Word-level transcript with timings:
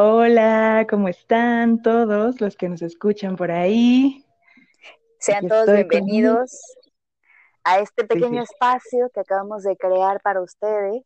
Hola, 0.00 0.86
¿cómo 0.88 1.08
están 1.08 1.82
todos 1.82 2.40
los 2.40 2.56
que 2.56 2.68
nos 2.68 2.82
escuchan 2.82 3.34
por 3.34 3.50
ahí? 3.50 4.24
Sean 5.18 5.38
Aquí 5.38 5.48
todos 5.48 5.66
con- 5.66 5.74
bienvenidos 5.74 6.52
a 7.64 7.80
este 7.80 8.04
pequeño 8.04 8.44
sí. 8.46 8.52
espacio 8.52 9.10
que 9.12 9.18
acabamos 9.18 9.64
de 9.64 9.76
crear 9.76 10.20
para 10.20 10.40
ustedes. 10.40 11.02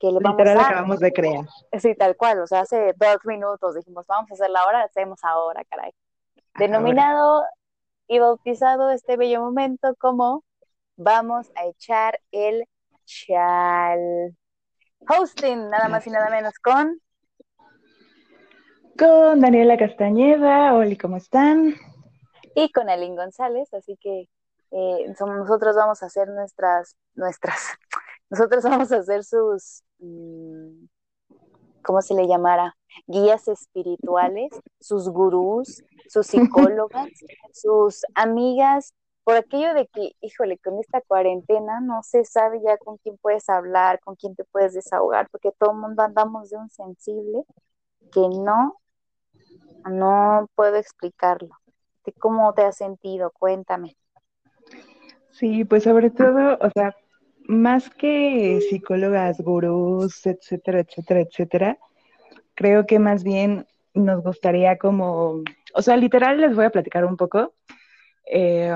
Que 0.00 0.06
le 0.06 0.20
vamos 0.20 0.38
Literal 0.38 0.58
a, 0.58 0.62
acabamos 0.62 1.00
de 1.00 1.12
crear. 1.12 1.44
sí, 1.78 1.94
tal 1.94 2.16
cual, 2.16 2.40
o 2.40 2.46
sea, 2.46 2.60
hace 2.60 2.94
dos 2.96 3.18
minutos 3.26 3.74
dijimos, 3.74 4.06
vamos 4.06 4.30
a 4.30 4.34
hacerla 4.34 4.60
ahora, 4.60 4.84
hacemos 4.84 5.22
ahora, 5.22 5.62
caray. 5.66 5.92
Denominado 6.54 7.44
y 8.08 8.20
bautizado 8.20 8.90
este 8.90 9.18
bello 9.18 9.42
momento 9.42 9.94
como 9.98 10.44
vamos 10.96 11.52
a 11.56 11.66
echar 11.66 12.18
el 12.32 12.64
chal. 13.04 14.34
Hosting, 15.10 15.68
nada 15.68 15.88
más 15.88 16.06
y 16.06 16.10
nada 16.10 16.30
menos 16.30 16.54
con 16.58 16.98
Con 18.98 19.40
Daniela 19.40 19.76
Castañeda. 19.76 20.74
Hola, 20.74 20.96
¿cómo 21.00 21.16
están? 21.16 21.74
y 22.54 22.70
con 22.70 22.88
Aline 22.88 23.16
González, 23.16 23.72
así 23.74 23.96
que 23.96 24.28
eh, 24.70 25.14
nosotros 25.18 25.76
vamos 25.76 26.02
a 26.02 26.06
hacer 26.06 26.28
nuestras, 26.28 26.96
nuestras, 27.14 27.60
nosotros 28.30 28.64
vamos 28.64 28.92
a 28.92 28.98
hacer 28.98 29.24
sus, 29.24 29.82
mm, 29.98 30.86
¿cómo 31.82 32.00
se 32.02 32.14
le 32.14 32.26
llamara? 32.26 32.76
Guías 33.06 33.48
espirituales, 33.48 34.50
sus 34.80 35.08
gurús, 35.08 35.82
sus 36.08 36.26
psicólogas, 36.26 37.08
sus 37.52 38.02
amigas, 38.14 38.94
por 39.24 39.36
aquello 39.36 39.72
de 39.74 39.86
que, 39.86 40.12
híjole, 40.20 40.58
con 40.58 40.78
esta 40.78 41.00
cuarentena 41.00 41.80
no 41.80 42.02
se 42.02 42.24
sabe 42.24 42.60
ya 42.62 42.76
con 42.76 42.98
quién 42.98 43.16
puedes 43.18 43.48
hablar, 43.48 43.98
con 44.00 44.16
quién 44.16 44.36
te 44.36 44.44
puedes 44.44 44.74
desahogar, 44.74 45.28
porque 45.30 45.50
todo 45.52 45.72
el 45.72 45.78
mundo 45.78 46.02
andamos 46.02 46.50
de 46.50 46.58
un 46.58 46.68
sensible 46.68 47.42
que 48.12 48.20
no, 48.20 48.80
no 49.84 50.48
puedo 50.54 50.76
explicarlo. 50.76 51.50
¿Tú 52.04 52.12
¿Cómo 52.18 52.52
te 52.54 52.62
has 52.62 52.76
sentido? 52.76 53.30
Cuéntame. 53.30 53.96
Sí, 55.30 55.64
pues 55.64 55.82
sobre 55.82 56.10
todo, 56.10 56.58
o 56.60 56.70
sea, 56.70 56.94
más 57.46 57.90
que 57.90 58.60
psicólogas, 58.68 59.40
gurús, 59.40 60.24
etcétera, 60.26 60.80
etcétera, 60.80 61.20
etcétera, 61.20 61.78
creo 62.54 62.86
que 62.86 62.98
más 62.98 63.24
bien 63.24 63.66
nos 63.94 64.22
gustaría 64.22 64.78
como, 64.78 65.42
o 65.74 65.82
sea, 65.82 65.96
literal 65.96 66.40
les 66.40 66.54
voy 66.54 66.64
a 66.64 66.70
platicar 66.70 67.04
un 67.04 67.16
poco. 67.16 67.54
Eh, 68.26 68.72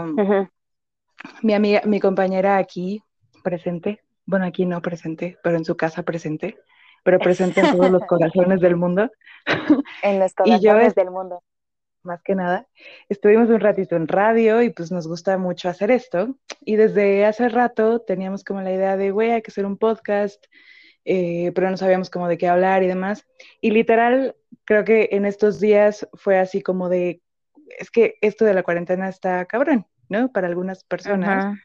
mi 1.42 1.54
amiga, 1.54 1.82
mi 1.84 2.00
compañera 2.00 2.58
aquí 2.58 3.02
presente, 3.42 4.02
bueno, 4.26 4.44
aquí 4.44 4.66
no 4.66 4.82
presente, 4.82 5.38
pero 5.42 5.56
en 5.56 5.64
su 5.64 5.76
casa 5.76 6.02
presente, 6.02 6.58
pero 7.04 7.18
presente 7.18 7.60
en 7.60 7.72
todos 7.76 7.90
los 7.90 8.04
corazones 8.06 8.60
del 8.60 8.76
mundo, 8.76 9.10
En 10.02 10.18
los 10.18 10.32
Y 10.44 10.50
yo 10.60 10.70
corazones 10.72 10.88
es- 10.88 10.94
del 10.94 11.10
mundo. 11.10 11.42
más 12.02 12.22
que 12.22 12.34
nada. 12.34 12.66
Estuvimos 13.08 13.48
un 13.50 13.60
ratito 13.60 13.96
en 13.96 14.08
radio 14.08 14.62
y 14.62 14.70
pues 14.70 14.90
nos 14.92 15.06
gusta 15.08 15.36
mucho 15.38 15.68
hacer 15.68 15.90
esto. 15.90 16.36
Y 16.60 16.76
desde 16.76 17.24
hace 17.26 17.48
rato 17.48 18.00
teníamos 18.00 18.44
como 18.44 18.60
la 18.62 18.72
idea 18.72 18.96
de, 18.96 19.10
güey, 19.10 19.30
hay 19.32 19.42
que 19.42 19.50
hacer 19.50 19.66
un 19.66 19.76
podcast, 19.76 20.44
eh, 21.04 21.52
pero 21.54 21.70
no 21.70 21.76
sabíamos 21.76 22.10
cómo 22.10 22.28
de 22.28 22.38
qué 22.38 22.48
hablar 22.48 22.82
y 22.82 22.86
demás. 22.86 23.26
Y 23.60 23.70
literal, 23.72 24.36
creo 24.64 24.84
que 24.84 25.08
en 25.12 25.24
estos 25.26 25.60
días 25.60 26.06
fue 26.14 26.38
así 26.38 26.62
como 26.62 26.88
de, 26.88 27.20
es 27.78 27.90
que 27.90 28.14
esto 28.20 28.44
de 28.44 28.54
la 28.54 28.62
cuarentena 28.62 29.08
está 29.08 29.44
cabrón, 29.46 29.86
¿no? 30.08 30.30
Para 30.32 30.46
algunas 30.46 30.84
personas. 30.84 31.56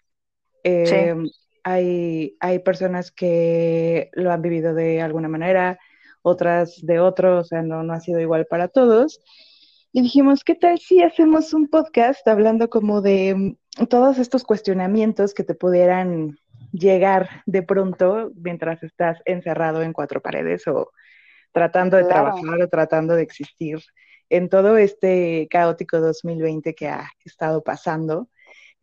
Eh, 0.63 1.15
hay, 1.63 2.35
hay 2.39 2.59
personas 2.59 3.11
que 3.11 4.09
lo 4.13 4.31
han 4.31 4.41
vivido 4.41 4.73
de 4.73 5.01
alguna 5.01 5.27
manera, 5.29 5.79
otras 6.21 6.79
de 6.85 6.99
otro, 6.99 7.39
o 7.39 7.43
sea, 7.43 7.61
no, 7.61 7.83
no 7.83 7.93
ha 7.93 7.99
sido 7.99 8.19
igual 8.19 8.45
para 8.45 8.67
todos. 8.67 9.19
Y 9.91 10.01
dijimos, 10.01 10.43
¿qué 10.43 10.55
tal 10.55 10.79
si 10.79 11.03
hacemos 11.03 11.53
un 11.53 11.67
podcast 11.67 12.27
hablando 12.27 12.69
como 12.69 13.01
de 13.01 13.35
mm, 13.79 13.85
todos 13.87 14.17
estos 14.17 14.43
cuestionamientos 14.43 15.33
que 15.33 15.43
te 15.43 15.55
pudieran 15.55 16.37
llegar 16.71 17.29
de 17.45 17.61
pronto 17.61 18.31
mientras 18.35 18.81
estás 18.83 19.21
encerrado 19.25 19.83
en 19.83 19.93
cuatro 19.93 20.21
paredes 20.21 20.67
o 20.67 20.91
tratando 21.51 21.97
de 21.97 22.05
Claro. 22.05 22.33
trabajar 22.33 22.61
o 22.63 22.67
tratando 22.67 23.15
de 23.15 23.21
existir 23.23 23.79
en 24.29 24.49
todo 24.49 24.77
este 24.77 25.47
caótico 25.51 25.99
2020 25.99 26.73
que 26.73 26.87
ha 26.87 27.09
estado 27.23 27.63
pasando? 27.63 28.29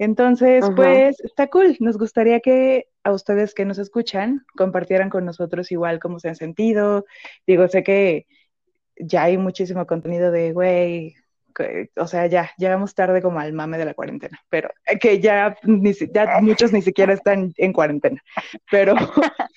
Entonces, 0.01 0.65
pues 0.77 1.21
está 1.21 1.49
cool. 1.49 1.77
Nos 1.79 1.99
gustaría 1.99 2.41
que 2.41 2.87
a 3.05 3.13
ustedes 3.13 3.53
que 3.53 3.67
nos 3.67 3.77
escuchan 3.77 4.47
compartieran 4.57 5.11
con 5.11 5.27
nosotros 5.27 5.71
igual 5.71 6.01
cómo 6.01 6.19
se 6.19 6.31
han 6.31 6.37
sentido. 6.37 7.05
Digo, 7.47 7.69
sé 7.69 7.83
que 7.83 8.27
ya 8.97 9.25
hay 9.25 9.37
muchísimo 9.37 9.87
contenido 9.87 10.31
de, 10.31 10.55
güey, 10.55 11.17
o 11.97 12.07
sea, 12.07 12.27
ya 12.29 12.51
llegamos 12.57 12.95
tarde 12.95 13.21
como 13.21 13.41
al 13.41 13.53
mame 13.53 13.77
de 13.77 13.85
la 13.85 13.93
cuarentena, 13.93 14.41
pero 14.49 14.71
que 15.03 15.21
ya, 15.21 15.55
ni 15.65 15.93
ya 15.93 16.41
muchos 16.41 16.73
ni 16.73 16.81
siquiera 16.81 17.13
están 17.13 17.53
en 17.59 17.73
cuarentena. 17.75 18.23
Pero, 18.71 18.95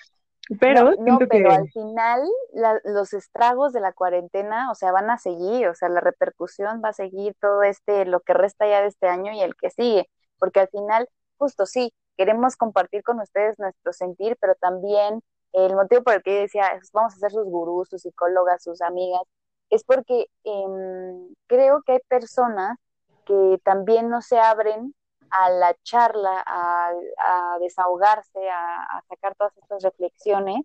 pero 0.59 0.91
no, 0.97 1.13
no, 1.13 1.19
pero 1.19 1.49
que 1.49 1.55
al 1.55 1.69
final 1.71 2.21
la- 2.53 2.81
los 2.83 3.13
estragos 3.13 3.71
de 3.71 3.79
la 3.79 3.93
cuarentena, 3.93 4.71
o 4.71 4.75
sea, 4.75 4.91
van 4.91 5.09
a 5.09 5.17
seguir, 5.17 5.67
o 5.67 5.75
sea, 5.75 5.87
la 5.87 6.01
repercusión 6.01 6.81
va 6.83 6.89
a 6.89 6.93
seguir 6.93 7.33
todo 7.39 7.63
este, 7.63 8.03
lo 8.03 8.19
que 8.19 8.33
resta 8.33 8.67
ya 8.67 8.81
de 8.81 8.87
este 8.87 9.07
año 9.07 9.31
y 9.31 9.39
el 9.39 9.55
que 9.55 9.69
sigue, 9.69 10.09
porque 10.43 10.59
al 10.59 10.67
final, 10.67 11.07
justo 11.37 11.65
sí, 11.65 11.93
queremos 12.17 12.57
compartir 12.57 13.01
con 13.01 13.21
ustedes 13.21 13.57
nuestro 13.59 13.93
sentir, 13.93 14.35
pero 14.41 14.55
también 14.55 15.23
el 15.53 15.73
motivo 15.73 16.03
por 16.03 16.15
el 16.15 16.21
que 16.21 16.35
yo 16.35 16.41
decía, 16.41 16.69
vamos 16.91 17.13
a 17.13 17.17
ser 17.17 17.31
sus 17.31 17.45
gurús, 17.45 17.87
sus 17.87 18.01
psicólogas, 18.01 18.61
sus 18.61 18.81
amigas, 18.81 19.21
es 19.69 19.85
porque 19.85 20.27
em, 20.43 21.33
creo 21.47 21.81
que 21.83 21.93
hay 21.93 21.99
personas 22.09 22.77
que 23.25 23.57
también 23.63 24.09
no 24.09 24.21
se 24.21 24.37
abren 24.37 24.93
a 25.29 25.49
la 25.49 25.73
charla, 25.83 26.43
a, 26.45 26.89
a 26.89 27.59
desahogarse, 27.59 28.49
a, 28.49 28.83
a 28.97 29.01
sacar 29.07 29.35
todas 29.35 29.55
estas 29.55 29.81
reflexiones 29.81 30.59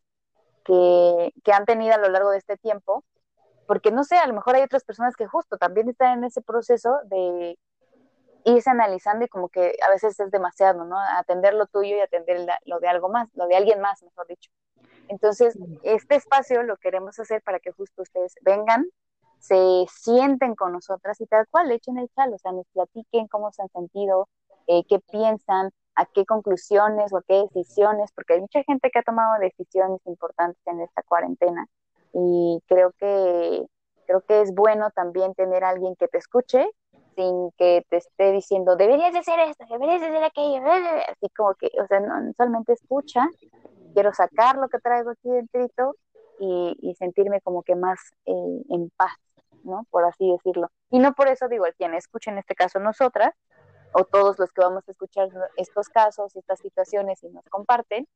que, 0.64 1.32
que 1.44 1.52
han 1.52 1.66
tenido 1.66 1.94
a 1.94 1.98
lo 1.98 2.08
largo 2.08 2.30
de 2.30 2.38
este 2.38 2.56
tiempo, 2.56 3.04
porque 3.68 3.92
no 3.92 4.02
sé, 4.02 4.16
a 4.16 4.26
lo 4.26 4.34
mejor 4.34 4.56
hay 4.56 4.62
otras 4.62 4.82
personas 4.82 5.14
que 5.14 5.28
justo 5.28 5.56
también 5.56 5.88
están 5.88 6.18
en 6.18 6.24
ese 6.24 6.42
proceso 6.42 6.98
de 7.04 7.56
irse 8.44 8.70
analizando 8.70 9.24
y 9.24 9.28
como 9.28 9.48
que 9.48 9.76
a 9.86 9.90
veces 9.90 10.18
es 10.18 10.30
demasiado, 10.30 10.84
¿no? 10.84 10.96
Atender 10.98 11.54
lo 11.54 11.66
tuyo 11.66 11.96
y 11.96 12.00
atender 12.00 12.46
lo 12.64 12.80
de 12.80 12.88
algo 12.88 13.08
más, 13.08 13.28
lo 13.34 13.46
de 13.46 13.56
alguien 13.56 13.80
más, 13.80 14.02
mejor 14.02 14.26
dicho. 14.26 14.50
Entonces, 15.08 15.58
este 15.82 16.16
espacio 16.16 16.62
lo 16.62 16.76
queremos 16.76 17.18
hacer 17.18 17.42
para 17.42 17.60
que 17.60 17.72
justo 17.72 18.02
ustedes 18.02 18.34
vengan, 18.42 18.86
se 19.38 19.86
sienten 19.88 20.54
con 20.54 20.72
nosotras 20.72 21.20
y 21.20 21.26
tal 21.26 21.46
cual, 21.48 21.70
echen 21.70 21.98
el 21.98 22.08
chal, 22.10 22.32
o 22.32 22.38
sea, 22.38 22.52
nos 22.52 22.66
platiquen 22.72 23.28
cómo 23.28 23.50
se 23.52 23.62
han 23.62 23.68
sentido, 23.70 24.28
eh, 24.66 24.84
qué 24.88 24.98
piensan, 24.98 25.70
a 25.94 26.06
qué 26.06 26.24
conclusiones 26.26 27.12
o 27.12 27.18
a 27.18 27.22
qué 27.22 27.42
decisiones, 27.52 28.12
porque 28.12 28.34
hay 28.34 28.40
mucha 28.40 28.62
gente 28.64 28.90
que 28.90 28.98
ha 29.00 29.02
tomado 29.02 29.38
decisiones 29.40 30.00
importantes 30.06 30.60
en 30.66 30.80
esta 30.80 31.02
cuarentena 31.02 31.66
y 32.12 32.62
creo 32.68 32.92
que, 32.92 33.66
creo 34.06 34.20
que 34.22 34.42
es 34.42 34.54
bueno 34.54 34.90
también 34.90 35.34
tener 35.34 35.64
a 35.64 35.70
alguien 35.70 35.96
que 35.96 36.08
te 36.08 36.18
escuche 36.18 36.70
sin 37.18 37.50
que 37.58 37.84
te 37.90 37.96
esté 37.96 38.30
diciendo, 38.30 38.76
deberías 38.76 39.12
de 39.12 39.18
hacer 39.18 39.40
esto, 39.40 39.64
deberías 39.68 40.00
de 40.00 40.06
hacer 40.06 40.22
aquello, 40.22 40.62
así 41.08 41.28
como 41.36 41.52
que, 41.54 41.68
o 41.82 41.86
sea, 41.88 41.98
no, 41.98 42.32
solamente 42.36 42.74
escucha, 42.74 43.26
quiero 43.92 44.14
sacar 44.14 44.56
lo 44.56 44.68
que 44.68 44.78
traigo 44.78 45.10
aquí 45.10 45.28
dentro 45.52 45.96
y, 46.38 46.76
y 46.80 46.94
sentirme 46.94 47.40
como 47.40 47.64
que 47.64 47.74
más 47.74 47.98
eh, 48.24 48.62
en 48.70 48.88
paz, 48.96 49.10
¿no? 49.64 49.84
Por 49.90 50.04
así 50.04 50.30
decirlo. 50.30 50.68
Y 50.90 51.00
no 51.00 51.12
por 51.14 51.26
eso 51.26 51.48
digo, 51.48 51.64
quien 51.76 51.94
escuche 51.94 52.30
en 52.30 52.38
este 52.38 52.54
caso 52.54 52.78
nosotras, 52.78 53.34
o 53.92 54.04
todos 54.04 54.38
los 54.38 54.52
que 54.52 54.60
vamos 54.60 54.84
a 54.86 54.92
escuchar 54.92 55.28
estos 55.56 55.88
casos, 55.88 56.36
estas 56.36 56.60
situaciones 56.60 57.20
y 57.24 57.30
nos 57.30 57.44
comparten, 57.46 58.06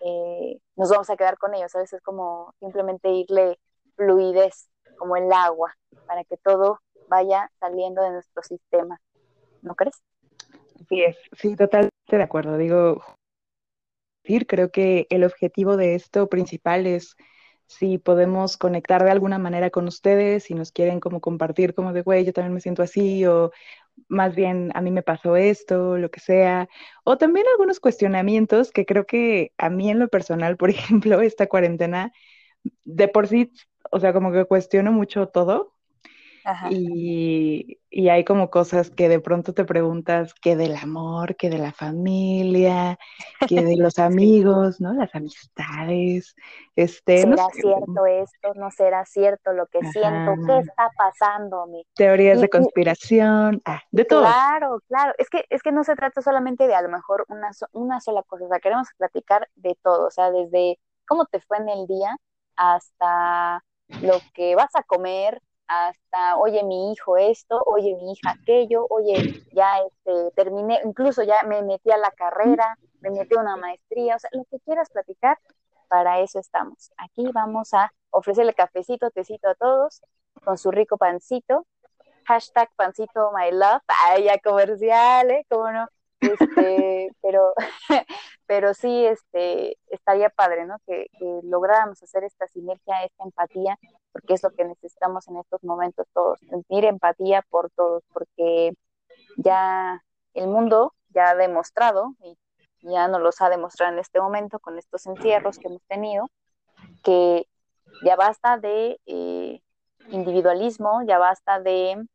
eh, 0.00 0.58
nos 0.76 0.90
vamos 0.90 1.08
a 1.08 1.16
quedar 1.16 1.38
con 1.38 1.54
ellos. 1.54 1.74
A 1.74 1.78
veces 1.78 1.94
es 1.94 2.02
como 2.02 2.52
simplemente 2.60 3.08
irle 3.08 3.58
fluidez, 3.96 4.68
como 4.98 5.16
el 5.16 5.32
agua, 5.32 5.74
para 6.06 6.24
que 6.24 6.36
todo 6.36 6.80
vaya 7.10 7.50
saliendo 7.60 8.02
de 8.02 8.12
nuestro 8.12 8.42
sistema. 8.42 8.98
¿No 9.60 9.74
crees? 9.74 10.02
sí 10.88 11.02
es, 11.02 11.16
sí, 11.36 11.56
totalmente 11.56 11.92
de 12.10 12.22
acuerdo. 12.22 12.56
Digo, 12.56 13.02
creo 14.46 14.70
que 14.70 15.06
el 15.10 15.24
objetivo 15.24 15.76
de 15.76 15.94
esto 15.94 16.28
principal 16.28 16.86
es 16.86 17.16
si 17.66 17.98
podemos 17.98 18.56
conectar 18.56 19.04
de 19.04 19.10
alguna 19.10 19.38
manera 19.38 19.70
con 19.70 19.86
ustedes, 19.86 20.44
si 20.44 20.54
nos 20.54 20.72
quieren 20.72 21.00
como 21.00 21.20
compartir 21.20 21.74
como 21.74 21.92
de, 21.92 22.02
güey, 22.02 22.24
yo 22.24 22.32
también 22.32 22.54
me 22.54 22.60
siento 22.60 22.82
así, 22.82 23.24
o 23.26 23.52
más 24.08 24.34
bien 24.34 24.70
a 24.74 24.80
mí 24.82 24.90
me 24.90 25.02
pasó 25.02 25.36
esto, 25.36 25.96
lo 25.98 26.10
que 26.10 26.20
sea, 26.20 26.68
o 27.04 27.18
también 27.18 27.46
algunos 27.52 27.80
cuestionamientos 27.80 28.72
que 28.72 28.86
creo 28.86 29.06
que 29.06 29.52
a 29.58 29.70
mí 29.70 29.90
en 29.90 30.00
lo 30.00 30.08
personal, 30.08 30.56
por 30.56 30.70
ejemplo, 30.70 31.20
esta 31.20 31.46
cuarentena, 31.46 32.12
de 32.84 33.08
por 33.08 33.28
sí, 33.28 33.52
o 33.90 34.00
sea, 34.00 34.12
como 34.12 34.32
que 34.32 34.44
cuestiono 34.46 34.92
mucho 34.92 35.28
todo, 35.28 35.74
Y, 36.70 37.78
y, 37.90 38.08
hay 38.08 38.24
como 38.24 38.50
cosas 38.50 38.90
que 38.90 39.08
de 39.08 39.20
pronto 39.20 39.52
te 39.52 39.64
preguntas 39.64 40.34
que 40.34 40.56
del 40.56 40.74
amor, 40.76 41.36
que 41.36 41.50
de 41.50 41.58
la 41.58 41.72
familia, 41.72 42.98
que 43.46 43.62
de 43.62 43.76
los 43.76 43.98
amigos, 43.98 44.80
¿no? 44.80 44.92
Las 44.94 45.14
amistades. 45.14 46.34
Este, 46.76 47.22
¿Será 47.22 47.46
cierto 47.52 48.06
esto? 48.06 48.54
¿No 48.54 48.70
será 48.70 49.04
cierto 49.04 49.52
lo 49.52 49.66
que 49.66 49.80
siento? 49.92 50.34
¿Qué 50.46 50.58
está 50.58 50.90
pasando? 50.96 51.66
Teorías 51.94 52.40
de 52.40 52.48
conspiración, 52.48 53.60
ah, 53.64 53.82
de 53.90 54.04
todo. 54.04 54.22
Claro, 54.22 54.80
claro. 54.88 55.12
Es 55.18 55.28
que, 55.28 55.44
es 55.50 55.62
que 55.62 55.72
no 55.72 55.84
se 55.84 55.94
trata 55.94 56.22
solamente 56.22 56.66
de 56.66 56.74
a 56.74 56.82
lo 56.82 56.88
mejor 56.88 57.24
una, 57.28 57.50
una 57.72 58.00
sola 58.00 58.22
cosa, 58.22 58.44
o 58.44 58.48
sea, 58.48 58.60
queremos 58.60 58.88
platicar 58.96 59.48
de 59.56 59.76
todo, 59.82 60.06
o 60.06 60.10
sea, 60.10 60.30
desde 60.30 60.78
cómo 61.06 61.26
te 61.26 61.40
fue 61.40 61.58
en 61.58 61.68
el 61.68 61.86
día 61.86 62.16
hasta 62.56 63.64
lo 64.02 64.14
que 64.34 64.54
vas 64.54 64.74
a 64.74 64.82
comer, 64.82 65.40
hasta, 65.70 66.36
oye, 66.36 66.64
mi 66.64 66.92
hijo 66.92 67.16
esto, 67.16 67.62
oye, 67.64 67.94
mi 67.94 68.12
hija 68.12 68.32
aquello, 68.32 68.86
oye, 68.90 69.44
ya 69.52 69.78
este, 69.78 70.32
terminé, 70.32 70.80
incluso 70.84 71.22
ya 71.22 71.44
me 71.44 71.62
metí 71.62 71.92
a 71.92 71.96
la 71.96 72.10
carrera, 72.10 72.76
me 73.00 73.10
metí 73.10 73.36
a 73.36 73.40
una 73.40 73.56
maestría, 73.56 74.16
o 74.16 74.18
sea, 74.18 74.30
lo 74.32 74.44
que 74.50 74.58
quieras 74.60 74.90
platicar, 74.90 75.38
para 75.88 76.20
eso 76.20 76.40
estamos. 76.40 76.90
Aquí 76.96 77.30
vamos 77.32 77.72
a 77.72 77.92
ofrecerle 78.10 78.52
cafecito, 78.52 79.10
tecito 79.10 79.48
a 79.48 79.54
todos, 79.54 80.02
con 80.44 80.58
su 80.58 80.72
rico 80.72 80.98
pancito, 80.98 81.66
hashtag 82.24 82.68
pancito 82.74 83.30
my 83.32 83.52
love, 83.52 83.82
ay, 84.08 84.24
ya 84.24 84.38
comercial, 84.38 85.30
¿eh? 85.30 85.46
¿Cómo 85.48 85.70
no? 85.70 85.86
Este, 86.20 87.10
pero, 87.22 87.54
pero 88.46 88.74
sí, 88.74 89.06
este, 89.06 89.76
estaría 89.88 90.30
padre, 90.30 90.66
¿no? 90.66 90.76
Que, 90.86 91.06
lográramos 91.42 92.02
hacer 92.02 92.24
esta 92.24 92.46
sinergia, 92.48 93.04
esta 93.04 93.24
empatía, 93.24 93.78
porque 94.12 94.34
es 94.34 94.42
lo 94.42 94.50
que 94.50 94.64
necesitamos 94.64 95.26
en 95.28 95.38
estos 95.38 95.62
momentos 95.64 96.06
todos, 96.12 96.40
sentir 96.40 96.84
empatía 96.84 97.42
por 97.48 97.70
todos, 97.70 98.02
porque 98.12 98.72
ya 99.36 100.02
el 100.34 100.48
mundo 100.48 100.94
ya 101.08 101.30
ha 101.30 101.34
demostrado, 101.34 102.14
y 102.22 102.36
ya 102.82 103.08
nos 103.08 103.20
los 103.20 103.40
ha 103.40 103.48
demostrado 103.48 103.92
en 103.92 103.98
este 103.98 104.20
momento 104.20 104.58
con 104.58 104.78
estos 104.78 105.06
encierros 105.06 105.58
que 105.58 105.68
hemos 105.68 105.82
tenido, 105.84 106.28
que 107.02 107.46
ya 108.04 108.16
basta 108.16 108.58
de 108.58 109.00
eh, 109.06 109.60
individualismo, 110.08 111.02
ya 111.06 111.18
basta 111.18 111.60
de 111.60 112.06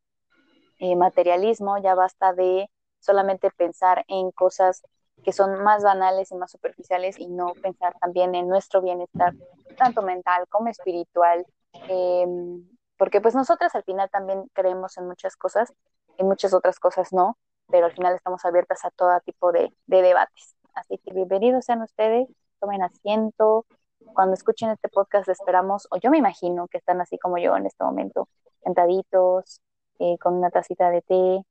eh, 0.79 0.95
materialismo, 0.95 1.77
ya 1.77 1.95
basta 1.95 2.33
de 2.33 2.69
solamente 3.05 3.51
pensar 3.51 4.03
en 4.07 4.31
cosas 4.31 4.83
que 5.23 5.31
son 5.31 5.63
más 5.63 5.83
banales 5.83 6.31
y 6.31 6.35
más 6.35 6.51
superficiales 6.51 7.17
y 7.19 7.27
no 7.27 7.53
pensar 7.61 7.95
también 7.99 8.35
en 8.35 8.47
nuestro 8.47 8.81
bienestar, 8.81 9.33
tanto 9.77 10.01
mental 10.01 10.45
como 10.49 10.67
espiritual, 10.69 11.45
em, 11.87 12.67
porque 12.97 13.21
pues 13.21 13.35
nosotras 13.35 13.75
al 13.75 13.83
final 13.83 14.09
también 14.09 14.49
creemos 14.53 14.97
en 14.97 15.07
muchas 15.07 15.35
cosas, 15.35 15.73
en 16.17 16.27
muchas 16.27 16.53
otras 16.53 16.79
cosas 16.79 17.13
no, 17.13 17.37
pero 17.69 17.85
al 17.87 17.93
final 17.93 18.13
estamos 18.15 18.45
abiertas 18.45 18.85
a 18.85 18.91
todo 18.91 19.19
tipo 19.21 19.51
de, 19.51 19.73
de 19.87 20.01
debates. 20.01 20.55
Así 20.73 20.97
que 20.97 21.13
bienvenidos 21.13 21.65
sean 21.65 21.81
ustedes, 21.81 22.27
tomen 22.59 22.83
asiento, 22.83 23.65
cuando 24.13 24.33
escuchen 24.33 24.69
este 24.69 24.89
podcast 24.89 25.27
esperamos, 25.29 25.87
o 25.91 25.97
yo 25.97 26.11
me 26.11 26.17
imagino 26.17 26.67
que 26.67 26.77
están 26.77 27.01
así 27.01 27.17
como 27.17 27.37
yo 27.37 27.55
en 27.55 27.65
este 27.65 27.83
momento, 27.83 28.27
sentaditos, 28.63 29.61
eh, 29.99 30.17
con 30.19 30.35
una 30.35 30.51
tacita 30.51 30.89
de 30.89 31.01
té, 31.01 31.45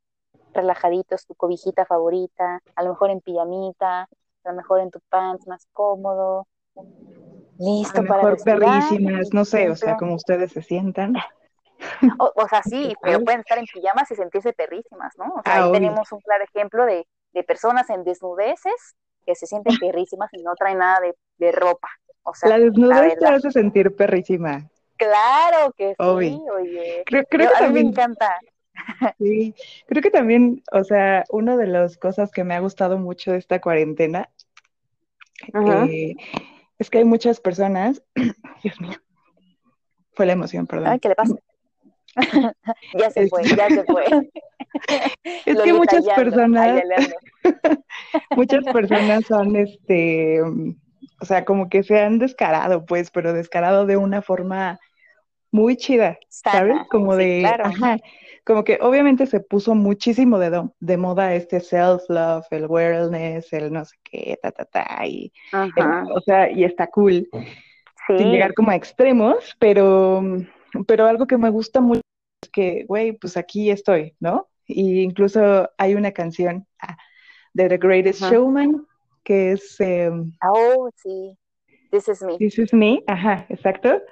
relajaditos, 0.54 1.26
tu 1.26 1.34
cobijita 1.34 1.84
favorita, 1.84 2.60
a 2.74 2.82
lo 2.82 2.90
mejor 2.90 3.10
en 3.10 3.20
pijamita, 3.20 4.02
a 4.02 4.50
lo 4.50 4.54
mejor 4.54 4.80
en 4.80 4.90
tu 4.90 5.00
pants 5.08 5.46
más 5.46 5.66
cómodo, 5.72 6.46
listo 7.58 8.00
a 8.00 8.02
lo 8.02 8.14
mejor 8.14 8.42
perrísimas, 8.42 9.32
no 9.32 9.44
sé, 9.44 9.70
o 9.70 9.76
sea, 9.76 9.96
como 9.96 10.14
ustedes 10.14 10.52
se 10.52 10.62
sientan. 10.62 11.14
O, 12.18 12.48
sea, 12.48 12.62
sí, 12.62 12.94
pero 13.02 13.20
pueden 13.20 13.40
estar 13.40 13.58
en 13.58 13.66
pijamas 13.66 14.10
y 14.10 14.14
sentirse 14.14 14.54
perrísimas, 14.54 15.12
¿no? 15.18 15.26
O 15.26 15.42
sea, 15.44 15.56
ahí 15.56 15.68
ah, 15.68 15.72
tenemos 15.72 16.10
un 16.12 16.20
claro 16.20 16.44
ejemplo 16.44 16.86
de, 16.86 17.06
de, 17.32 17.42
personas 17.42 17.90
en 17.90 18.04
desnudeces 18.04 18.96
que 19.26 19.34
se 19.34 19.46
sienten 19.46 19.76
perrísimas 19.78 20.30
y 20.32 20.42
no 20.42 20.54
traen 20.54 20.78
nada 20.78 21.00
de, 21.00 21.14
de 21.36 21.52
ropa. 21.52 21.88
O 22.22 22.32
sea, 22.32 22.48
la 22.48 22.58
desnudez 22.58 23.18
te 23.18 23.26
hace 23.26 23.50
sentir 23.50 23.94
perrísima. 23.94 24.70
Claro 24.96 25.72
que 25.76 25.90
sí, 25.90 26.40
oye. 26.52 27.02
Creo, 27.04 27.24
que 27.28 27.46
a 27.46 27.68
mí 27.68 27.74
me 27.74 27.80
encanta. 27.80 28.38
Sí, 29.18 29.54
creo 29.86 30.02
que 30.02 30.10
también, 30.10 30.62
o 30.72 30.84
sea, 30.84 31.24
una 31.30 31.56
de 31.56 31.66
las 31.66 31.96
cosas 31.96 32.30
que 32.30 32.44
me 32.44 32.54
ha 32.54 32.60
gustado 32.60 32.98
mucho 32.98 33.32
de 33.32 33.38
esta 33.38 33.60
cuarentena 33.60 34.28
eh, 35.52 36.14
es 36.78 36.90
que 36.90 36.98
hay 36.98 37.04
muchas 37.04 37.40
personas, 37.40 38.02
Dios 38.62 38.80
mío, 38.80 38.98
fue 40.12 40.26
la 40.26 40.32
emoción, 40.32 40.66
perdón. 40.66 40.88
Ay, 40.88 41.00
¿qué 41.00 41.08
le 41.08 41.14
pasa? 41.14 41.34
ya 42.98 43.10
se 43.10 43.28
fue, 43.28 43.42
ya 43.44 43.68
se 43.68 43.84
fue. 43.84 44.04
Es 45.46 45.60
que 45.60 45.72
muchas 45.72 46.04
personas, 46.16 46.82
muchas 48.30 48.64
personas 48.64 49.24
son, 49.24 49.54
este, 49.54 50.42
o 51.20 51.24
sea, 51.24 51.44
como 51.44 51.68
que 51.68 51.84
se 51.84 52.00
han 52.00 52.18
descarado, 52.18 52.84
pues, 52.84 53.12
pero 53.12 53.32
descarado 53.32 53.86
de 53.86 53.96
una 53.96 54.20
forma 54.20 54.80
muy 55.52 55.76
chida, 55.76 56.18
¿sabes? 56.28 56.76
Como 56.90 57.14
de, 57.14 57.46
ajá, 57.46 57.98
como 58.44 58.62
que 58.62 58.78
obviamente 58.80 59.26
se 59.26 59.40
puso 59.40 59.74
muchísimo 59.74 60.38
de, 60.38 60.68
de 60.80 60.96
moda 60.96 61.34
este 61.34 61.60
self-love, 61.60 62.46
el 62.50 62.66
wellness, 62.66 63.52
el 63.52 63.72
no 63.72 63.84
sé 63.84 63.96
qué, 64.04 64.38
ta, 64.42 64.52
ta, 64.52 64.64
ta, 64.66 65.06
y, 65.06 65.32
o 65.52 66.20
sea, 66.20 66.50
y 66.50 66.64
está 66.64 66.86
cool, 66.88 67.28
sin 68.06 68.30
llegar 68.30 68.52
como 68.54 68.70
a 68.70 68.76
extremos, 68.76 69.56
pero, 69.58 70.22
pero 70.86 71.06
algo 71.06 71.26
que 71.26 71.38
me 71.38 71.50
gusta 71.50 71.80
mucho 71.80 72.02
es 72.42 72.50
que, 72.50 72.84
güey, 72.86 73.12
pues 73.12 73.36
aquí 73.36 73.70
estoy, 73.70 74.14
¿no? 74.20 74.48
Y 74.66 75.00
incluso 75.00 75.70
hay 75.78 75.94
una 75.94 76.12
canción 76.12 76.66
ah, 76.80 76.96
de 77.54 77.68
The 77.68 77.78
Greatest 77.78 78.22
Showman, 78.22 78.86
que 79.22 79.52
es... 79.52 79.80
Em, 79.80 80.32
oh, 80.42 80.90
sí, 80.96 81.36
This 81.90 82.08
is 82.08 82.22
Me. 82.22 82.36
This 82.38 82.58
is 82.58 82.74
Me, 82.74 83.02
ajá, 83.06 83.46
exacto 83.48 84.02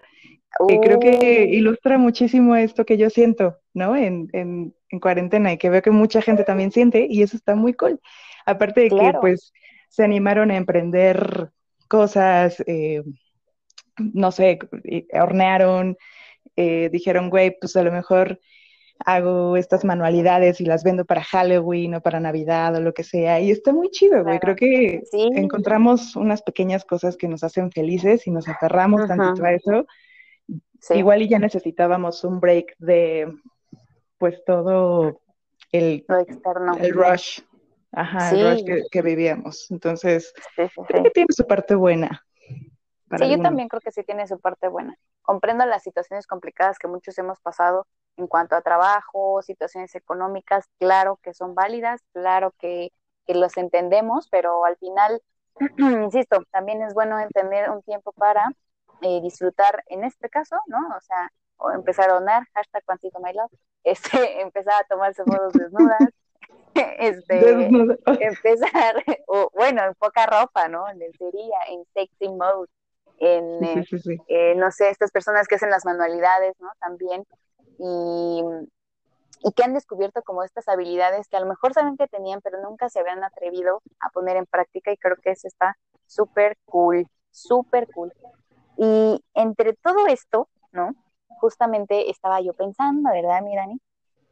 creo 0.81 1.01
que 1.01 1.47
oh. 1.49 1.55
ilustra 1.55 1.99
muchísimo 1.99 2.57
esto 2.57 2.85
que 2.85 2.97
yo 2.97 3.11
siento, 3.11 3.59
¿no? 3.75 3.97
En, 3.97 4.29
en, 4.33 4.75
cuarentena 5.01 5.53
y 5.53 5.57
que 5.57 5.71
veo 5.71 5.81
que 5.81 5.91
mucha 5.91 6.21
gente 6.21 6.45
también 6.45 6.71
siente 6.71 7.07
y 7.09 7.23
eso 7.23 7.37
está 7.37 7.55
muy 7.55 7.73
cool. 7.73 7.99
Aparte 8.45 8.83
de 8.83 8.91
que 8.91 9.13
pues 9.21 9.55
se 9.89 10.05
animaron 10.05 10.51
a 10.51 10.57
emprender 10.57 11.51
cosas, 11.89 12.63
eh, 12.67 13.03
no 13.97 14.33
sé, 14.33 14.59
hornearon, 15.15 15.97
eh, 16.57 16.91
dijeron, 16.93 17.31
güey, 17.31 17.57
pues 17.59 17.75
a 17.77 17.83
lo 17.83 17.91
mejor 17.91 18.39
hago 19.05 19.57
estas 19.57 19.85
manualidades 19.85 20.61
y 20.61 20.65
las 20.65 20.85
vendo 20.85 21.05
para 21.05 21.25
Halloween 21.25 21.95
o 21.95 22.01
para 22.03 22.21
Navidad 22.21 22.77
o 22.77 22.81
lo 22.81 22.93
que 22.93 23.05
sea. 23.05 23.41
Y 23.41 23.51
está 23.51 23.73
muy 23.73 23.91
chido, 23.91 24.23
güey. 24.23 24.39
Creo 24.39 24.57
que 24.57 25.03
encontramos 25.35 26.17
unas 26.17 26.43
pequeñas 26.43 26.85
cosas 26.85 27.17
que 27.17 27.29
nos 27.29 27.43
hacen 27.43 27.73
felices 27.73 28.27
y 28.27 28.31
nos 28.31 28.49
aferramos 28.49 29.07
tanto 29.09 29.43
a 29.45 29.53
eso 29.53 29.87
Igual 30.91 31.23
y 31.23 31.29
ya 31.29 31.39
necesitábamos 31.39 32.25
un 32.25 32.41
break 32.41 32.75
de 32.79 33.33
pues 34.19 34.45
todo 34.45 35.21
el, 35.73 36.05
el 36.79 36.93
rush, 36.93 37.41
ajá, 37.93 38.31
el 38.31 38.51
rush 38.51 38.89
que, 38.91 39.03
vivíamos. 39.03 39.71
Entonces, 39.71 40.33
creo 40.55 41.03
que 41.03 41.11
tiene 41.11 41.29
su 41.31 41.47
parte 41.47 41.75
buena. 41.75 42.25
Sí, 43.19 43.29
yo 43.29 43.43
también 43.43 43.69
creo 43.69 43.81
que 43.81 43.93
sí 43.93 44.03
tiene 44.05 44.27
su 44.27 44.41
parte 44.41 44.69
buena. 44.69 44.97
Comprendo 45.23 45.67
las 45.67 45.83
situaciones 45.83 46.27
complicadas 46.27 46.79
que 46.79 46.89
muchos 46.89 47.17
hemos 47.19 47.41
pasado 47.41 47.87
en 48.17 48.27
cuanto 48.27 48.57
a 48.57 48.63
trabajo, 48.63 49.43
situaciones 49.43 49.95
económicas, 49.95 50.67
claro 50.79 51.19
que 51.23 51.35
son 51.35 51.55
válidas, 51.55 52.01
claro 52.13 52.55
que, 52.59 52.91
que 53.27 53.35
los 53.35 53.57
entendemos, 53.57 54.29
pero 54.31 54.65
al 54.65 54.77
final, 54.77 55.23
insisto, 55.79 56.43
también 56.51 56.83
es 56.83 56.95
bueno 56.95 57.19
entender 57.19 57.71
un 57.71 57.83
tiempo 57.83 58.13
para 58.13 58.51
eh, 59.03 59.21
disfrutar 59.21 59.83
en 59.89 60.05
este 60.05 60.29
caso, 60.29 60.57
¿no? 60.67 60.79
O 60.97 61.01
sea, 61.01 61.31
o 61.59 61.71
empezar 61.71 62.11
a 62.11 62.15
donar, 62.15 62.47
hashtag 62.55 62.85
cuantito 62.85 63.21
my 63.21 63.33
love, 63.33 63.53
este, 63.85 64.41
empezar 64.41 64.75
a 64.83 64.87
tomarse 64.87 65.25
fotos 65.25 65.53
desnudas, 65.53 66.09
este, 66.75 67.67
empezar, 68.21 69.05
o 69.27 69.51
bueno, 69.55 69.85
en 69.85 69.95
poca 69.95 70.27
ropa, 70.27 70.69
¿no? 70.69 70.89
En 70.89 70.99
lencería, 70.99 71.59
en 71.69 71.85
sexy 71.95 72.29
mode, 72.29 72.69
en, 73.19 73.65
eh, 73.65 73.85
eh, 74.29 74.55
no 74.57 74.71
sé, 74.71 74.91
estas 74.91 75.11
personas 75.11 75.47
que 75.47 75.55
hacen 75.57 75.71
las 75.71 75.85
manualidades, 75.85 76.55
¿no? 76.61 76.71
También, 76.81 77.25
y, 77.79 78.43
y 79.45 79.53
que 79.53 79.63
han 79.63 79.75
descubierto 79.75 80.23
como 80.23 80.43
estas 80.43 80.69
habilidades 80.69 81.29
que 81.29 81.37
a 81.37 81.41
lo 81.41 81.47
mejor 81.47 81.73
saben 81.73 81.97
que 81.97 82.09
tenían, 82.09 82.41
pero 82.41 82.61
nunca 82.63 82.89
se 82.89 83.01
habían 83.01 83.23
atrevido 83.23 83.83
a 84.01 84.11
poner 84.11 84.37
en 84.37 84.47
práctica 84.47 84.93
y 84.93 84.97
creo 84.97 85.17
que 85.17 85.31
eso 85.31 85.47
está 85.47 85.77
súper 86.07 86.57
cool, 86.65 87.07
súper 87.31 87.89
cool. 87.93 88.13
Y 88.85 89.25
entre 89.35 89.75
todo 89.75 90.09
esto, 90.09 90.49
¿no? 90.73 90.97
Justamente 91.41 92.11
estaba 92.11 92.41
yo 92.41 92.53
pensando, 92.53 93.13
¿verdad, 93.13 93.41
mi 93.41 93.55
Dani? 93.55 93.81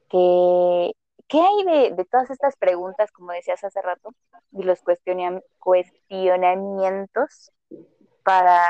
Que, 0.08 0.90
¿qué 1.28 1.40
hay 1.40 1.64
de, 1.64 1.92
de 1.94 2.04
todas 2.04 2.30
estas 2.30 2.56
preguntas, 2.56 3.12
como 3.12 3.30
decías 3.30 3.62
hace 3.62 3.80
rato, 3.80 4.10
y 4.50 4.64
los 4.64 4.82
cuestionamientos 4.82 7.52
para 8.24 8.60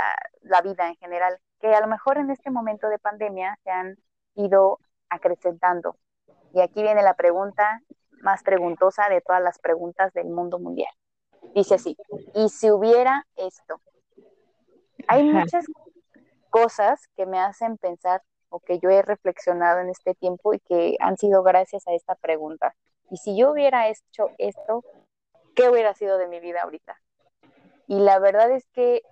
la 0.43 0.61
vida 0.61 0.89
en 0.89 0.97
general? 0.97 1.39
Que 1.61 1.75
a 1.75 1.81
lo 1.81 1.87
mejor 1.87 2.19
en 2.19 2.31
este 2.31 2.51
momento 2.51 2.91
de 2.91 2.99
pandemia 2.99 3.59
se 3.65 3.71
han 3.71 3.97
ido 4.35 4.81
acrecentando. 5.09 5.97
Y 6.53 6.61
aquí 6.61 6.83
viene 6.83 7.03
la 7.03 7.15
pregunta 7.15 7.81
más 8.21 8.43
preguntosa 8.43 9.09
de 9.09 9.23
todas 9.23 9.43
las 9.43 9.59
preguntas 9.59 10.13
del 10.13 10.29
mundo 10.29 10.59
mundial. 10.59 10.93
Dice 11.55 11.77
así, 11.77 11.97
¿y 12.35 12.51
si 12.51 12.71
hubiera 12.71 13.27
esto? 13.37 13.81
Hay 15.09 15.25
muchas 15.25 15.67
cosas 16.51 17.09
que 17.17 17.27
me 17.27 17.39
hacen 17.39 17.79
pensar 17.79 18.23
o 18.49 18.61
que 18.61 18.79
yo 18.79 18.91
he 18.91 19.03
reflexionado 19.03 19.81
en 19.81 19.89
este 19.89 20.15
tiempo 20.15 20.53
y 20.53 20.59
que 20.61 20.97
han 21.01 21.17
sido 21.17 21.43
gracias 21.43 21.87
a 21.87 21.95
esta 21.95 22.15
pregunta. 22.17 22.75
Y 23.11 23.17
si 23.17 23.37
yo 23.37 23.53
hubiera 23.53 23.89
hecho 23.89 24.31
esto, 24.39 24.85
¿qué 25.55 25.69
hubiera 25.69 25.95
sido 25.95 26.19
de 26.19 26.29
mi 26.29 26.41
vida 26.41 26.63
ahorita? 26.63 27.01
Y 27.87 27.99
la 27.99 28.19
verdad 28.19 28.51
es 28.51 28.69
que, 28.73 29.03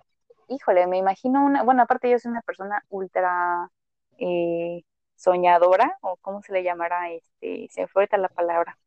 híjole, 0.47 0.87
me 0.87 0.97
imagino 0.97 1.43
una, 1.43 1.63
bueno, 1.63 1.83
aparte 1.83 2.09
yo 2.09 2.19
soy 2.19 2.31
una 2.31 2.41
persona 2.41 2.83
ultra 2.89 3.69
eh, 4.17 4.83
soñadora, 5.15 5.97
o 6.01 6.17
cómo 6.17 6.41
se 6.41 6.53
le 6.53 6.63
llamará, 6.63 7.11
este, 7.11 7.67
se 7.71 7.81
me 7.81 7.87
fue 7.87 8.03
ahorita 8.03 8.17
la 8.17 8.29
palabra. 8.29 8.77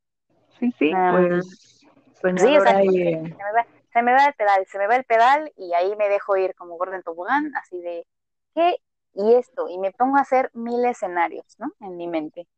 Sí, 0.59 0.73
sí, 0.79 0.93
ah, 0.95 1.13
pues 1.15 1.85
soñadora 2.21 2.81
sí, 2.81 2.89
se, 2.89 3.17
me 3.17 3.53
va, 3.55 3.67
se 3.93 4.03
me 4.03 4.13
va 4.13 4.27
el 4.27 4.35
pedal, 4.35 4.67
se 4.67 4.79
me 4.79 4.87
va 4.87 4.97
el 4.97 5.05
pedal 5.05 5.53
y 5.57 5.75
ahí 5.75 5.95
me 5.97 6.09
dejo 6.09 6.37
ir 6.37 6.55
como 6.55 6.77
gordo 6.77 6.95
en 6.95 7.03
tobogán, 7.03 7.53
así 7.57 7.81
de, 7.81 8.07
¿qué? 8.55 8.77
Y 9.15 9.35
esto, 9.35 9.69
y 9.69 9.79
me 9.79 9.93
pongo 9.93 10.17
a 10.17 10.23
hacer 10.23 10.51
mil 10.55 10.85
escenarios, 10.85 11.45
¿no? 11.59 11.71
En 11.81 11.97
mi 11.97 12.09
mente. 12.09 12.49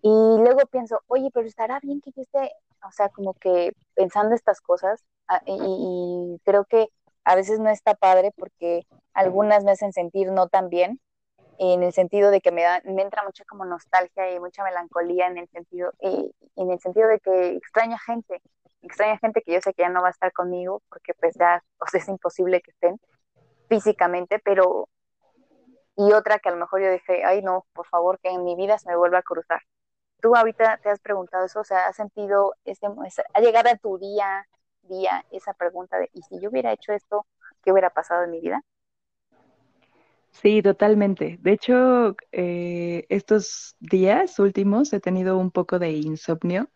Y 0.00 0.08
luego 0.08 0.60
pienso, 0.70 1.02
oye, 1.08 1.28
pero 1.34 1.46
estará 1.46 1.80
bien 1.80 2.00
que 2.00 2.12
yo 2.12 2.22
esté, 2.22 2.52
o 2.86 2.90
sea, 2.92 3.08
como 3.10 3.34
que 3.34 3.72
pensando 3.94 4.34
estas 4.34 4.60
cosas, 4.60 5.04
ah, 5.26 5.42
y, 5.44 6.40
creo 6.44 6.64
que 6.64 6.88
a 7.24 7.34
veces 7.34 7.58
no 7.60 7.68
está 7.68 7.94
padre 7.94 8.32
porque 8.36 8.86
algunas 9.12 9.64
me 9.64 9.72
hacen 9.72 9.92
sentir 9.92 10.30
no 10.32 10.48
tan 10.48 10.70
bien, 10.70 11.00
en 11.58 11.82
el 11.82 11.92
sentido 11.92 12.30
de 12.30 12.40
que 12.40 12.52
me, 12.52 12.62
da, 12.62 12.80
me 12.84 13.02
entra 13.02 13.24
mucha 13.24 13.44
como 13.44 13.64
nostalgia 13.64 14.32
y 14.32 14.38
mucha 14.38 14.62
melancolía 14.62 15.26
en 15.26 15.38
el 15.38 15.48
sentido, 15.48 15.92
eh, 16.00 16.30
en 16.56 16.70
el 16.70 16.78
sentido 16.80 17.08
de 17.08 17.18
que 17.18 17.56
extraña 17.56 17.98
gente, 17.98 18.40
extraña 18.82 19.18
gente 19.18 19.42
que 19.42 19.52
yo 19.52 19.60
sé 19.60 19.74
que 19.74 19.82
ya 19.82 19.88
no 19.88 20.02
va 20.02 20.08
a 20.08 20.12
estar 20.12 20.32
conmigo 20.32 20.82
porque 20.88 21.14
pues 21.14 21.34
ya, 21.38 21.62
es 21.92 22.08
imposible 22.08 22.60
que 22.60 22.70
estén 22.70 23.00
físicamente, 23.68 24.38
pero 24.38 24.88
y 25.96 26.12
otra 26.12 26.38
que 26.38 26.48
a 26.48 26.52
lo 26.52 26.58
mejor 26.58 26.80
yo 26.80 26.90
dije, 26.92 27.24
ay 27.24 27.42
no, 27.42 27.66
por 27.72 27.86
favor, 27.86 28.20
que 28.20 28.28
en 28.28 28.44
mi 28.44 28.54
vida 28.54 28.78
se 28.78 28.88
me 28.88 28.96
vuelva 28.96 29.18
a 29.18 29.22
cruzar. 29.22 29.60
Tú 30.20 30.34
ahorita 30.36 30.78
te 30.78 30.90
has 30.90 31.00
preguntado 31.00 31.46
eso, 31.46 31.60
o 31.60 31.64
sea, 31.64 31.88
has 31.88 31.96
sentido, 31.96 32.54
este, 32.64 32.86
ha 33.34 33.40
llegado 33.40 33.68
a 33.70 33.76
tu 33.76 33.98
día, 33.98 34.46
día 34.82 35.24
esa 35.30 35.54
pregunta 35.54 35.98
de, 35.98 36.08
¿y 36.12 36.22
si 36.22 36.40
yo 36.40 36.50
hubiera 36.50 36.72
hecho 36.72 36.92
esto, 36.92 37.26
qué 37.62 37.72
hubiera 37.72 37.90
pasado 37.90 38.24
en 38.24 38.30
mi 38.30 38.40
vida? 38.40 38.62
Sí, 40.30 40.62
totalmente. 40.62 41.36
De 41.40 41.52
hecho, 41.52 42.16
eh, 42.30 43.06
estos 43.08 43.76
días 43.80 44.38
últimos 44.38 44.92
he 44.92 45.00
tenido 45.00 45.36
un 45.36 45.50
poco 45.50 45.78
de 45.78 45.90
insomnio 45.90 46.68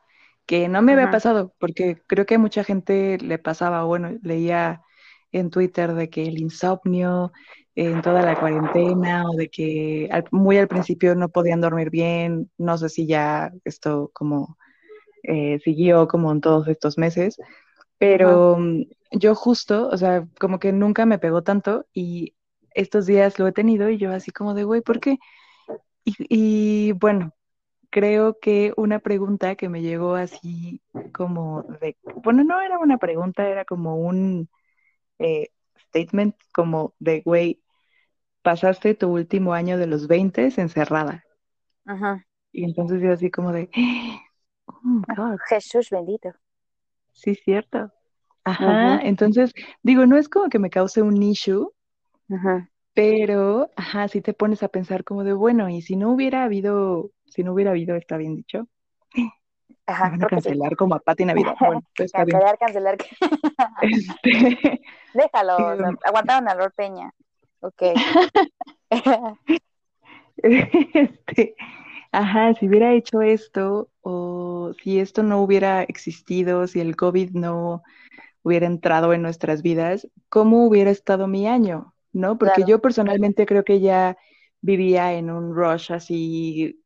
que 0.47 0.69
no 0.69 0.83
me 0.83 0.93
había 0.93 1.11
pasado, 1.11 1.55
porque 1.59 2.03
creo 2.07 2.27
que 2.27 2.35
a 2.37 2.39
mucha 2.39 2.65
gente 2.65 3.19
le 3.19 3.39
pasaba, 3.39 3.85
bueno, 3.85 4.19
leía 4.23 4.83
en 5.31 5.51
Twitter 5.51 5.95
de 5.95 6.11
que 6.11 6.25
el 6.25 6.39
insomnio 6.39 7.33
en 7.75 8.03
toda 8.03 8.23
la 8.23 8.39
cuarentena 8.39 9.25
o 9.27 9.35
de 9.35 9.49
que 9.49 10.11
muy 10.31 10.59
al 10.59 10.69
principio 10.69 11.15
no 11.15 11.31
podían 11.31 11.61
dormir 11.61 11.91
bien, 11.91 12.51
no 12.59 12.77
sé 12.77 12.89
si 12.89 13.07
ya 13.07 13.51
esto 13.65 14.11
como 14.13 14.59
eh, 15.23 15.59
siguió 15.65 16.07
como 16.07 16.33
en 16.33 16.41
todos 16.41 16.69
estos 16.69 16.99
meses, 16.99 17.39
pero 17.99 18.59
mm, 18.59 18.83
yo 19.13 19.35
justo, 19.35 19.89
o 19.89 19.97
sea, 19.97 20.27
como 20.39 20.59
que 20.59 20.73
nunca 20.73 21.07
me 21.07 21.19
pegó 21.19 21.43
tanto 21.43 21.87
y 21.95 22.35
estos 22.75 23.07
días 23.07 23.39
lo 23.39 23.47
he 23.47 23.53
tenido 23.53 23.89
y 23.89 23.99
yo 23.99 24.13
así 24.13 24.31
como 24.31 24.55
de, 24.55 24.65
güey, 24.65 24.81
¿por 24.81 25.01
qué? 25.01 25.19
Y, 26.05 26.93
bueno, 26.93 27.33
creo 27.93 28.39
que 28.41 28.73
una 28.77 28.99
pregunta 28.99 29.55
que 29.55 29.69
me 29.69 29.83
llegó 29.83 30.15
así 30.17 30.81
como 31.13 31.63
de, 31.81 31.97
bueno, 32.25 32.43
no 32.43 32.61
era 32.61 32.79
una 32.79 32.97
pregunta, 32.97 33.47
era 33.47 33.65
como 33.67 33.97
un 33.97 34.49
eh, 35.19 35.51
statement 35.89 36.35
como 36.53 36.95
de, 36.99 37.21
güey, 37.21 37.63
pasaste 38.41 38.95
tu 38.95 39.11
último 39.13 39.53
año 39.53 39.77
de 39.77 39.87
los 39.87 40.09
20 40.09 40.51
encerrada. 40.57 41.23
Ajá. 41.85 42.27
Y 42.51 42.65
entonces 42.65 43.03
yo 43.03 43.13
así 43.13 43.31
como 43.31 43.53
de, 43.53 43.71
oh 44.67 45.03
God. 45.15 45.39
Jesús 45.49 45.91
bendito. 45.91 46.31
Sí, 47.13 47.35
cierto. 47.35 47.93
Ajá. 48.45 49.01
entonces 49.03 49.53
digo, 49.83 50.07
no 50.07 50.17
es 50.17 50.29
como 50.29 50.49
que 50.49 50.59
me 50.59 50.71
cause 50.71 51.03
un 51.03 51.23
issue, 51.23 51.71
Ajá. 52.31 52.72
Pero, 52.95 53.71
ajá, 53.77 54.09
si 54.09 54.21
te 54.21 54.35
pones 54.35 54.63
a 54.63 54.69
pensar 54.69 55.05
como 55.05 55.25
de, 55.25 55.33
bueno, 55.33 55.69
y 55.69 55.81
si 55.83 55.97
no 55.97 56.11
hubiera 56.11 56.45
habido, 56.45 57.11
si 57.25 57.43
no 57.43 57.53
hubiera 57.55 57.71
habido, 57.71 57.97
está 57.97 58.17
bien 58.17 58.37
dicho. 58.37 58.69
Ajá, 59.87 60.11
van 60.11 60.25
a 60.25 60.27
cancelar 60.27 60.77
como 60.77 60.95
a 60.95 61.01
Pati 61.01 61.25
Navidad. 61.25 61.55
Bueno, 61.61 61.83
pues 61.97 62.13
cancelar, 62.13 62.59
cancelar. 62.59 62.97
Este... 63.83 64.81
Déjalo, 65.15 65.97
aguantaron 66.05 66.49
a 66.49 66.55
Lord 66.55 66.73
Peña. 66.75 67.13
Ok. 67.61 67.83
este, 70.37 71.55
ajá, 72.13 72.55
si 72.55 72.69
hubiera 72.69 72.93
hecho 72.93 73.23
esto, 73.23 73.89
o 74.03 74.73
si 74.83 75.01
esto 75.01 75.23
no 75.23 75.41
hubiera 75.43 75.83
existido, 75.83 76.67
si 76.67 76.81
el 76.81 76.97
COVID 76.97 77.31
no 77.33 77.83
hubiera 78.43 78.67
entrado 78.67 79.13
en 79.13 79.23
nuestras 79.23 79.63
vidas, 79.63 80.09
¿cómo 80.29 80.67
hubiera 80.67 80.91
estado 80.91 81.27
mi 81.27 81.47
año? 81.47 81.95
¿No? 82.13 82.39
Porque 82.39 82.65
yo 82.67 82.81
personalmente 82.81 83.47
creo 83.47 83.65
que 83.65 83.81
ya 83.81 84.17
vivía 84.61 85.15
en 85.15 85.31
un 85.31 85.55
rush 85.55 85.93
así 85.93 86.81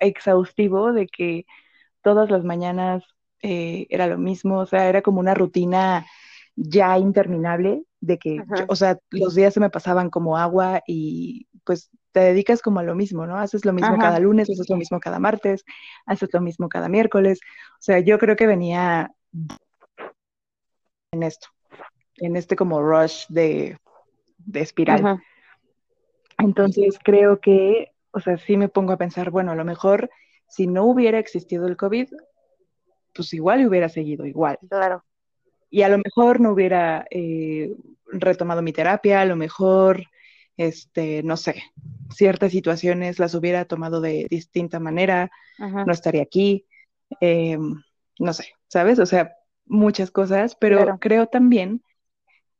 exhaustivo 0.00 0.92
de 0.92 1.06
que 1.06 1.46
todas 2.02 2.30
las 2.30 2.44
mañanas 2.44 3.04
eh, 3.42 3.86
era 3.90 4.06
lo 4.06 4.18
mismo, 4.18 4.58
o 4.58 4.66
sea, 4.66 4.88
era 4.88 5.02
como 5.02 5.20
una 5.20 5.34
rutina 5.34 6.06
ya 6.56 6.98
interminable 6.98 7.84
de 8.00 8.18
que, 8.18 8.42
o 8.68 8.76
sea, 8.76 8.98
los 9.10 9.34
días 9.34 9.54
se 9.54 9.60
me 9.60 9.70
pasaban 9.70 10.10
como 10.10 10.36
agua 10.36 10.82
y 10.86 11.46
pues 11.64 11.90
te 12.10 12.20
dedicas 12.20 12.60
como 12.60 12.80
a 12.80 12.82
lo 12.82 12.94
mismo, 12.94 13.26
¿no? 13.26 13.38
Haces 13.38 13.64
lo 13.64 13.72
mismo 13.72 13.96
cada 13.98 14.18
lunes, 14.18 14.50
haces 14.50 14.68
lo 14.68 14.76
mismo 14.76 15.00
cada 15.00 15.18
martes, 15.18 15.64
haces 16.06 16.28
lo 16.32 16.40
mismo 16.40 16.68
cada 16.68 16.88
miércoles, 16.88 17.40
o 17.74 17.82
sea, 17.82 18.00
yo 18.00 18.18
creo 18.18 18.36
que 18.36 18.46
venía 18.46 19.10
en 21.12 21.22
esto, 21.22 21.48
en 22.16 22.36
este 22.36 22.56
como 22.56 22.82
rush 22.82 23.26
de 23.28 23.78
de 24.44 24.60
espiral. 24.60 25.20
Entonces 26.38 26.98
creo 27.02 27.40
que, 27.40 27.92
o 28.10 28.20
sea, 28.20 28.36
sí 28.38 28.56
me 28.56 28.68
pongo 28.68 28.92
a 28.92 28.98
pensar, 28.98 29.30
bueno, 29.30 29.52
a 29.52 29.56
lo 29.56 29.64
mejor 29.64 30.10
si 30.48 30.66
no 30.66 30.84
hubiera 30.84 31.18
existido 31.18 31.66
el 31.66 31.76
COVID, 31.76 32.08
pues 33.14 33.32
igual 33.34 33.66
hubiera 33.66 33.88
seguido 33.88 34.26
igual. 34.26 34.58
Claro. 34.68 35.04
Y 35.70 35.82
a 35.82 35.88
lo 35.88 35.98
mejor 35.98 36.40
no 36.40 36.52
hubiera 36.52 37.06
eh, 37.10 37.74
retomado 38.06 38.60
mi 38.60 38.72
terapia, 38.72 39.22
a 39.22 39.24
lo 39.24 39.36
mejor, 39.36 40.04
este, 40.56 41.22
no 41.22 41.36
sé, 41.36 41.62
ciertas 42.14 42.52
situaciones 42.52 43.18
las 43.18 43.34
hubiera 43.34 43.64
tomado 43.64 44.00
de 44.00 44.26
distinta 44.28 44.80
manera, 44.80 45.30
no 45.58 45.92
estaría 45.92 46.22
aquí, 46.22 46.66
eh, 47.20 47.56
no 48.18 48.32
sé, 48.32 48.48
¿sabes? 48.68 48.98
O 48.98 49.06
sea, 49.06 49.34
muchas 49.64 50.10
cosas, 50.10 50.56
pero 50.56 50.98
creo 50.98 51.26
también 51.26 51.82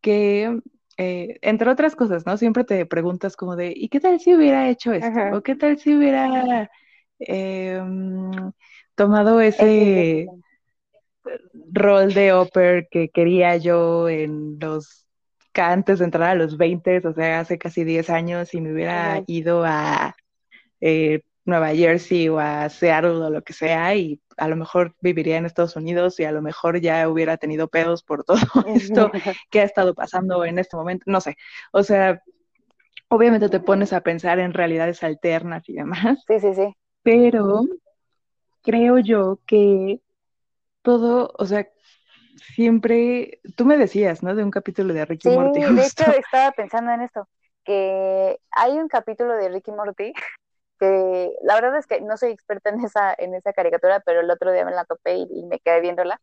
que 0.01 0.61
eh, 1.03 1.39
entre 1.43 1.71
otras 1.71 1.97
cosas, 1.97 2.27
¿no? 2.27 2.37
Siempre 2.37 2.65
te 2.65 2.87
preguntas 2.87 3.37
como 3.37 3.57
de, 3.57 3.73
¿y 3.75 3.89
qué 3.89 4.01
tal 4.01 4.21
si 4.21 4.35
hubiera 4.35 4.69
hecho 4.69 4.93
esto? 4.93 5.37
¿O 5.37 5.43
qué 5.43 5.57
tal 5.57 5.79
si 5.79 5.95
hubiera 5.95 6.71
em, 7.19 8.53
tomado 8.95 9.41
ese 9.41 10.29
rol 11.73 12.15
de 12.15 12.33
oper 12.33 12.89
que 12.91 13.09
quería 13.09 13.57
yo 13.57 14.09
en 14.09 14.59
los 14.61 15.07
antes 15.55 15.99
de 15.99 16.07
entrar 16.07 16.31
a 16.31 16.35
los 16.35 16.57
20, 16.57 17.07
o 17.07 17.13
sea, 17.13 17.41
hace 17.41 17.59
casi 17.59 17.85
10 17.85 18.09
años 18.09 18.55
y 18.55 18.61
me 18.61 18.73
hubiera 18.73 19.23
ido 19.27 19.65
a 19.65 20.15
eh, 20.81 21.23
Nueva 21.45 21.75
Jersey 21.75 22.29
o 22.29 22.39
a 22.39 22.69
Seattle 22.69 23.11
o 23.11 23.31
lo 23.31 23.43
que 23.43 23.53
sea 23.53 23.95
y 23.95 24.21
a 24.37 24.49
lo 24.49 24.57
mejor 24.57 24.95
viviría 25.01 25.37
en 25.37 25.47
Estados 25.47 25.77
Unidos 25.77 26.19
y 26.21 26.25
a 26.25 26.33
lo 26.33 26.41
mejor 26.41 26.81
ya 26.81 27.09
hubiera 27.09 27.37
tenido 27.37 27.69
pedos 27.69 28.03
por 28.03 28.25
todo 28.25 28.39
esto 28.67 29.11
que 29.51 29.61
ha 29.61 29.65
estado 29.65 29.95
pasando 29.95 30.45
en 30.45 30.59
este 30.59 30.77
momento, 30.77 31.05
no 31.07 31.21
sé, 31.21 31.37
o 31.73 31.83
sea, 31.83 32.23
obviamente 33.09 33.49
te 33.49 33.61
pones 33.61 33.93
a 33.93 34.01
pensar 34.01 34.39
en 34.39 34.55
realidades 34.55 35.03
alternas 35.03 35.69
y 35.69 35.75
demás. 35.75 36.25
Sí, 36.27 36.41
sí, 36.41 36.55
sí. 36.55 36.75
Pero 37.03 37.63
creo 38.63 38.99
yo 38.99 39.41
que 39.47 40.01
todo, 40.83 41.33
o 41.37 41.47
sea, 41.47 41.69
siempre, 42.55 43.41
tú 43.57 43.65
me 43.65 43.77
decías, 43.77 44.23
¿no? 44.23 44.35
De 44.35 44.45
un 44.45 44.51
capítulo 44.51 44.95
de 44.95 45.05
Ricky 45.05 45.29
Morty. 45.29 45.63
Sí, 45.63 45.75
de 45.75 45.87
hecho 45.87 46.11
estaba 46.13 46.53
pensando 46.53 46.93
en 46.93 47.03
esto, 47.03 47.29
que 47.65 48.39
hay 48.51 48.73
un 48.73 48.89
capítulo 48.89 49.35
de 49.35 49.49
Ricky 49.49 49.73
Morty 49.73 50.13
la 51.43 51.55
verdad 51.55 51.77
es 51.77 51.87
que 51.87 52.01
no 52.01 52.17
soy 52.17 52.31
experta 52.31 52.71
en 52.71 52.85
esa, 52.85 53.15
en 53.17 53.35
esa 53.35 53.53
caricatura, 53.53 54.01
pero 54.01 54.21
el 54.21 54.31
otro 54.31 54.53
día 54.53 54.65
me 54.65 54.73
la 54.73 54.85
topé 54.85 55.17
y, 55.17 55.45
me 55.45 55.61
quedé 55.61 55.81
viéndola, 55.81 56.21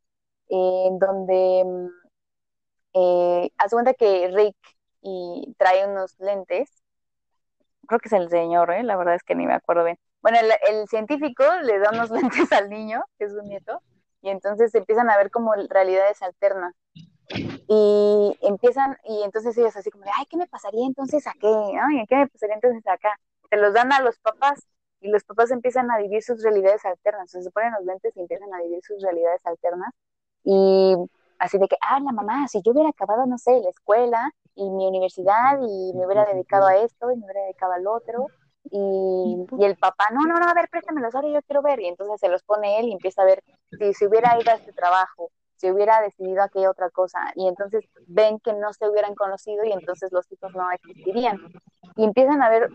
donde 0.49 1.63
mm, 1.65 1.87
eh, 2.93 3.51
hace 3.57 3.75
cuenta 3.75 3.93
que 3.93 4.29
Rick 4.33 4.57
y 5.01 5.55
trae 5.57 5.87
unos 5.87 6.19
lentes, 6.19 6.83
creo 7.87 7.99
que 7.99 8.09
es 8.09 8.13
el 8.13 8.29
señor, 8.29 8.71
¿eh? 8.71 8.83
la 8.83 8.97
verdad 8.97 9.15
es 9.15 9.23
que 9.23 9.35
ni 9.35 9.45
me 9.45 9.53
acuerdo 9.53 9.83
bien, 9.85 9.97
bueno, 10.21 10.37
el, 10.41 10.87
científico 10.87 11.43
le 11.63 11.79
da 11.79 11.91
unos 11.91 12.09
lentes 12.11 12.51
al 12.51 12.69
niño, 12.69 13.03
que 13.17 13.25
es 13.25 13.33
un 13.33 13.47
nieto, 13.47 13.81
y 14.21 14.29
entonces 14.29 14.73
empiezan 14.75 15.09
a 15.09 15.17
ver 15.17 15.31
como 15.31 15.53
realidades 15.53 16.21
alternas. 16.21 16.75
Y 17.67 18.37
empiezan, 18.41 18.97
y 19.03 19.21
entonces 19.21 19.55
ellos 19.57 19.75
así 19.75 19.91
como, 19.91 20.03
ay, 20.05 20.25
¿qué 20.25 20.35
me 20.35 20.47
pasaría 20.47 20.85
entonces 20.85 21.27
a 21.27 21.33
qué? 21.39 21.47
Ay, 21.47 22.05
¿qué 22.07 22.15
me 22.15 22.27
pasaría 22.27 22.55
entonces 22.55 22.85
acá? 22.87 23.19
Se 23.49 23.57
los 23.57 23.73
dan 23.73 23.91
a 23.91 24.01
los 24.01 24.19
papás 24.19 24.67
y 25.01 25.09
los 25.09 25.23
papás 25.23 25.51
empiezan 25.51 25.89
a 25.91 25.97
vivir 25.97 26.21
sus 26.23 26.43
realidades 26.43 26.85
alternas. 26.85 27.31
Se 27.31 27.51
ponen 27.51 27.73
los 27.73 27.85
lentes 27.85 28.15
y 28.15 28.21
empiezan 28.21 28.53
a 28.53 28.61
vivir 28.61 28.83
sus 28.83 29.01
realidades 29.01 29.45
alternas. 29.45 29.93
Y 30.43 30.95
así 31.39 31.57
de 31.57 31.67
que, 31.67 31.77
ah, 31.81 31.99
la 31.99 32.11
mamá, 32.11 32.47
si 32.47 32.61
yo 32.61 32.71
hubiera 32.73 32.89
acabado, 32.89 33.25
no 33.25 33.37
sé, 33.37 33.59
la 33.61 33.69
escuela 33.69 34.31
y 34.55 34.69
mi 34.69 34.87
universidad 34.87 35.57
y 35.61 35.93
me 35.93 36.05
hubiera 36.05 36.25
dedicado 36.25 36.67
a 36.67 36.75
esto 36.77 37.11
y 37.11 37.17
me 37.17 37.25
hubiera 37.25 37.41
dedicado 37.43 37.73
al 37.73 37.87
otro. 37.87 38.27
Y, 38.71 39.47
y 39.57 39.65
el 39.65 39.77
papá, 39.77 40.07
no, 40.11 40.21
no, 40.27 40.37
no, 40.37 40.47
a 40.47 40.53
ver, 40.53 40.69
préstamelos, 40.69 41.15
ahora 41.15 41.29
yo 41.29 41.41
quiero 41.43 41.61
ver. 41.61 41.79
Y 41.79 41.87
entonces 41.87 42.19
se 42.19 42.29
los 42.29 42.43
pone 42.43 42.79
él 42.79 42.89
y 42.89 42.93
empieza 42.93 43.21
a 43.21 43.25
ver 43.25 43.43
si 43.79 43.93
se 43.93 44.07
hubiera 44.07 44.39
ido 44.39 44.51
a 44.51 44.55
este 44.55 44.73
trabajo, 44.73 45.31
si 45.55 45.71
hubiera 45.71 46.01
decidido 46.01 46.43
aquella 46.43 46.69
otra 46.69 46.89
cosa. 46.89 47.19
Y 47.35 47.47
entonces 47.47 47.85
ven 48.07 48.39
que 48.39 48.53
no 48.53 48.73
se 48.73 48.87
hubieran 48.89 49.15
conocido 49.15 49.63
y 49.63 49.71
entonces 49.71 50.11
los 50.11 50.29
hijos 50.31 50.53
no 50.53 50.69
existirían. 50.71 51.37
Y 51.95 52.03
empiezan 52.03 52.41
a 52.41 52.49
ver 52.49 52.69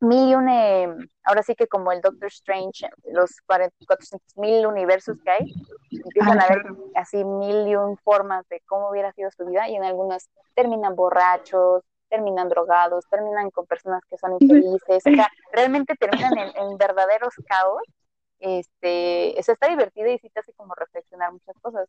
mil 0.00 0.30
y 0.30 0.34
un, 0.34 1.10
ahora 1.24 1.42
sí 1.42 1.54
que 1.54 1.66
como 1.66 1.90
el 1.92 2.00
Doctor 2.00 2.28
Strange, 2.28 2.88
los 3.12 3.40
400 3.46 4.36
mil 4.36 4.66
universos 4.66 5.16
que 5.24 5.30
hay, 5.30 5.54
empiezan 5.90 6.40
a 6.40 6.48
ver 6.48 6.62
así 6.94 7.24
mil 7.24 7.66
y 7.66 7.74
un 7.74 7.96
formas 7.98 8.48
de 8.48 8.60
cómo 8.66 8.90
hubiera 8.90 9.12
sido 9.12 9.30
su 9.30 9.44
vida 9.46 9.68
y 9.68 9.76
en 9.76 9.84
algunos 9.84 10.28
terminan 10.54 10.94
borrachos, 10.94 11.82
terminan 12.08 12.48
drogados, 12.48 13.06
terminan 13.10 13.50
con 13.50 13.66
personas 13.66 14.02
que 14.08 14.16
son 14.18 14.36
infelices, 14.40 15.02
o 15.06 15.10
sea, 15.10 15.28
realmente 15.52 15.94
terminan 15.96 16.32
en, 16.38 16.78
verdaderos 16.78 17.34
caos. 17.46 17.82
Este, 18.40 19.38
eso 19.38 19.52
está 19.52 19.68
divertido 19.68 20.08
y 20.08 20.18
sí 20.18 20.30
te 20.30 20.40
hace 20.40 20.52
como 20.52 20.74
reflexionar 20.74 21.32
muchas 21.32 21.56
cosas. 21.60 21.88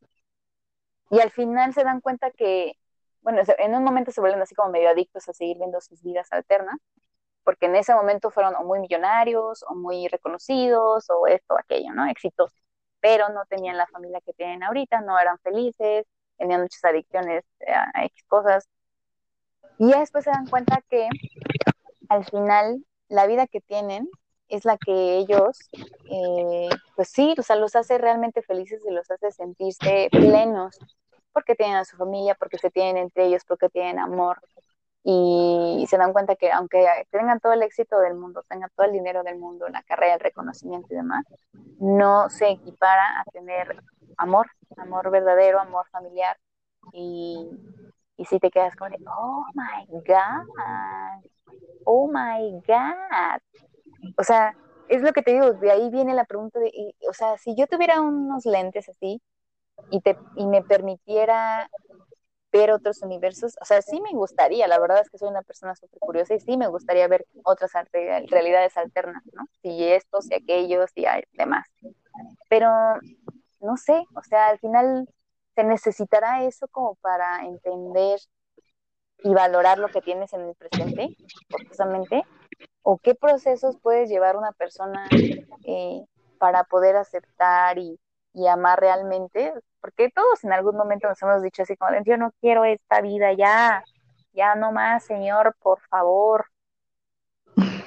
Y 1.12 1.20
al 1.20 1.32
final 1.32 1.74
se 1.74 1.84
dan 1.84 2.02
cuenta 2.02 2.32
que, 2.32 2.74
bueno, 3.22 3.42
en 3.58 3.76
un 3.76 3.84
momento 3.84 4.12
se 4.12 4.22
vuelven 4.22 4.42
así 4.42 4.56
como 4.56 4.70
medio 4.72 4.90
adictos 4.90 5.28
a 5.30 5.34
seguir 5.34 5.58
viendo 5.58 5.80
sus 5.82 6.02
vidas 6.04 6.28
alternas, 6.32 6.78
porque 7.44 7.68
en 7.68 7.76
ese 7.76 7.94
momento 7.94 8.32
fueron 8.32 8.56
o 8.56 8.64
muy 8.64 8.80
millonarios 8.80 9.64
o 9.68 9.76
muy 9.76 10.08
reconocidos 10.08 11.10
o 11.10 11.28
esto 11.28 11.58
aquello, 11.58 11.94
¿no? 11.94 12.08
Exitosos, 12.10 12.62
pero 13.00 13.30
no 13.30 13.46
tenían 13.46 13.78
la 13.78 13.88
familia 13.88 14.22
que 14.26 14.34
tienen 14.34 14.64
ahorita, 14.64 15.02
no 15.02 15.20
eran 15.20 15.40
felices, 15.40 16.06
tenían 16.38 16.62
muchas 16.62 16.84
adicciones 16.84 17.44
a 17.68 18.06
X 18.06 18.24
cosas. 18.28 18.68
Y 19.78 19.90
ya 19.90 20.00
después 20.00 20.24
se 20.24 20.32
dan 20.32 20.48
cuenta 20.48 20.82
que 20.90 21.08
al 22.10 22.26
final 22.26 22.86
la 23.08 23.28
vida 23.28 23.48
que 23.48 23.62
tienen 23.62 24.10
es 24.50 24.66
la 24.66 24.78
que 24.78 25.18
ellos, 25.18 25.70
eh, 26.10 26.70
pues 26.96 27.10
sí, 27.10 27.36
o 27.38 27.44
sea, 27.44 27.56
los 27.56 27.76
hace 27.76 27.98
realmente 27.98 28.42
felices 28.42 28.82
y 28.86 28.92
los 28.92 29.10
hace 29.12 29.32
sentirse 29.32 30.10
plenos, 30.12 30.80
porque 31.32 31.56
tienen 31.56 31.78
a 31.78 31.86
su 31.86 31.98
familia, 31.98 32.36
porque 32.36 32.58
se 32.58 32.72
tienen 32.72 32.98
entre 32.98 33.28
ellos, 33.28 33.44
porque 33.48 33.70
tienen 33.70 34.00
amor, 34.00 34.42
y 35.12 35.88
se 35.88 35.98
dan 35.98 36.14
cuenta 36.14 36.36
que 36.36 36.52
aunque 36.52 36.86
tengan 37.10 37.40
todo 37.40 37.54
el 37.54 37.64
éxito 37.64 38.00
del 38.00 38.14
mundo, 38.14 38.44
tengan 38.48 38.70
todo 38.76 38.86
el 38.86 38.94
dinero 38.94 39.24
del 39.24 39.40
mundo, 39.40 39.68
la 39.68 39.82
carrera, 39.84 40.14
el 40.14 40.20
reconocimiento 40.20 40.88
y 40.92 40.98
demás, 40.98 41.26
no 41.80 42.30
se 42.30 42.50
equipara 42.50 43.20
a 43.20 43.24
tener 43.32 43.82
amor, 44.18 44.48
amor 44.78 45.10
verdadero, 45.10 45.60
amor 45.60 45.88
familiar 45.90 46.38
y, 46.94 47.50
y 48.18 48.26
si 48.26 48.40
te 48.40 48.52
quedas 48.52 48.74
de, 48.76 49.04
oh 49.08 49.46
my 49.56 49.88
God, 49.90 51.24
oh 51.86 52.08
my 52.08 52.62
God. 52.68 53.42
O 54.18 54.24
sea, 54.24 54.56
es 54.90 55.02
lo 55.02 55.12
que 55.12 55.24
te 55.24 55.32
digo, 55.32 55.54
de 55.54 55.72
ahí 55.72 55.90
viene 55.90 56.14
la 56.14 56.26
pregunta 56.26 56.60
de, 56.60 56.72
o 57.10 57.14
sea, 57.14 57.36
si 57.38 57.56
yo 57.56 57.66
tuviera 57.66 58.00
unos 58.00 58.46
lentes 58.46 58.88
así 58.90 59.22
y, 59.90 60.02
te, 60.02 60.18
y 60.36 60.46
me 60.46 60.62
permitiera 60.62 61.68
ver 62.52 62.72
otros 62.72 63.02
universos, 63.02 63.56
o 63.62 63.66
sea, 63.66 63.82
sí 63.82 64.02
me 64.02 64.12
gustaría, 64.12 64.68
la 64.68 64.80
verdad 64.80 65.02
es 65.02 65.10
que 65.10 65.18
soy 65.18 65.30
una 65.30 65.44
persona 65.44 65.76
súper 65.76 66.00
curiosa 66.00 66.34
y 66.34 66.40
sí 66.40 66.58
me 66.58 66.68
gustaría 66.68 67.08
ver 67.08 67.26
otras 67.44 67.72
realidades 67.94 68.76
alternas, 68.78 69.24
¿no? 69.34 69.46
Si 69.62 69.84
estos, 69.84 70.26
si 70.26 70.34
aquellos, 70.34 70.90
y 70.96 71.06
demás. 71.34 71.68
Pero, 72.50 72.70
no 73.62 73.78
sé, 73.78 74.04
o 74.16 74.24
sea, 74.24 74.48
al 74.48 74.60
final 74.60 75.08
se 75.56 75.64
necesitará 75.64 76.44
eso 76.44 76.68
como 76.70 76.96
para 76.96 77.46
entender 77.46 78.20
y 79.24 79.34
valorar 79.34 79.78
lo 79.78 79.90
que 79.90 80.02
tienes 80.02 80.34
en 80.34 80.42
el 80.42 80.56
presente, 80.56 81.16
forzosamente, 81.50 82.24
o 82.82 82.98
qué 82.98 83.16
procesos 83.16 83.78
puedes 83.82 84.10
llevar 84.10 84.38
una 84.38 84.54
persona 84.54 85.08
eh, 85.66 86.04
para 86.40 86.64
poder 86.64 86.96
aceptar 86.96 87.78
y, 87.78 88.00
y 88.34 88.48
amar 88.48 88.80
realmente, 88.80 89.54
porque 89.82 90.10
todos 90.10 90.44
en 90.44 90.54
algún 90.54 90.76
momento 90.76 91.08
nos 91.08 91.22
hemos 91.22 91.42
dicho 91.42 91.64
así 91.64 91.76
como, 91.76 91.92
yo 92.06 92.18
no 92.18 92.32
quiero 92.42 92.66
esta 92.66 93.02
vida 93.02 93.34
ya, 93.34 93.84
ya 94.34 94.56
no 94.56 94.72
más, 94.72 95.04
Señor, 95.06 95.56
por 95.62 95.80
favor. 95.90 96.46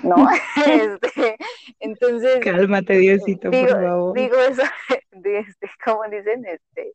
¿No? 0.02 0.16
este, 0.66 1.36
entonces... 1.78 2.40
Cálmate, 2.40 2.94
Diosito, 2.94 3.50
digo, 3.50 3.68
por 3.68 3.82
favor. 3.82 4.14
Digo 4.14 4.36
eso, 4.36 4.62
este, 5.10 5.70
como 5.84 6.04
dicen, 6.04 6.44
este, 6.46 6.92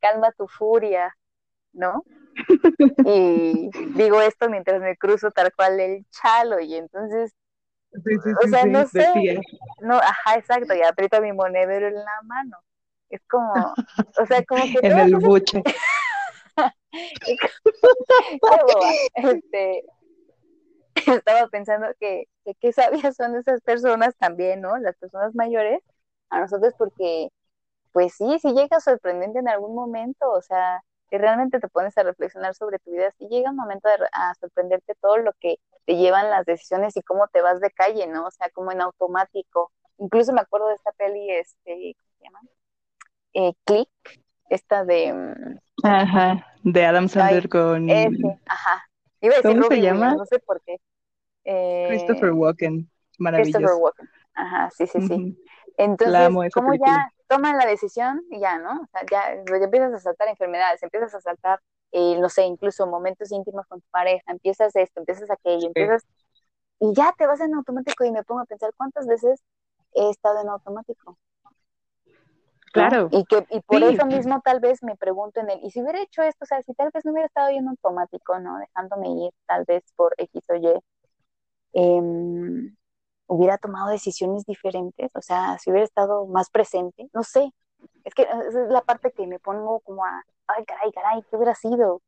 calma 0.00 0.32
tu 0.32 0.46
furia, 0.48 1.14
¿no? 1.72 2.02
y 3.06 3.70
digo 3.94 4.20
esto 4.20 4.50
mientras 4.50 4.80
me 4.80 4.96
cruzo 4.96 5.30
tal 5.30 5.52
cual 5.54 5.78
el 5.78 6.04
chalo 6.10 6.58
y 6.58 6.74
entonces 6.74 7.32
o 8.44 8.48
sea, 8.48 8.64
no 8.66 8.86
sé, 8.86 9.40
no, 9.80 9.96
ajá, 9.96 10.36
exacto, 10.36 10.74
y 10.74 10.82
aprieto 10.82 11.20
mi 11.20 11.32
monedero 11.32 11.88
en 11.88 11.94
la 11.94 12.22
mano. 12.24 12.58
Es 13.10 13.20
como, 13.28 13.52
o 14.18 14.26
sea, 14.26 14.44
como 14.44 14.62
que... 14.64 14.78
en 14.86 14.98
el 14.98 15.16
buche. 15.16 15.62
este, 19.14 19.84
estaba 20.94 21.48
pensando 21.48 21.86
que, 21.98 22.24
qué 22.60 22.72
sabias 22.72 23.16
son 23.16 23.36
esas 23.36 23.60
personas 23.62 24.16
también, 24.16 24.60
¿no? 24.60 24.76
Las 24.78 24.96
personas 24.96 25.34
mayores, 25.34 25.80
a 26.30 26.40
nosotros 26.40 26.74
porque, 26.78 27.28
pues 27.92 28.14
sí, 28.14 28.38
sí 28.40 28.52
llega 28.52 28.80
sorprendente 28.80 29.38
en 29.38 29.48
algún 29.48 29.74
momento, 29.74 30.30
o 30.30 30.42
sea, 30.42 30.82
que 31.10 31.18
realmente 31.18 31.60
te 31.60 31.68
pones 31.68 31.96
a 31.98 32.02
reflexionar 32.02 32.54
sobre 32.54 32.78
tu 32.78 32.90
vida, 32.92 33.10
sí 33.18 33.28
llega 33.28 33.50
un 33.50 33.56
momento 33.56 33.88
a 34.12 34.34
sorprenderte 34.40 34.94
todo 35.00 35.18
lo 35.18 35.32
que 35.34 35.56
te 35.86 35.96
llevan 35.96 36.30
las 36.30 36.46
decisiones 36.46 36.96
y 36.96 37.02
cómo 37.02 37.28
te 37.28 37.42
vas 37.42 37.60
de 37.60 37.70
calle, 37.70 38.06
¿no? 38.06 38.26
O 38.26 38.30
sea, 38.30 38.48
como 38.50 38.72
en 38.72 38.80
automático. 38.80 39.70
Incluso 39.98 40.32
me 40.32 40.40
acuerdo 40.40 40.68
de 40.68 40.74
esta 40.74 40.92
peli, 40.92 41.30
este, 41.30 41.94
¿cómo 41.98 42.16
se 42.18 42.24
llama? 42.24 42.40
Eh, 43.34 43.52
Click, 43.64 43.88
esta 44.48 44.84
de... 44.84 45.12
Mm, 45.12 45.58
ajá, 45.82 46.46
de 46.62 46.86
Adam 46.86 47.08
Sandler 47.08 47.48
con... 47.48 47.90
Ese, 47.90 48.40
ajá. 48.46 48.84
Iba 49.20 49.34
a 49.34 49.36
decir 49.36 49.50
¿Cómo 49.52 49.68
se 49.68 49.80
llama? 49.80 50.14
no 50.14 50.26
sé 50.26 50.38
por 50.38 50.60
qué. 50.62 50.78
Eh, 51.44 51.86
Christopher 51.88 52.32
Walken, 52.32 52.90
maravilloso. 53.18 53.58
Christopher 53.58 53.82
Walken, 53.82 54.08
ajá, 54.34 54.70
sí, 54.70 54.86
sí, 54.86 55.00
sí. 55.06 55.38
Entonces, 55.76 56.52
¿cómo 56.54 56.74
ya 56.74 57.10
toman 57.26 57.56
la 57.56 57.66
decisión 57.66 58.22
y 58.30 58.38
ya, 58.38 58.58
¿no? 58.58 58.82
O 58.82 58.86
sea, 58.92 59.02
ya, 59.10 59.32
empiezas 59.32 59.92
a 59.94 59.98
saltar 59.98 60.28
enfermedades, 60.28 60.82
empiezas 60.82 61.14
a 61.14 61.20
saltar, 61.20 61.60
eh, 61.90 62.16
no 62.20 62.28
sé, 62.28 62.44
incluso 62.44 62.86
momentos 62.86 63.32
íntimos 63.32 63.66
con 63.66 63.80
tu 63.80 63.88
pareja, 63.90 64.22
empiezas 64.30 64.74
esto, 64.76 65.00
empiezas 65.00 65.30
aquello, 65.30 65.66
empiezas... 65.66 66.02
Y 66.80 66.92
ya 66.92 67.12
te 67.16 67.26
vas 67.26 67.40
en 67.40 67.54
automático 67.54 68.04
y 68.04 68.12
me 68.12 68.24
pongo 68.24 68.42
a 68.42 68.46
pensar 68.46 68.72
cuántas 68.76 69.06
veces 69.06 69.42
he 69.94 70.10
estado 70.10 70.40
en 70.40 70.48
automático. 70.48 71.18
Claro. 72.74 73.08
Y 73.12 73.24
que 73.24 73.46
y 73.50 73.60
por 73.60 73.80
eso 73.84 74.04
mismo 74.04 74.40
tal 74.44 74.58
vez 74.58 74.82
me 74.82 74.96
pregunto 74.96 75.38
en 75.38 75.48
él, 75.48 75.60
y 75.62 75.70
si 75.70 75.80
hubiera 75.80 76.02
hecho 76.02 76.22
esto, 76.22 76.42
o 76.42 76.46
sea, 76.46 76.60
si 76.62 76.74
tal 76.74 76.90
vez 76.92 77.04
no 77.04 77.12
hubiera 77.12 77.28
estado 77.28 77.48
yendo 77.50 77.70
automático, 77.70 78.36
¿no? 78.40 78.58
Dejándome 78.58 79.26
ir 79.26 79.30
tal 79.46 79.64
vez 79.64 79.84
por 79.94 80.12
X 80.18 80.42
o 80.48 80.54
Y, 80.56 80.80
em, 81.74 82.76
hubiera 83.28 83.58
tomado 83.58 83.90
decisiones 83.90 84.44
diferentes, 84.44 85.08
o 85.14 85.22
sea, 85.22 85.56
si 85.60 85.70
hubiera 85.70 85.84
estado 85.84 86.26
más 86.26 86.50
presente, 86.50 87.08
no 87.12 87.22
sé. 87.22 87.48
Es 88.02 88.12
que 88.12 88.22
esa 88.22 88.64
es 88.64 88.68
la 88.68 88.80
parte 88.82 89.12
que 89.12 89.28
me 89.28 89.38
pongo 89.38 89.78
como 89.80 90.04
a, 90.04 90.24
ay, 90.48 90.64
caray, 90.64 90.90
caray, 90.90 91.22
¿qué 91.30 91.36
hubiera 91.36 91.54
sido? 91.54 92.02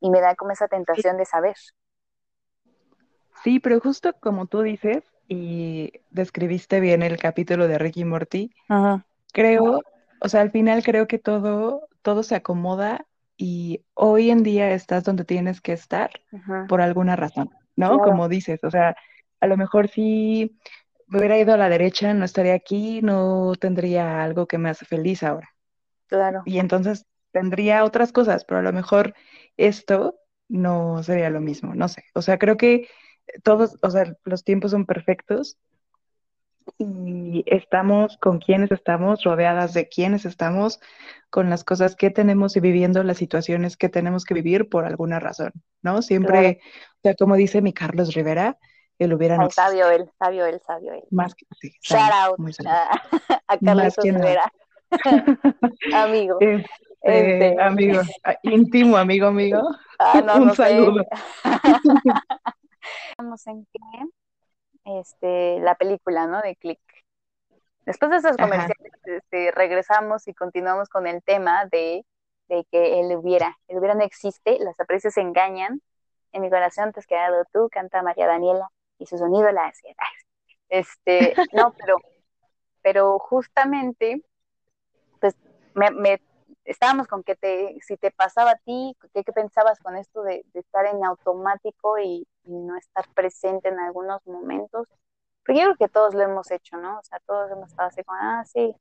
Y 0.00 0.10
me 0.10 0.20
da 0.20 0.34
como 0.34 0.50
esa 0.50 0.66
tentación 0.66 1.16
de 1.16 1.26
saber. 1.26 1.54
Sí, 3.44 3.60
pero 3.60 3.78
justo 3.78 4.12
como 4.18 4.46
tú 4.46 4.62
dices, 4.62 5.04
y 5.28 5.92
describiste 6.10 6.80
bien 6.80 7.04
el 7.04 7.18
capítulo 7.18 7.68
de 7.68 7.78
Ricky 7.78 8.04
Morty, 8.04 8.50
Ajá 8.68 9.06
creo, 9.36 9.82
o 10.22 10.28
sea, 10.30 10.40
al 10.40 10.50
final 10.50 10.82
creo 10.82 11.06
que 11.06 11.18
todo, 11.18 11.88
todo 12.00 12.22
se 12.22 12.34
acomoda 12.34 13.06
y 13.36 13.84
hoy 13.92 14.30
en 14.30 14.42
día 14.42 14.70
estás 14.72 15.04
donde 15.04 15.26
tienes 15.26 15.60
que 15.60 15.74
estar 15.74 16.10
por 16.68 16.80
alguna 16.80 17.16
razón, 17.16 17.50
¿no? 17.76 17.98
Como 17.98 18.30
dices, 18.30 18.64
o 18.64 18.70
sea, 18.70 18.96
a 19.40 19.46
lo 19.46 19.58
mejor 19.58 19.88
si 19.88 20.56
me 21.06 21.18
hubiera 21.18 21.38
ido 21.38 21.52
a 21.52 21.58
la 21.58 21.68
derecha, 21.68 22.14
no 22.14 22.24
estaría 22.24 22.54
aquí, 22.54 23.02
no 23.02 23.52
tendría 23.60 24.24
algo 24.24 24.46
que 24.46 24.56
me 24.56 24.70
hace 24.70 24.86
feliz 24.86 25.22
ahora. 25.22 25.50
Claro. 26.06 26.40
Y 26.46 26.58
entonces 26.58 27.04
tendría 27.30 27.84
otras 27.84 28.12
cosas, 28.12 28.46
pero 28.46 28.60
a 28.60 28.62
lo 28.62 28.72
mejor 28.72 29.12
esto 29.58 30.18
no 30.48 31.02
sería 31.02 31.28
lo 31.28 31.42
mismo, 31.42 31.74
no 31.74 31.88
sé. 31.88 32.04
O 32.14 32.22
sea, 32.22 32.38
creo 32.38 32.56
que 32.56 32.88
todos, 33.42 33.76
o 33.82 33.90
sea, 33.90 34.16
los 34.24 34.44
tiempos 34.44 34.70
son 34.70 34.86
perfectos 34.86 35.58
y 36.78 37.44
estamos 37.46 38.16
con 38.18 38.38
quienes 38.38 38.70
estamos, 38.72 39.22
rodeadas 39.22 39.74
de 39.74 39.88
quienes 39.88 40.24
estamos, 40.24 40.80
con 41.30 41.50
las 41.50 41.64
cosas 41.64 41.96
que 41.96 42.10
tenemos 42.10 42.56
y 42.56 42.60
viviendo 42.60 43.02
las 43.02 43.18
situaciones 43.18 43.76
que 43.76 43.88
tenemos 43.88 44.24
que 44.24 44.34
vivir 44.34 44.68
por 44.68 44.84
alguna 44.84 45.20
razón, 45.20 45.52
¿no? 45.82 46.02
Siempre, 46.02 46.60
o 46.96 47.00
sea, 47.02 47.14
como 47.14 47.36
dice 47.36 47.62
mi 47.62 47.72
Carlos 47.72 48.14
Rivera, 48.14 48.58
él 48.98 49.12
hubiera 49.12 49.36
no 49.36 49.50
sabio 49.50 49.90
él, 49.90 50.10
sabio 50.18 50.46
él, 50.46 50.60
sabio 50.66 50.92
él. 50.94 51.02
Más 51.10 51.34
que 51.34 51.44
sí, 51.60 51.70
Shout 51.82 52.12
out 52.12 52.38
a, 53.48 53.58
Carlos 53.58 53.96
Rivera. 54.02 54.52
amigo. 55.94 56.38
Este, 56.40 56.64
este, 57.02 57.62
amigo, 57.62 58.00
íntimo 58.42 58.96
amigo 58.96 59.30
mío. 59.30 59.62
Ah, 59.98 60.22
no, 60.24 60.36
Un 60.36 60.46
no 60.46 60.54
saludo. 60.54 61.04
Vamos 63.18 63.46
en 63.46 63.66
qué? 63.72 63.78
Este, 64.86 65.58
la 65.60 65.74
película, 65.74 66.26
¿no? 66.26 66.40
De 66.40 66.54
Click. 66.56 66.80
Después 67.84 68.10
de 68.10 68.16
esos 68.18 68.36
comerciales, 68.36 68.92
este, 69.04 69.50
regresamos 69.50 70.26
y 70.28 70.34
continuamos 70.34 70.88
con 70.88 71.06
el 71.06 71.22
tema 71.22 71.66
de, 71.66 72.04
de 72.48 72.64
que 72.70 73.00
él 73.00 73.16
hubiera. 73.16 73.58
El 73.68 73.78
hubiera 73.78 73.94
no 73.94 74.04
existe, 74.04 74.58
las 74.60 74.78
aprecias 74.80 75.14
se 75.14 75.20
engañan. 75.20 75.82
En 76.32 76.42
mi 76.42 76.50
corazón 76.50 76.92
te 76.92 77.00
has 77.00 77.06
quedado 77.06 77.44
tú, 77.52 77.68
canta 77.70 78.02
María 78.02 78.26
Daniela 78.26 78.68
y 78.98 79.06
su 79.06 79.18
sonido 79.18 79.50
la 79.52 79.66
hace. 79.66 79.94
Este, 80.68 81.32
no, 81.52 81.72
pero, 81.78 81.96
pero 82.82 83.20
justamente, 83.20 84.20
pues 85.20 85.36
me, 85.74 86.20
estábamos 86.66 87.06
con 87.06 87.22
que 87.22 87.36
te, 87.36 87.78
si 87.80 87.96
te 87.96 88.10
pasaba 88.10 88.52
a 88.52 88.56
ti, 88.56 88.96
¿qué, 89.14 89.22
pensabas 89.32 89.78
con 89.80 89.96
esto 89.96 90.22
de, 90.22 90.44
estar 90.54 90.86
en 90.86 91.04
automático 91.04 91.98
y, 91.98 92.26
no 92.44 92.76
estar 92.76 93.04
presente 93.14 93.68
en 93.68 93.80
algunos 93.80 94.24
momentos? 94.26 94.88
Porque 95.44 95.60
yo 95.60 95.66
creo 95.66 95.76
que 95.76 95.88
todos 95.88 96.14
lo 96.14 96.22
hemos 96.22 96.50
hecho, 96.50 96.76
¿no? 96.76 96.98
O 96.98 97.02
sea, 97.02 97.18
todos 97.26 97.50
hemos 97.50 97.70
estado 97.70 97.88
así 97.88 98.04
como, 98.04 98.18
ah, 98.20 98.44
sí, 98.44 98.74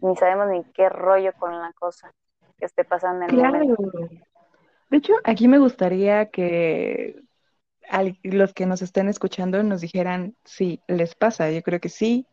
ni 0.00 0.16
sabemos 0.16 0.48
ni 0.48 0.64
qué 0.72 0.88
rollo 0.88 1.32
con 1.34 1.58
la 1.58 1.72
cosa 1.74 2.14
que 2.58 2.64
esté 2.64 2.84
pasando 2.84 3.26
en 3.26 3.30
el 3.30 3.36
momento. 3.36 3.82
De 4.90 4.98
hecho, 4.98 5.14
aquí 5.24 5.48
me 5.48 5.58
gustaría 5.58 6.30
que 6.30 7.20
los 8.22 8.54
que 8.54 8.66
nos 8.66 8.80
estén 8.80 9.08
escuchando 9.08 9.62
nos 9.62 9.80
dijeran 9.80 10.36
si 10.44 10.80
les 10.86 11.14
pasa. 11.14 11.50
Yo 11.50 11.62
creo 11.62 11.80
que 11.80 11.88
sí. 11.88 12.26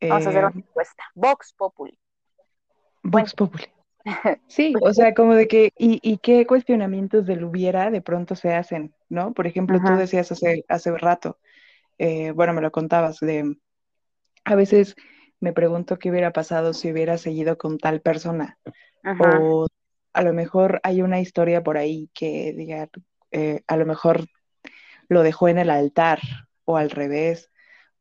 Vamos 0.00 0.26
a 0.26 0.30
hacer 0.30 0.44
una 0.44 0.54
eh, 0.54 0.64
encuesta. 0.66 1.04
Vox 1.14 1.54
Populi. 1.54 1.98
Vox 3.04 3.34
Populi. 3.34 3.64
Sí, 4.48 4.74
o 4.82 4.92
sea, 4.92 5.14
como 5.14 5.34
de 5.34 5.48
que, 5.48 5.72
y, 5.78 5.98
y 6.02 6.18
qué 6.18 6.46
cuestionamientos 6.46 7.24
del 7.24 7.42
hubiera 7.42 7.90
de 7.90 8.02
pronto 8.02 8.36
se 8.36 8.52
hacen, 8.52 8.94
¿no? 9.08 9.32
Por 9.32 9.46
ejemplo, 9.46 9.80
tú 9.80 9.96
decías 9.96 10.30
hace, 10.30 10.66
hace 10.68 10.94
rato, 10.98 11.38
eh, 11.96 12.32
bueno, 12.32 12.52
me 12.52 12.60
lo 12.60 12.70
contabas, 12.70 13.18
de 13.20 13.56
a 14.44 14.54
veces 14.56 14.94
me 15.40 15.54
pregunto 15.54 15.98
qué 15.98 16.10
hubiera 16.10 16.32
pasado 16.32 16.74
si 16.74 16.92
hubiera 16.92 17.16
seguido 17.16 17.56
con 17.56 17.78
tal 17.78 18.02
persona. 18.02 18.58
O 19.18 19.66
a 20.12 20.22
lo 20.22 20.32
mejor 20.34 20.80
hay 20.82 21.00
una 21.00 21.20
historia 21.20 21.62
por 21.62 21.78
ahí 21.78 22.10
que 22.12 22.52
diga, 22.52 22.88
eh, 23.30 23.62
a 23.66 23.76
lo 23.76 23.86
mejor 23.86 24.26
lo 25.08 25.22
dejó 25.22 25.48
en 25.48 25.58
el 25.58 25.70
altar 25.70 26.20
o 26.64 26.76
al 26.76 26.90
revés, 26.90 27.50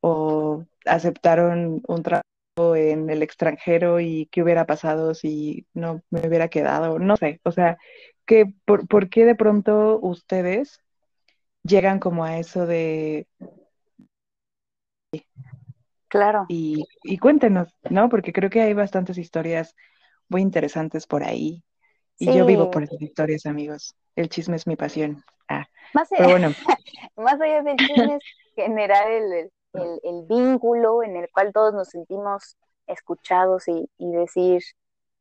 o 0.01 0.65
aceptaron 0.85 1.81
un 1.87 2.03
trabajo 2.03 2.32
en 2.55 3.09
el 3.09 3.23
extranjero 3.23 3.99
y 3.99 4.27
qué 4.31 4.43
hubiera 4.43 4.65
pasado 4.65 5.15
si 5.15 5.65
no 5.73 6.01
me 6.11 6.27
hubiera 6.27 6.49
quedado, 6.49 6.99
no 6.99 7.17
sé, 7.17 7.39
o 7.43 7.51
sea, 7.51 7.77
que 8.25 8.53
por, 8.65 8.87
por 8.87 9.09
qué 9.09 9.25
de 9.25 9.35
pronto 9.35 9.99
ustedes 10.01 10.81
llegan 11.63 11.99
como 11.99 12.23
a 12.23 12.37
eso 12.37 12.65
de... 12.65 13.27
Claro. 16.07 16.45
Y, 16.47 16.85
y 17.03 17.17
cuéntenos, 17.17 17.75
¿no? 17.89 18.07
Porque 18.07 18.33
creo 18.33 18.51
que 18.51 18.61
hay 18.61 18.73
bastantes 18.73 19.17
historias 19.17 19.75
muy 20.29 20.41
interesantes 20.41 21.07
por 21.07 21.23
ahí. 21.23 21.63
Y 22.19 22.31
yo 22.31 22.45
vivo 22.45 22.69
por 22.69 22.83
esas 22.83 23.01
historias, 23.01 23.47
amigos. 23.47 23.95
El 24.15 24.29
chisme 24.29 24.55
es 24.55 24.67
mi 24.67 24.75
pasión. 24.75 25.23
Ah, 25.49 25.65
más 25.93 26.11
allá, 26.11 26.27
bueno. 26.27 26.49
más 27.17 27.41
allá 27.41 27.63
del 27.63 27.77
chisme 27.77 28.15
es 28.15 28.23
generar 28.55 29.11
el, 29.11 29.33
el, 29.33 29.51
vínculo 30.27 31.03
en 31.03 31.15
el 31.15 31.29
cual 31.31 31.51
todos 31.53 31.73
nos 31.73 31.89
sentimos 31.89 32.57
escuchados 32.87 33.67
y, 33.67 33.87
decir, 33.97 34.61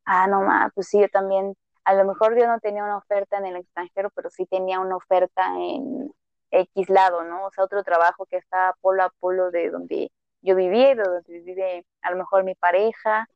ah, 0.05 0.27
no, 0.27 0.43
ma, 0.43 0.71
pues 0.75 0.89
sí, 0.89 1.01
yo 1.01 1.09
también, 1.09 1.55
a 1.85 1.95
lo 1.95 2.05
mejor 2.05 2.39
yo 2.39 2.47
no 2.47 2.59
tenía 2.61 2.85
una 2.85 2.99
oferta 2.99 3.39
en 3.39 3.47
el 3.47 3.57
extranjero, 3.57 4.11
pero 4.15 4.31
sí 4.31 4.47
tenía 4.47 4.81
una 4.81 4.97
oferta 4.97 5.43
en 5.59 6.13
X 6.51 6.91
lado, 6.91 7.23
¿no? 7.25 7.47
O 7.47 7.51
sea, 7.51 7.65
otro 7.65 7.83
trabajo 7.83 8.27
que 8.27 8.37
está 8.37 8.75
polo 8.81 9.05
a 9.05 9.13
polo 9.21 9.51
de 9.51 9.71
donde 9.71 10.11
yo 10.43 10.57
vivía, 10.57 10.95
de 10.95 11.03
donde 11.03 11.41
vive 11.41 11.87
a 12.03 12.11
lo 12.11 12.17
mejor 12.19 12.45
mi 12.45 12.55
pareja, 12.55 13.27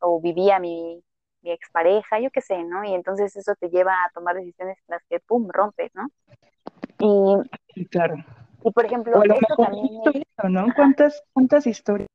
o 0.00 0.20
vivía 0.20 0.58
mi, 0.58 1.02
mi 1.42 1.52
expareja, 1.52 2.20
yo 2.20 2.30
qué 2.30 2.40
sé, 2.40 2.62
¿no? 2.64 2.84
Y 2.84 2.92
entonces 2.92 3.34
eso 3.36 3.54
te 3.54 3.70
lleva 3.70 3.92
a 3.92 4.10
tomar 4.10 4.34
decisiones 4.34 4.78
en 4.78 4.94
las 4.94 5.02
que, 5.08 5.20
pum, 5.20 5.48
rompes, 5.48 5.92
¿no? 5.94 6.08
Y, 6.98 7.86
claro. 7.86 8.16
Y 8.66 8.72
por 8.72 8.84
ejemplo, 8.84 9.22
esto 9.22 9.56
también 9.56 9.88
¿no? 10.48 10.66
¿Cuántas, 10.74 11.22
cuántas 11.32 11.68
historias 11.68 12.08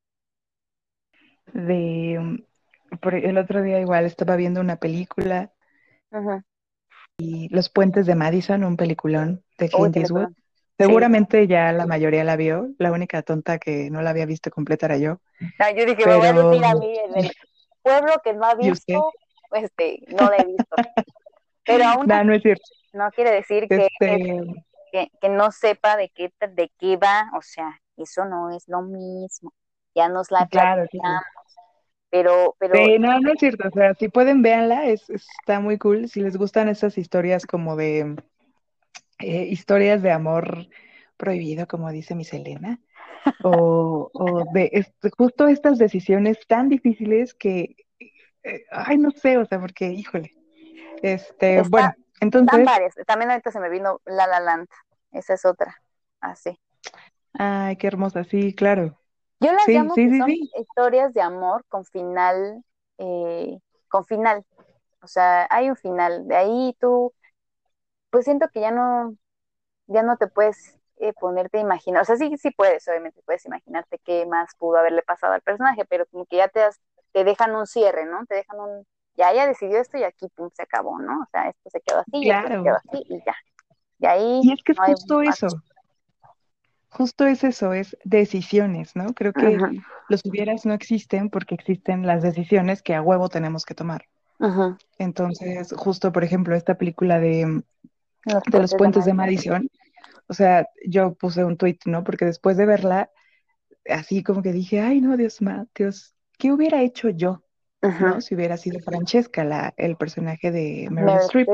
de 1.54 2.44
por 3.02 3.16
el 3.16 3.38
otro 3.38 3.62
día 3.62 3.80
igual 3.80 4.04
estaba 4.04 4.36
viendo 4.36 4.60
una 4.60 4.76
película 4.76 5.54
y 7.18 7.48
Los 7.56 7.70
puentes 7.70 8.06
de 8.06 8.16
Madison, 8.16 8.66
un 8.66 8.76
peliculón 8.76 9.46
de 9.58 9.70
Clint 9.70 9.96
Eastwood. 9.96 10.28
Seguramente 10.78 11.48
ya 11.48 11.72
la 11.72 11.86
mayoría 11.86 12.26
la 12.26 12.36
vio, 12.36 12.68
la 12.78 12.92
única 12.92 13.22
tonta 13.22 13.58
que 13.58 13.90
no 13.90 14.02
la 14.02 14.10
había 14.10 14.26
visto 14.26 14.52
completa 14.52 14.88
era 14.88 14.98
yo. 14.98 15.22
Ah, 15.58 15.72
yo 15.72 15.86
dije, 15.86 16.06
me 16.06 16.18
voy 16.18 16.28
a 16.28 16.34
decir 16.34 16.66
a 16.66 16.76
mí 16.76 16.94
en 16.98 17.26
el 17.26 17.32
pueblo 17.82 18.14
que 18.22 18.34
no 18.34 18.44
ha 18.44 18.56
visto, 18.56 19.14
este, 19.54 20.04
no 20.10 20.30
la 20.30 20.36
he 20.36 20.46
visto. 20.48 20.76
Pero 21.64 21.86
aún 21.86 22.08
no, 22.08 22.24
no 22.26 22.34
es 22.34 22.42
cierto. 22.42 22.66
No 22.92 23.10
quiere 23.12 23.32
decir 23.32 23.70
que, 23.70 23.88
este 23.88 24.42
que, 24.92 25.30
no 25.30 25.52
sepa 25.52 25.98
de 25.98 26.10
qué, 26.10 26.32
de 26.52 26.72
qué 26.78 26.98
va, 26.98 27.32
o 27.38 27.42
sea, 27.42 27.80
eso 27.98 28.26
no 28.26 28.56
es 28.56 28.68
lo 28.68 28.82
mismo. 28.82 29.54
Ya 29.96 30.10
nos 30.10 30.32
la 30.32 30.48
claro, 30.48 30.86
Pero, 32.10 32.56
pero... 32.60 32.74
no, 33.00 33.20
no 33.20 33.34
es 33.34 33.40
cierto, 33.40 33.68
o 33.68 33.72
sea, 33.72 33.94
si 33.96 34.10
pueden, 34.10 34.42
véanla, 34.42 34.86
es, 34.86 35.10
está 35.10 35.60
muy 35.60 35.78
cool. 35.78 36.08
Si 36.08 36.22
les 36.22 36.38
gustan 36.38 36.70
esas 36.70 36.98
historias 36.98 37.46
como 37.46 37.76
de 37.76 38.16
eh, 39.20 39.44
historias 39.50 40.02
de 40.02 40.12
amor 40.12 40.68
prohibido, 41.18 41.68
como 41.68 41.92
dice 41.92 42.16
mi 42.16 42.24
Selena, 42.24 42.80
o, 43.44 44.10
o 44.14 44.44
de 44.54 44.86
justo 45.18 45.48
estas 45.48 45.78
decisiones 45.78 46.40
tan 46.48 46.70
difíciles 46.70 47.34
que, 47.34 47.76
eh, 48.44 48.64
ay, 48.72 48.98
no 48.98 49.12
sé, 49.12 49.38
o 49.38 49.46
sea, 49.46 49.60
porque, 49.60 49.92
híjole, 49.92 50.32
este, 51.04 51.62
bueno, 51.64 51.94
entonces... 52.22 52.66
También 53.06 53.32
ahorita 53.32 53.52
se 53.52 53.60
me 53.60 53.70
vino 53.70 54.00
La 54.06 54.28
La 54.28 54.40
Land. 54.40 54.70
Esa 55.12 55.34
es 55.34 55.44
otra. 55.44 55.76
Así. 56.22 56.58
Ay, 57.34 57.76
qué 57.76 57.88
hermosa. 57.88 58.24
Sí, 58.24 58.56
claro. 58.56 58.98
Yo 59.40 59.52
las 59.52 59.68
llamo 59.68 59.96
que 59.96 60.18
son 60.18 60.30
historias 60.30 61.14
de 61.14 61.22
amor 61.22 61.66
con 61.68 61.84
final, 61.84 62.64
eh, 63.00 63.58
con 63.90 64.06
final. 64.06 64.46
O 65.02 65.08
sea, 65.08 65.48
hay 65.50 65.70
un 65.70 65.76
final. 65.76 66.28
De 66.28 66.36
ahí 66.36 66.78
tú, 66.80 67.12
pues 68.12 68.26
siento 68.26 68.48
que 68.50 68.62
ya 68.62 68.72
no, 68.72 69.16
ya 69.88 70.04
no 70.04 70.18
te 70.18 70.28
puedes 70.28 70.78
eh, 70.98 71.14
ponerte 71.14 71.58
a 71.58 71.62
imaginar. 71.62 72.04
O 72.04 72.06
sea, 72.06 72.18
sí, 72.18 72.38
sí 72.38 72.52
puedes, 72.52 72.88
obviamente 72.88 73.22
puedes 73.26 73.44
imaginarte 73.46 74.00
qué 74.06 74.28
más 74.28 74.54
pudo 74.60 74.78
haberle 74.78 75.02
pasado 75.02 75.34
al 75.34 75.42
personaje, 75.42 75.86
pero 75.86 76.06
como 76.06 76.28
que 76.28 76.38
ya 76.38 76.48
te, 76.48 76.62
te 77.12 77.24
dejan 77.24 77.56
un 77.56 77.66
cierre, 77.66 78.06
¿no? 78.06 78.24
Te 78.28 78.36
dejan 78.36 78.60
un, 78.60 78.88
ya 79.16 79.32
ella 79.32 79.48
decidió 79.48 79.80
esto 79.80 79.98
y 79.98 80.04
aquí 80.04 80.28
pum, 80.36 80.50
se 80.54 80.64
acabó, 80.64 81.00
¿no? 81.00 81.22
O 81.22 81.28
sea, 81.32 81.50
esto 81.50 81.70
se 81.70 81.82
quedó 81.82 82.00
así, 82.00 82.12
y 82.14 82.30
esto 82.30 82.48
se 82.48 82.64
quedó 82.64 82.76
así 82.76 83.04
y 83.10 83.18
ya. 83.26 83.36
Y 84.00 84.06
ahí. 84.06 84.40
Y 84.44 84.52
es 84.52 84.64
que 84.64 84.72
es 84.72 84.80
justo 84.80 85.22
eso. 85.22 85.48
Justo 86.90 87.26
es 87.26 87.44
eso, 87.46 87.74
es 87.74 87.96
decisiones, 88.04 88.96
¿no? 88.96 89.14
Creo 89.14 89.32
que 89.32 89.58
los 90.10 90.26
hubieras 90.26 90.66
no 90.66 90.74
existen 90.74 91.30
porque 91.30 91.56
existen 91.56 92.06
las 92.06 92.22
decisiones 92.22 92.82
que 92.82 92.96
a 92.96 93.02
huevo 93.02 93.30
tenemos 93.30 93.64
que 93.64 93.76
tomar. 93.76 94.06
Entonces, 94.98 95.74
justo, 95.78 96.12
por 96.12 96.24
ejemplo, 96.24 96.54
esta 96.54 96.76
película 96.76 97.20
de, 97.20 97.64
de 98.26 98.60
los 98.60 98.76
puentes 98.76 99.06
de 99.06 99.14
Madison, 99.14 99.70
o 100.28 100.34
sea, 100.34 100.68
yo 100.86 101.14
puse 101.14 101.46
un 101.46 101.56
tweet, 101.56 101.80
¿no? 101.86 102.04
Porque 102.04 102.26
después 102.26 102.58
de 102.58 102.66
verla, 102.66 103.10
así 103.90 104.24
como 104.24 104.42
que 104.42 104.52
dije, 104.52 104.82
ay, 104.82 105.00
no, 105.00 105.16
Dios 105.16 105.42
mío, 105.42 105.68
Dios, 105.74 106.14
¿qué 106.38 106.52
hubiera 106.52 106.82
hecho 106.82 107.10
yo? 107.10 107.44
¿No? 107.82 108.22
Si 108.22 108.36
hubiera 108.36 108.58
sido 108.58 108.80
Francesca, 108.80 109.44
la, 109.44 109.74
el 109.78 109.96
personaje 109.96 110.52
de 110.52 110.88
Meryl, 110.92 111.18
Streep. 111.22 111.50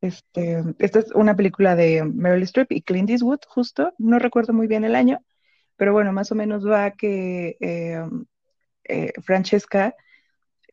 Este, 0.00 0.64
esta 0.78 1.00
es 1.00 1.12
una 1.12 1.36
película 1.36 1.76
de 1.76 2.04
Meryl 2.04 2.42
Streep 2.44 2.72
y 2.72 2.82
Clint 2.82 3.10
Eastwood, 3.10 3.40
justo, 3.46 3.92
no 3.98 4.18
recuerdo 4.18 4.54
muy 4.54 4.66
bien 4.66 4.84
el 4.84 4.94
año, 4.94 5.22
pero 5.76 5.92
bueno, 5.92 6.12
más 6.12 6.32
o 6.32 6.34
menos 6.34 6.66
va 6.66 6.92
que 6.92 7.58
eh, 7.60 8.02
eh, 8.84 9.12
Francesca 9.22 9.94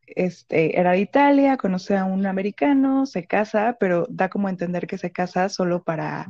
este, 0.08 0.80
era 0.80 0.92
de 0.92 1.00
Italia, 1.00 1.58
conoce 1.58 1.98
a 1.98 2.06
un 2.06 2.26
americano, 2.26 3.06
se 3.06 3.26
casa, 3.26 3.76
pero 3.80 4.08
da 4.10 4.30
como 4.30 4.48
a 4.48 4.52
entender 4.52 4.88
que 4.88 4.98
se 4.98 5.12
casa 5.12 5.50
solo 5.50 5.84
para, 5.84 6.28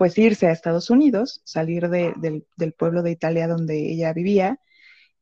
pues 0.00 0.16
irse 0.16 0.46
a 0.46 0.52
Estados 0.52 0.88
Unidos, 0.88 1.42
salir 1.44 1.90
del, 1.90 2.72
pueblo 2.78 3.02
de 3.02 3.10
Italia 3.10 3.46
donde 3.46 3.92
ella 3.92 4.14
vivía 4.14 4.58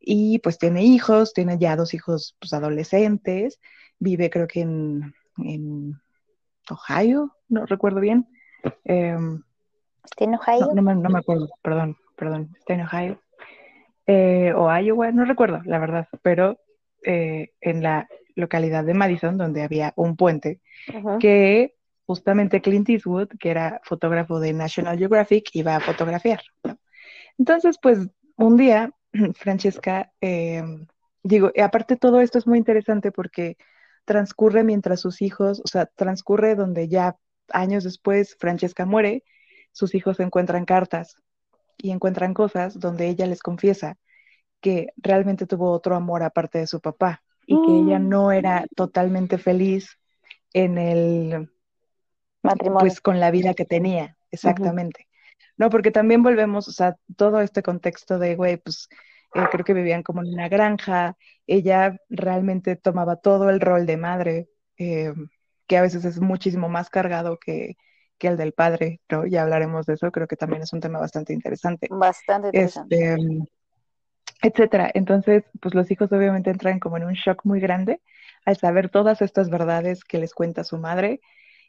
y 0.01 0.39
pues 0.39 0.59
tiene 0.59 0.85
hijos, 0.85 1.33
tiene 1.33 1.59
ya 1.59 1.77
dos 1.77 1.95
hijos 1.95 2.37
pues, 2.39 2.53
adolescentes, 2.53 3.61
vive 3.99 4.31
creo 4.31 4.47
que 4.47 4.61
en, 4.61 5.15
Ohio, 6.71 7.35
no 7.49 7.65
recuerdo 7.67 8.01
bien. 8.01 8.29
Em, 8.85 9.43
¿Está 10.05 10.25
en 10.25 10.35
Ohio? 10.35 10.69
No, 10.75 10.83
me, 10.83 11.19
acuerdo, 11.19 11.49
perdón, 11.63 11.97
perdón, 12.17 12.55
está 12.59 12.75
en 12.75 12.81
Ohio. 12.83 13.23
Eh, 14.07 14.53
o 14.55 14.75
Iowa, 14.75 15.13
no 15.13 15.25
recuerdo, 15.25 15.61
la 15.65 15.79
verdad, 15.79 16.09
pero 16.23 16.59
eh, 17.05 17.53
en 17.61 17.83
la 17.83 18.09
localidad 18.35 18.85
de 18.85 18.95
Madison, 18.95 19.37
donde 19.37 19.63
había 19.63 19.93
un 19.97 20.17
puente, 20.17 20.61
que 21.21 21.75
justamente 22.07 22.63
Clint 22.63 22.89
Eastwood, 22.89 23.29
que 23.39 23.51
era 23.51 23.81
fotógrafo 23.85 24.41
de 24.41 24.53
National 24.55 24.97
Geographic, 24.97 25.51
iba 25.55 25.77
a 25.77 25.81
fotografiar. 25.81 26.41
Entonces, 27.37 27.79
pues 27.83 28.09
un 28.37 28.57
día, 28.57 28.93
Francesca, 29.35 30.12
eh, 30.21 30.62
digo, 31.23 31.51
aparte 31.62 31.97
todo 31.97 32.21
esto 32.21 32.38
es 32.38 32.47
muy 32.47 32.59
interesante 32.59 33.12
porque 33.12 33.57
transcurre 34.05 34.64
mientras 34.64 35.01
sus 35.01 35.21
hijos, 35.23 35.61
o 35.64 35.68
sea, 35.68 35.87
transcurre 35.87 36.55
donde 36.55 36.88
ya 36.88 37.16
años 37.51 37.85
después 37.85 38.37
Francesca 38.38 38.87
muere, 38.87 39.25
sus 39.73 39.94
hijos 39.94 40.21
encuentran 40.21 40.64
cartas 40.64 41.16
y 41.77 41.90
encuentran 41.90 42.35
cosas 42.35 42.79
donde 42.79 43.09
ella 43.09 43.27
les 43.27 43.40
confiesa 43.40 43.97
que 44.61 44.88
realmente 44.97 45.47
tuvo 45.47 45.71
otro 45.71 45.94
amor 45.94 46.23
aparte 46.23 46.59
de 46.59 46.66
su 46.66 46.81
papá 46.81 47.23
y 47.47 47.55
que 47.62 47.73
ella 47.73 47.99
mm. 47.99 48.09
no 48.09 48.33
era 48.33 48.66
totalmente 48.77 49.38
feliz 49.38 49.99
en 50.53 50.79
el 50.79 51.51
matrimonio. 52.42 52.81
Pues 52.81 53.01
con 53.01 53.21
la 53.21 53.31
vida 53.31 53.55
que 53.55 53.64
tenía, 53.64 54.16
exactamente. 54.31 55.08
No, 55.57 55.70
porque 55.70 55.90
también 55.90 56.22
volvemos, 56.22 56.68
o 56.68 56.72
sea, 56.72 56.96
todo 57.16 57.40
este 57.40 57.62
contexto 57.62 58.18
de, 58.18 58.37
güey, 58.37 58.59
pues 58.59 58.88
eh, 59.35 59.42
creo 59.51 59.64
que 59.64 59.74
vivían 59.74 60.03
como 60.03 60.22
en 60.22 60.33
una 60.33 60.48
granja, 60.48 61.16
ella 61.46 61.96
realmente 62.09 62.77
tomaba 62.77 63.16
todo 63.16 63.51
el 63.51 63.61
rol 63.61 63.87
de 63.87 63.96
madre, 63.96 64.48
eh, 64.79 65.12
que 65.66 65.77
a 65.77 65.83
veces 65.83 66.05
es 66.05 66.20
muchísimo 66.20 66.68
más 66.68 66.90
cargado 66.90 67.38
que, 67.38 67.77
que, 68.18 68.29
el 68.29 68.37
del 68.37 68.53
padre, 68.53 69.01
¿no? 69.11 69.27
Ya 69.27 69.42
hablaremos 69.42 69.87
de 69.87 69.94
eso, 69.94 70.11
creo 70.11 70.27
que 70.27 70.37
también 70.37 70.62
es 70.62 70.72
un 70.72 70.81
tema 70.81 70.98
bastante 70.98 71.33
interesante. 71.33 71.88
Bastante 71.90 72.48
interesante. 72.48 73.14
Este, 73.14 73.48
etcétera. 74.42 74.90
Entonces, 74.94 75.44
pues 75.61 75.74
los 75.74 75.90
hijos 75.90 76.11
obviamente 76.12 76.51
entran 76.51 76.79
como 76.79 76.96
en 76.96 77.05
un 77.05 77.14
shock 77.14 77.44
muy 77.44 77.61
grande 77.61 78.01
al 78.44 78.57
saber 78.57 78.88
todas 78.88 79.20
estas 79.20 79.51
verdades 79.51 80.05
que 80.05 80.18
les 80.18 80.33
cuenta 80.33 80.64
su 80.64 80.79
madre 80.79 81.20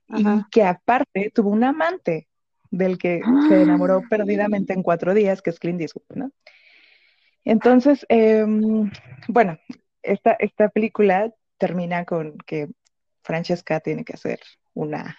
y 0.08 0.23
que 0.51 0.63
aparte 0.63 1.32
tuvo 1.34 1.49
un 1.49 1.63
amante 1.63 2.29
del 2.71 2.97
que 2.97 3.21
se 3.47 3.62
enamoró 3.62 4.01
¡Ah! 4.03 4.08
perdidamente 4.10 4.73
en 4.73 4.84
cuatro 4.84 5.13
días, 5.13 5.41
que 5.41 5.49
es 5.49 5.60
Clint 5.60 5.82
Eastwood, 5.82 6.15
¿no? 6.15 6.32
Entonces, 7.43 8.05
em, 8.10 8.91
bueno, 9.27 9.58
esta, 10.03 10.34
esta 10.34 10.69
película 10.69 11.34
termina 11.58 12.05
con 12.05 12.38
que 12.39 12.69
Francesca 13.23 13.79
tiene 13.79 14.03
que 14.03 14.13
hacer 14.13 14.39
una, 14.73 15.17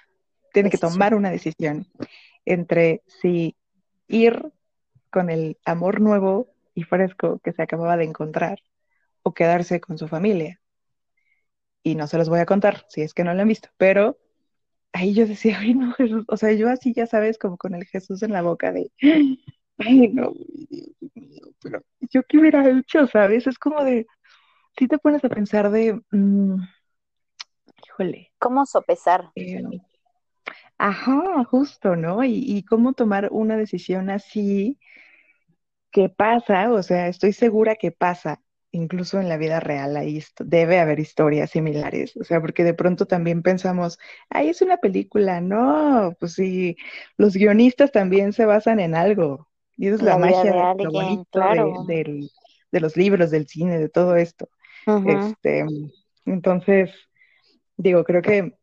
tiene 0.53 0.71
que 0.71 0.79
tomar 0.79 1.15
una 1.15 1.31
decisión 1.31 1.87
entre 2.45 3.03
si 3.07 3.57
ir 4.09 4.53
con 5.11 5.31
el 5.31 5.59
amor 5.65 6.01
nuevo 6.01 6.49
y 6.75 6.85
fresco 6.85 7.41
que 7.43 7.53
se 7.53 7.63
acababa 7.63 7.97
de 7.97 8.05
encontrar 8.05 8.61
o 9.23 9.35
quedarse 9.35 9.81
con 9.81 9.99
su 9.99 10.09
familia. 10.09 10.61
Y 11.83 11.95
no 11.95 12.07
se 12.07 12.19
los 12.19 12.29
voy 12.29 12.41
a 12.41 12.47
contar 12.47 12.85
si 12.89 13.03
es 13.03 13.15
que 13.15 13.25
no 13.25 13.35
lo 13.35 13.43
han 13.43 13.49
visto, 13.49 13.71
pero 13.77 14.19
ahí 14.93 15.15
yo 15.15 15.27
decía, 15.27 15.59
ay, 15.61 15.75
no, 15.75 15.93
Jesús, 15.95 16.25
o 16.29 16.37
sea, 16.37 16.53
yo 16.53 16.69
así 16.69 16.93
ya 16.93 17.07
sabes, 17.07 17.39
como 17.39 17.57
con 17.57 17.75
el 17.75 17.85
Jesús 17.87 18.23
en 18.23 18.33
la 18.33 18.43
boca 18.43 18.73
de, 18.73 18.91
ay, 19.79 20.09
no, 20.09 20.33
Dios 20.35 21.11
mío, 21.15 21.43
pero 21.63 21.83
yo 22.01 22.23
qué 22.25 22.39
hubiera 22.39 22.69
hecho, 22.69 23.07
¿sabes? 23.07 23.47
Es 23.47 23.59
como 23.59 23.85
de, 23.85 24.07
si 24.79 24.89
te 24.89 24.99
pones 24.99 25.25
a 25.25 25.29
pensar 25.29 25.71
de, 25.71 26.01
mm, 26.11 26.57
híjole. 27.87 28.33
¿Cómo 28.39 28.67
sopesar? 28.67 29.31
Eh, 29.35 29.63
ajá, 30.79 31.45
justo, 31.45 31.97
¿no? 31.97 32.25
Y, 32.25 32.45
y 32.47 32.65
cómo 32.65 32.93
tomar 32.93 33.29
una 33.31 33.57
decisión 33.57 34.11
así, 34.11 34.79
¿qué 35.91 36.09
pasa? 36.09 36.73
O 36.73 36.83
sea, 36.83 37.09
estoy 37.09 37.33
segura 37.33 37.77
que 37.77 37.93
pasa, 37.93 38.41
incluso 38.73 39.21
en 39.21 39.29
la 39.29 39.37
vida 39.37 39.61
real 39.61 39.97
ahí 39.97 40.23
debe 40.39 40.79
haber 40.79 41.01
historias 41.01 41.51
similares, 41.51 42.17
o 42.17 42.25
sea, 42.25 42.41
porque 42.41 42.65
de 42.65 42.75
pronto 42.75 43.07
también 43.07 43.43
pensamos, 43.43 43.99
ahí 44.29 44.49
es 44.49 44.63
una 44.63 44.77
película, 44.77 45.41
no, 45.41 46.15
pues 46.19 46.35
sí, 46.35 46.77
los 47.17 47.35
guionistas 47.35 47.93
también 47.93 48.33
se 48.33 48.45
basan 48.45 48.81
en 48.81 48.95
algo, 48.95 49.49
y 49.77 49.87
eso 49.87 49.97
es 49.97 50.03
la, 50.03 50.19
magia 50.19 50.75
de, 50.77 52.29
de, 52.71 52.81
los 52.81 52.97
libros, 52.97 53.31
del 53.31 53.49
cine, 53.49 53.79
de 53.79 53.89
todo 53.89 54.15
esto. 54.17 54.49
este, 55.07 55.65
entonces, 56.27 56.91
digo, 57.77 58.05
creo 58.05 58.23
que 58.23 58.55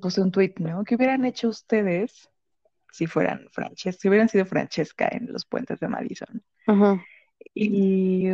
puse 0.00 0.20
un 0.20 0.30
tweet, 0.30 0.54
¿no? 0.58 0.84
¿Qué 0.84 0.94
hubieran 0.94 1.24
hecho 1.24 1.48
ustedes 1.48 2.30
si 2.92 3.06
fueran 3.06 3.48
Francesca, 3.50 4.00
si 4.00 4.08
hubieran 4.08 4.28
sido 4.28 4.46
Francesca 4.46 5.08
en 5.10 5.32
los 5.32 5.44
puentes 5.44 5.80
de 5.80 5.88
Madison? 5.88 6.42
Y, 7.54 8.28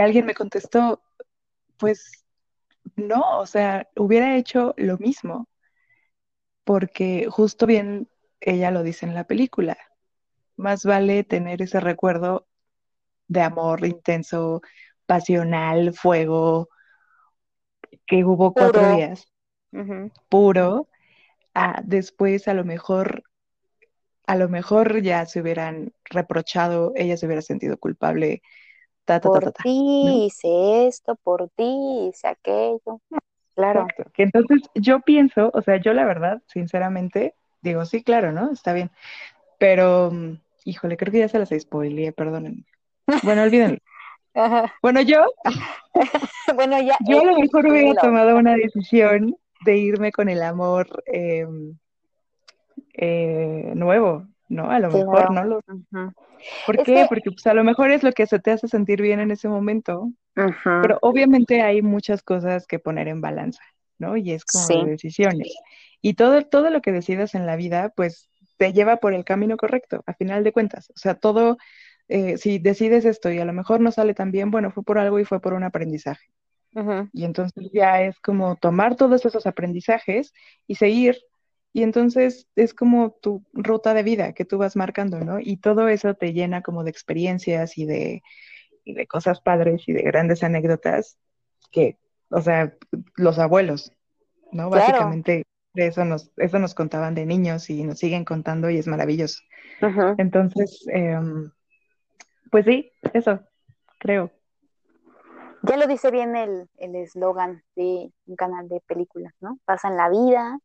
alguien 0.00 0.26
me 0.26 0.34
contestó, 0.34 1.02
pues 1.76 2.24
no, 2.96 3.38
o 3.38 3.46
sea, 3.46 3.88
hubiera 3.96 4.36
hecho 4.36 4.74
lo 4.76 4.96
mismo, 4.98 5.48
porque 6.64 7.28
justo 7.30 7.66
bien 7.66 8.08
ella 8.40 8.70
lo 8.70 8.82
dice 8.82 9.06
en 9.06 9.14
la 9.14 9.24
película, 9.24 9.76
más 10.56 10.84
vale 10.84 11.24
tener 11.24 11.62
ese 11.62 11.80
recuerdo 11.80 12.46
de 13.28 13.42
amor 13.42 13.84
intenso, 13.84 14.62
pasional, 15.04 15.92
fuego, 15.92 16.68
que 18.06 18.24
hubo 18.24 18.54
cuatro 18.54 18.96
días, 18.96 19.30
puro, 20.28 20.88
a 21.54 21.82
después 21.84 22.48
a 22.48 22.54
lo 22.54 22.64
mejor 22.64 23.24
a 24.26 24.36
lo 24.36 24.48
mejor 24.48 25.02
ya 25.02 25.24
se 25.26 25.40
hubieran 25.40 25.92
reprochado, 26.04 26.92
ella 26.96 27.16
se 27.16 27.26
hubiera 27.26 27.42
sentido 27.42 27.76
culpable. 27.78 28.42
por 29.22 29.52
ti 29.52 30.26
hice 30.26 30.86
esto, 30.88 31.16
por 31.16 31.48
ti 31.50 32.08
hice 32.08 32.28
aquello. 32.28 33.00
Claro. 33.54 33.86
Que 34.12 34.24
entonces 34.24 34.62
yo 34.74 35.00
pienso, 35.00 35.50
o 35.54 35.62
sea, 35.62 35.80
yo 35.80 35.94
la 35.94 36.04
verdad, 36.04 36.42
sinceramente, 36.46 37.34
digo, 37.62 37.84
sí, 37.84 38.02
claro, 38.02 38.32
¿no? 38.32 38.52
Está 38.52 38.72
bien. 38.72 38.90
Pero, 39.58 40.10
mm, 40.12 40.38
híjole, 40.64 40.96
creo 40.96 41.12
que 41.12 41.20
ya 41.20 41.28
se 41.28 41.38
las 41.38 41.50
spoileé, 41.56 42.12
perdónenme. 42.12 42.64
Bueno, 43.22 43.42
olvídenlo. 43.42 43.78
Bueno, 44.82 45.00
yo, 45.00 45.24
bueno, 46.56 46.78
ya, 46.82 46.98
yo 47.08 47.20
a 47.22 47.24
lo 47.24 47.38
mejor 47.38 47.66
hubiera 47.68 47.94
tomado 47.98 48.36
una 48.36 48.54
decisión 48.54 49.34
de 49.64 49.78
irme 49.78 50.12
con 50.12 50.28
el 50.28 50.42
amor 50.42 51.02
eh, 51.06 51.46
eh, 52.96 53.72
nuevo, 53.74 54.26
¿no? 54.48 54.70
A 54.70 54.78
lo 54.78 54.90
mejor, 54.90 55.30
¿no? 55.32 55.44
Lo... 55.44 55.60
¿Por 56.66 56.82
qué? 56.82 57.06
Porque 57.08 57.30
pues, 57.30 57.46
a 57.46 57.54
lo 57.54 57.64
mejor 57.64 57.90
es 57.90 58.02
lo 58.02 58.12
que 58.12 58.26
se 58.26 58.38
te 58.38 58.50
hace 58.50 58.68
sentir 58.68 59.02
bien 59.02 59.20
en 59.20 59.30
ese 59.30 59.48
momento, 59.48 60.10
pero 60.34 60.98
obviamente 61.02 61.62
hay 61.62 61.82
muchas 61.82 62.22
cosas 62.22 62.66
que 62.66 62.78
poner 62.78 63.08
en 63.08 63.20
balanza, 63.20 63.62
¿no? 63.98 64.16
Y 64.16 64.32
es 64.32 64.44
como 64.44 64.84
decisiones. 64.84 65.54
Y 66.00 66.14
todo, 66.14 66.42
todo 66.42 66.70
lo 66.70 66.82
que 66.82 66.92
decidas 66.92 67.34
en 67.34 67.46
la 67.46 67.56
vida, 67.56 67.92
pues 67.96 68.28
te 68.56 68.72
lleva 68.72 68.96
por 68.96 69.14
el 69.14 69.24
camino 69.24 69.56
correcto, 69.56 70.02
a 70.06 70.14
final 70.14 70.44
de 70.44 70.52
cuentas. 70.52 70.90
O 70.90 70.98
sea, 70.98 71.14
todo, 71.14 71.58
eh, 72.08 72.38
si 72.38 72.58
decides 72.58 73.04
esto 73.04 73.30
y 73.30 73.38
a 73.38 73.44
lo 73.44 73.52
mejor 73.52 73.80
no 73.80 73.90
sale 73.90 74.14
tan 74.14 74.30
bien, 74.30 74.50
bueno, 74.50 74.70
fue 74.70 74.82
por 74.82 74.98
algo 74.98 75.18
y 75.18 75.24
fue 75.24 75.40
por 75.40 75.54
un 75.54 75.64
aprendizaje. 75.64 76.26
Y 77.14 77.24
entonces 77.24 77.70
ya 77.72 78.02
es 78.02 78.20
como 78.20 78.56
tomar 78.56 78.96
todos 78.96 79.24
esos 79.24 79.46
aprendizajes 79.46 80.34
y 80.66 80.74
seguir 80.74 81.16
y 81.76 81.82
entonces 81.82 82.48
es 82.56 82.72
como 82.72 83.10
tu 83.10 83.44
ruta 83.52 83.92
de 83.92 84.02
vida 84.02 84.32
que 84.32 84.46
tú 84.46 84.56
vas 84.56 84.76
marcando, 84.76 85.20
¿no? 85.20 85.40
Y 85.40 85.58
todo 85.58 85.88
eso 85.88 86.14
te 86.14 86.32
llena 86.32 86.62
como 86.62 86.84
de 86.84 86.90
experiencias 86.90 87.76
y 87.76 87.84
de, 87.84 88.22
de 88.86 89.06
cosas 89.06 89.42
padres 89.42 89.82
y 89.86 89.92
de 89.92 90.00
grandes 90.00 90.42
anécdotas 90.42 91.18
que, 91.70 91.98
o 92.30 92.40
sea, 92.40 92.72
los 93.16 93.38
abuelos, 93.38 93.92
¿no? 94.52 94.70
Básicamente 94.70 95.44
eso 95.74 96.06
nos, 96.06 96.32
eso 96.38 96.58
nos 96.58 96.74
contaban 96.74 97.14
de 97.14 97.26
niños 97.26 97.68
y 97.68 97.84
nos 97.84 97.98
siguen 97.98 98.24
contando 98.24 98.70
y 98.70 98.78
es 98.78 98.86
maravilloso. 98.86 99.42
Entonces, 100.16 100.82
em, 100.88 101.50
pues 102.50 102.64
sí, 102.64 102.90
eso, 103.12 103.40
creo. 103.98 104.30
Ya 105.60 105.76
lo 105.76 105.86
dice 105.86 106.10
bien 106.10 106.36
el 106.36 106.96
eslogan 106.96 107.64
de 107.74 108.10
un 108.24 108.36
canal 108.36 108.66
de 108.66 108.80
películas, 108.80 109.34
¿no? 109.40 109.58
Pasan 109.66 109.98
la 109.98 110.08
vida, 110.08 110.58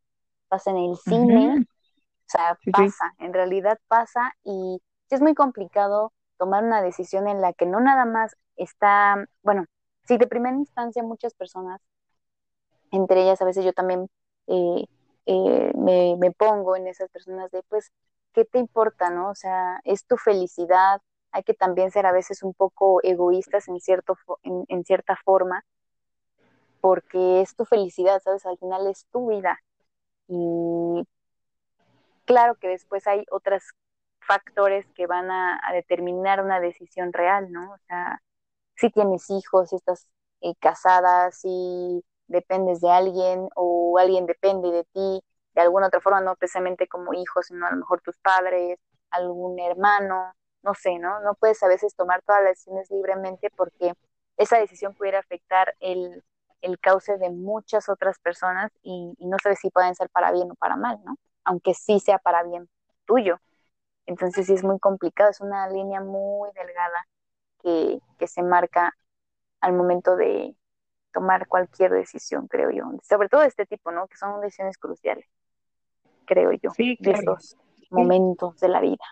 pasa 0.52 0.72
en 0.72 0.78
el 0.78 0.98
cine, 0.98 1.62
o 1.62 2.28
sea, 2.28 2.58
pasa, 2.74 3.14
en 3.20 3.34
realidad 3.34 3.80
pasa 3.88 4.34
y 4.44 4.82
es 5.10 5.22
muy 5.22 5.34
complicado 5.34 6.12
tomar 6.38 6.66
una 6.66 6.82
decisión 6.82 7.30
en 7.30 7.40
la 7.40 7.54
que 7.54 7.66
no 7.66 7.80
nada 7.80 8.04
más 8.04 8.36
está, 8.58 9.26
bueno, 9.44 9.66
si 10.04 10.18
de 10.18 10.28
primera 10.28 10.58
instancia 10.58 11.04
muchas 11.04 11.34
personas, 11.34 11.80
entre 12.92 13.24
ellas 13.24 13.42
a 13.42 13.46
veces 13.46 13.64
yo 13.64 13.72
también 13.72 14.10
eh, 14.48 14.86
eh, 15.26 15.72
me, 15.76 16.32
pongo 16.32 16.76
en 16.76 16.88
esas 16.88 17.10
personas 17.10 17.50
de, 17.52 17.64
pues, 17.70 17.92
¿qué 18.34 18.44
te 18.44 18.60
importa, 18.60 19.10
no? 19.10 19.30
O 19.30 19.36
sea, 19.36 19.80
es 19.86 20.06
tu 20.06 20.18
felicidad, 20.18 21.00
hay 21.32 21.44
que 21.44 21.54
también 21.54 21.92
ser 21.92 22.06
a 22.06 22.12
veces 22.12 22.44
un 22.44 22.54
poco 22.54 23.00
egoístas 23.04 23.70
en, 23.70 23.80
cierto, 23.80 24.18
en, 24.44 24.84
cierta 24.84 25.16
forma, 25.24 25.64
porque 26.82 27.42
es 27.42 27.56
tu 27.56 27.64
felicidad, 27.64 28.22
¿sabes? 28.22 28.46
Al 28.46 28.58
final 28.58 28.88
es 28.88 29.06
tu 29.12 29.30
vida. 29.30 29.60
Y 30.34 31.06
claro 32.26 32.56
que 32.56 32.70
después 32.70 33.06
hay 33.06 33.26
otros 33.32 33.64
factores 34.22 34.86
que 34.96 35.08
van 35.08 35.30
a, 35.30 35.60
determinar 35.74 36.42
una 36.42 36.62
decisión 36.62 37.12
real, 37.14 37.52
¿no? 37.52 37.74
O 37.74 37.78
sea, 37.88 38.22
si 38.76 38.90
tienes 38.92 39.30
hijos, 39.30 39.70
si 39.70 39.76
estás 39.78 40.08
eh, 40.42 40.54
casada, 40.60 41.32
si 41.32 42.04
dependes 42.28 42.80
de 42.82 42.90
alguien 42.92 43.50
o 43.56 43.98
alguien 44.00 44.26
depende 44.26 44.72
de 44.72 44.86
ti 44.94 45.22
de 45.54 45.62
alguna 45.62 45.88
otra 45.88 46.00
forma, 46.02 46.22
no 46.22 46.36
precisamente 46.38 46.88
como 46.88 47.14
hijos, 47.14 47.48
sino 47.48 47.68
a 47.68 47.72
lo 47.72 47.78
mejor 47.78 48.02
tus 48.02 48.18
padres, 48.20 48.80
algún 49.10 49.60
hermano, 49.60 50.34
no 50.64 50.74
sé, 50.76 50.98
¿no? 50.98 51.20
No 51.22 51.36
puedes 51.36 51.62
a 51.64 51.68
veces 51.68 51.94
tomar 51.96 52.22
todas 52.24 52.42
las 52.44 52.52
decisiones 52.52 52.90
libremente 52.90 53.50
porque 53.58 53.94
esa 54.38 54.58
decisión 54.60 54.94
pudiera 54.96 55.20
afectar 55.20 55.76
el, 55.82 56.24
el 56.62 56.80
cauce 56.80 57.18
de 57.18 57.30
muchas 57.30 57.90
otras 57.90 58.20
personas 58.20 58.72
y, 58.84 59.14
no 59.20 59.38
sabes 59.42 59.60
si 59.60 59.70
pueden 59.70 59.96
ser 59.96 60.10
para 60.10 60.32
bien 60.32 60.52
o 60.52 60.56
para 60.56 60.76
mal, 60.76 61.00
¿no? 61.04 61.18
Aunque 61.44 61.74
sí 61.74 62.00
sea 62.00 62.20
para 62.20 62.44
bien 62.44 62.70
tuyo. 63.06 63.40
Entonces 64.06 64.48
sí 64.48 64.54
es 64.54 64.64
muy 64.64 64.80
complicado, 64.80 65.30
es 65.30 65.42
una 65.42 65.70
línea 65.70 66.02
muy 66.02 66.50
delgada 66.54 67.08
que, 67.62 68.00
que 68.18 68.28
se 68.28 68.44
marca 68.44 68.96
al 69.60 69.74
momento 69.74 70.16
de 70.16 70.56
tomar 71.14 71.48
cualquier 71.48 71.92
decisión, 71.92 72.48
creo 72.48 72.72
yo. 72.72 72.86
Sobre 73.08 73.30
todo 73.30 73.42
de 73.42 73.48
este 73.48 73.66
tipo, 73.66 73.92
¿no? 73.92 74.08
Que 74.08 74.18
son 74.18 74.42
decisiones 74.42 74.78
cruciales, 74.78 75.26
creo 76.26 76.52
yo, 76.54 76.72
de 76.78 77.12
esos 77.12 77.58
momentos 77.90 78.60
de 78.60 78.70
la 78.70 78.82
vida. 78.82 79.04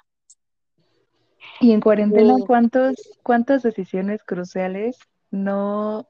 Y 1.60 1.74
en 1.74 1.82
cuarentena, 1.82 2.36
¿cuántos, 2.46 3.20
¿cuántas 3.24 3.64
decisiones 3.64 4.24
cruciales 4.24 4.98
no 5.32 6.08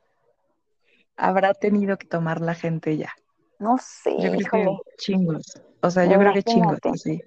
habrá 1.20 1.54
tenido 1.54 1.98
que 1.98 2.08
tomar 2.08 2.42
la 2.42 2.56
gente 2.56 2.98
ya? 2.98 3.14
No 3.60 3.78
sé, 3.78 4.16
yo 4.20 4.32
creo 4.32 4.82
que 4.84 4.96
chingos. 4.98 5.62
O 5.82 5.90
sea, 5.90 6.06
yo 6.06 6.18
creo 6.18 6.34
que 6.34 6.44
chingos, 6.44 6.80
sí. 6.96 7.22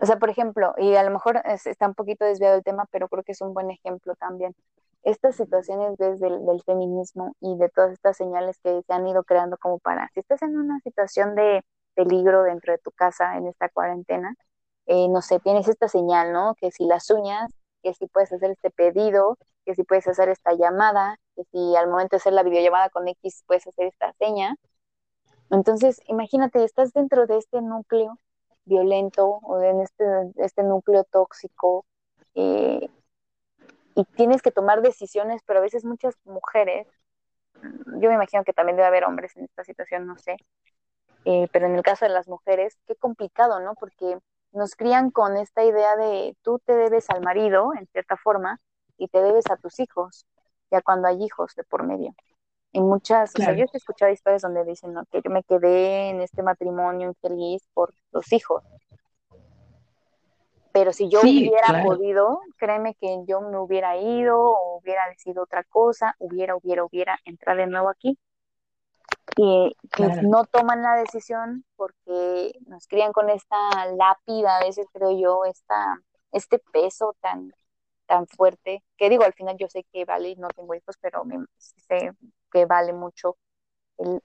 O 0.00 0.06
sea, 0.06 0.18
por 0.18 0.30
ejemplo, 0.30 0.74
y 0.76 0.94
a 0.94 1.02
lo 1.02 1.10
mejor 1.10 1.42
está 1.44 1.88
un 1.88 1.94
poquito 1.94 2.24
desviado 2.24 2.56
el 2.56 2.62
tema, 2.62 2.86
pero 2.90 3.08
creo 3.08 3.24
que 3.24 3.32
es 3.32 3.40
un 3.40 3.54
buen 3.54 3.70
ejemplo 3.70 4.14
también. 4.14 4.54
Estas 5.02 5.36
situaciones 5.36 5.96
desde 5.96 6.28
el 6.28 6.44
del 6.44 6.62
feminismo 6.62 7.34
y 7.40 7.56
de 7.56 7.68
todas 7.68 7.92
estas 7.92 8.16
señales 8.16 8.58
que 8.62 8.82
se 8.86 8.92
han 8.92 9.06
ido 9.06 9.24
creando 9.24 9.56
como 9.56 9.78
para, 9.78 10.08
si 10.14 10.20
estás 10.20 10.42
en 10.42 10.56
una 10.56 10.78
situación 10.80 11.34
de 11.34 11.64
peligro 11.94 12.42
dentro 12.42 12.72
de 12.72 12.78
tu 12.78 12.92
casa 12.92 13.36
en 13.36 13.46
esta 13.48 13.68
cuarentena, 13.68 14.34
eh, 14.86 15.08
no 15.08 15.20
sé, 15.20 15.40
tienes 15.40 15.68
esta 15.68 15.88
señal, 15.88 16.32
¿no? 16.32 16.54
Que 16.54 16.70
si 16.70 16.86
las 16.86 17.10
uñas, 17.10 17.50
que 17.82 17.94
si 17.94 18.06
puedes 18.06 18.32
hacer 18.32 18.50
este 18.50 18.70
pedido, 18.70 19.36
que 19.64 19.74
si 19.74 19.82
puedes 19.84 20.06
hacer 20.06 20.28
esta 20.28 20.52
llamada, 20.54 21.16
que 21.38 21.44
si 21.52 21.76
al 21.76 21.88
momento 21.88 22.16
de 22.16 22.18
hacer 22.18 22.32
la 22.32 22.42
videollamada 22.42 22.90
con 22.90 23.06
X 23.06 23.44
puedes 23.46 23.66
hacer 23.66 23.86
esta 23.86 24.12
seña. 24.14 24.56
Entonces, 25.50 26.00
imagínate, 26.08 26.64
estás 26.64 26.92
dentro 26.92 27.26
de 27.26 27.38
este 27.38 27.62
núcleo 27.62 28.18
violento 28.64 29.38
o 29.42 29.62
en 29.62 29.80
este, 29.80 30.04
este 30.36 30.62
núcleo 30.64 31.04
tóxico 31.04 31.86
eh, 32.34 32.88
y 33.94 34.04
tienes 34.16 34.42
que 34.42 34.50
tomar 34.50 34.82
decisiones, 34.82 35.42
pero 35.46 35.60
a 35.60 35.62
veces 35.62 35.84
muchas 35.84 36.14
mujeres, 36.24 36.88
yo 37.62 38.08
me 38.08 38.14
imagino 38.14 38.44
que 38.44 38.52
también 38.52 38.76
debe 38.76 38.88
haber 38.88 39.04
hombres 39.04 39.36
en 39.36 39.44
esta 39.44 39.64
situación, 39.64 40.06
no 40.06 40.18
sé, 40.18 40.36
eh, 41.24 41.48
pero 41.52 41.66
en 41.66 41.76
el 41.76 41.82
caso 41.82 42.04
de 42.04 42.10
las 42.12 42.28
mujeres, 42.28 42.76
qué 42.86 42.94
complicado, 42.96 43.60
¿no? 43.60 43.74
Porque 43.74 44.18
nos 44.52 44.74
crían 44.74 45.10
con 45.10 45.36
esta 45.36 45.64
idea 45.64 45.96
de 45.96 46.36
tú 46.42 46.58
te 46.64 46.74
debes 46.74 47.08
al 47.10 47.22
marido, 47.22 47.72
en 47.78 47.86
cierta 47.86 48.16
forma, 48.16 48.60
y 48.98 49.08
te 49.08 49.22
debes 49.22 49.44
a 49.50 49.56
tus 49.56 49.78
hijos, 49.80 50.26
ya 50.70 50.82
cuando 50.82 51.08
hay 51.08 51.22
hijos 51.22 51.54
de 51.54 51.64
por 51.64 51.84
medio. 51.84 52.14
Y 52.72 52.80
muchas, 52.80 53.32
o 53.34 53.42
sea, 53.42 53.54
yo 53.54 53.64
he 53.64 53.76
escuchado 53.76 54.12
historias 54.12 54.42
donde 54.42 54.64
dicen 54.64 54.92
¿no? 54.92 55.04
que 55.06 55.22
yo 55.22 55.30
me 55.30 55.42
quedé 55.42 56.10
en 56.10 56.20
este 56.20 56.42
matrimonio 56.42 57.08
infeliz 57.08 57.66
por 57.72 57.94
los 58.12 58.30
hijos. 58.32 58.62
Pero 60.72 60.92
si 60.92 61.08
yo 61.08 61.20
hubiera 61.20 61.82
podido, 61.82 62.40
créeme 62.58 62.94
que 62.94 63.22
yo 63.26 63.40
me 63.40 63.58
hubiera 63.58 63.96
ido 63.96 64.38
o 64.38 64.78
hubiera 64.78 65.08
decidido 65.08 65.42
otra 65.44 65.64
cosa, 65.64 66.14
hubiera, 66.18 66.54
hubiera, 66.54 66.84
hubiera, 66.84 67.18
entrar 67.24 67.56
de 67.56 67.66
nuevo 67.66 67.88
aquí 67.88 68.18
y 69.36 69.74
no 70.22 70.44
toman 70.44 70.82
la 70.82 70.96
decisión 70.96 71.64
porque 71.76 72.52
nos 72.66 72.86
crían 72.86 73.12
con 73.12 73.30
esta 73.30 73.56
lápida, 73.96 74.56
a 74.56 74.64
veces 74.64 74.86
creo 74.92 75.18
yo, 75.18 75.44
esta, 75.44 76.00
este 76.32 76.58
peso 76.72 77.14
tan, 77.20 77.52
tan 78.08 78.26
fuerte, 78.26 78.82
que 78.96 79.10
digo, 79.10 79.24
al 79.24 79.34
final 79.34 79.56
yo 79.58 79.68
sé 79.68 79.84
que 79.92 80.04
vale, 80.04 80.34
no 80.36 80.48
tengo 80.48 80.74
hijos, 80.74 80.96
pero 81.00 81.24
me, 81.24 81.44
sé 81.58 82.12
que 82.50 82.66
vale 82.66 82.92
mucho 82.92 83.36
el, 83.98 84.20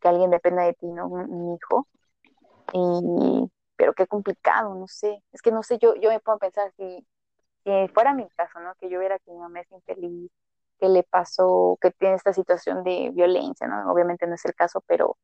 que 0.00 0.08
alguien 0.08 0.30
dependa 0.30 0.64
de 0.64 0.74
ti, 0.74 0.86
¿no? 0.86 1.06
Un, 1.08 1.56
hijo. 1.56 1.86
Y, 2.72 3.50
pero 3.76 3.94
qué 3.94 4.06
complicado, 4.06 4.74
no 4.74 4.88
sé, 4.88 5.22
es 5.32 5.42
que 5.42 5.52
no 5.52 5.62
sé, 5.62 5.78
yo, 5.78 5.94
yo 5.96 6.10
me 6.10 6.20
puedo 6.20 6.38
pensar 6.38 6.72
si, 6.76 7.06
si 7.64 7.88
fuera 7.94 8.14
mi 8.14 8.28
caso, 8.30 8.60
¿no? 8.60 8.74
Que 8.80 8.90
yo 8.90 8.98
viera 9.00 9.18
que 9.20 9.30
mi 9.30 9.38
mamá 9.38 9.60
es 9.60 9.70
infeliz, 9.72 10.30
que 10.80 10.88
le 10.88 11.02
pasó, 11.04 11.78
que 11.80 11.90
tiene 11.92 12.16
esta 12.16 12.32
situación 12.32 12.84
de 12.84 13.10
violencia, 13.12 13.66
¿no? 13.66 13.90
Obviamente 13.92 14.26
no 14.26 14.34
es 14.34 14.44
el 14.44 14.54
caso, 14.54 14.82
pero 14.86 15.16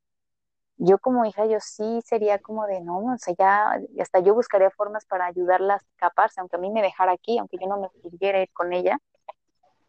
yo 0.76 0.98
como 0.98 1.24
hija, 1.24 1.46
yo 1.46 1.58
sí 1.60 2.00
sería 2.04 2.38
como 2.38 2.66
de, 2.66 2.80
no, 2.80 2.98
o 2.98 3.18
sea, 3.18 3.34
ya, 3.38 3.80
hasta 4.00 4.20
yo 4.20 4.34
buscaría 4.34 4.70
formas 4.70 5.04
para 5.06 5.26
ayudarla 5.26 5.74
a 5.74 5.76
escaparse, 5.76 6.40
aunque 6.40 6.56
a 6.56 6.58
mí 6.58 6.70
me 6.70 6.82
dejara 6.82 7.12
aquí, 7.12 7.38
aunque 7.38 7.58
yo 7.60 7.66
no 7.68 7.78
me 7.78 7.88
pudiera 8.02 8.42
ir 8.42 8.50
con 8.52 8.72
ella, 8.72 8.98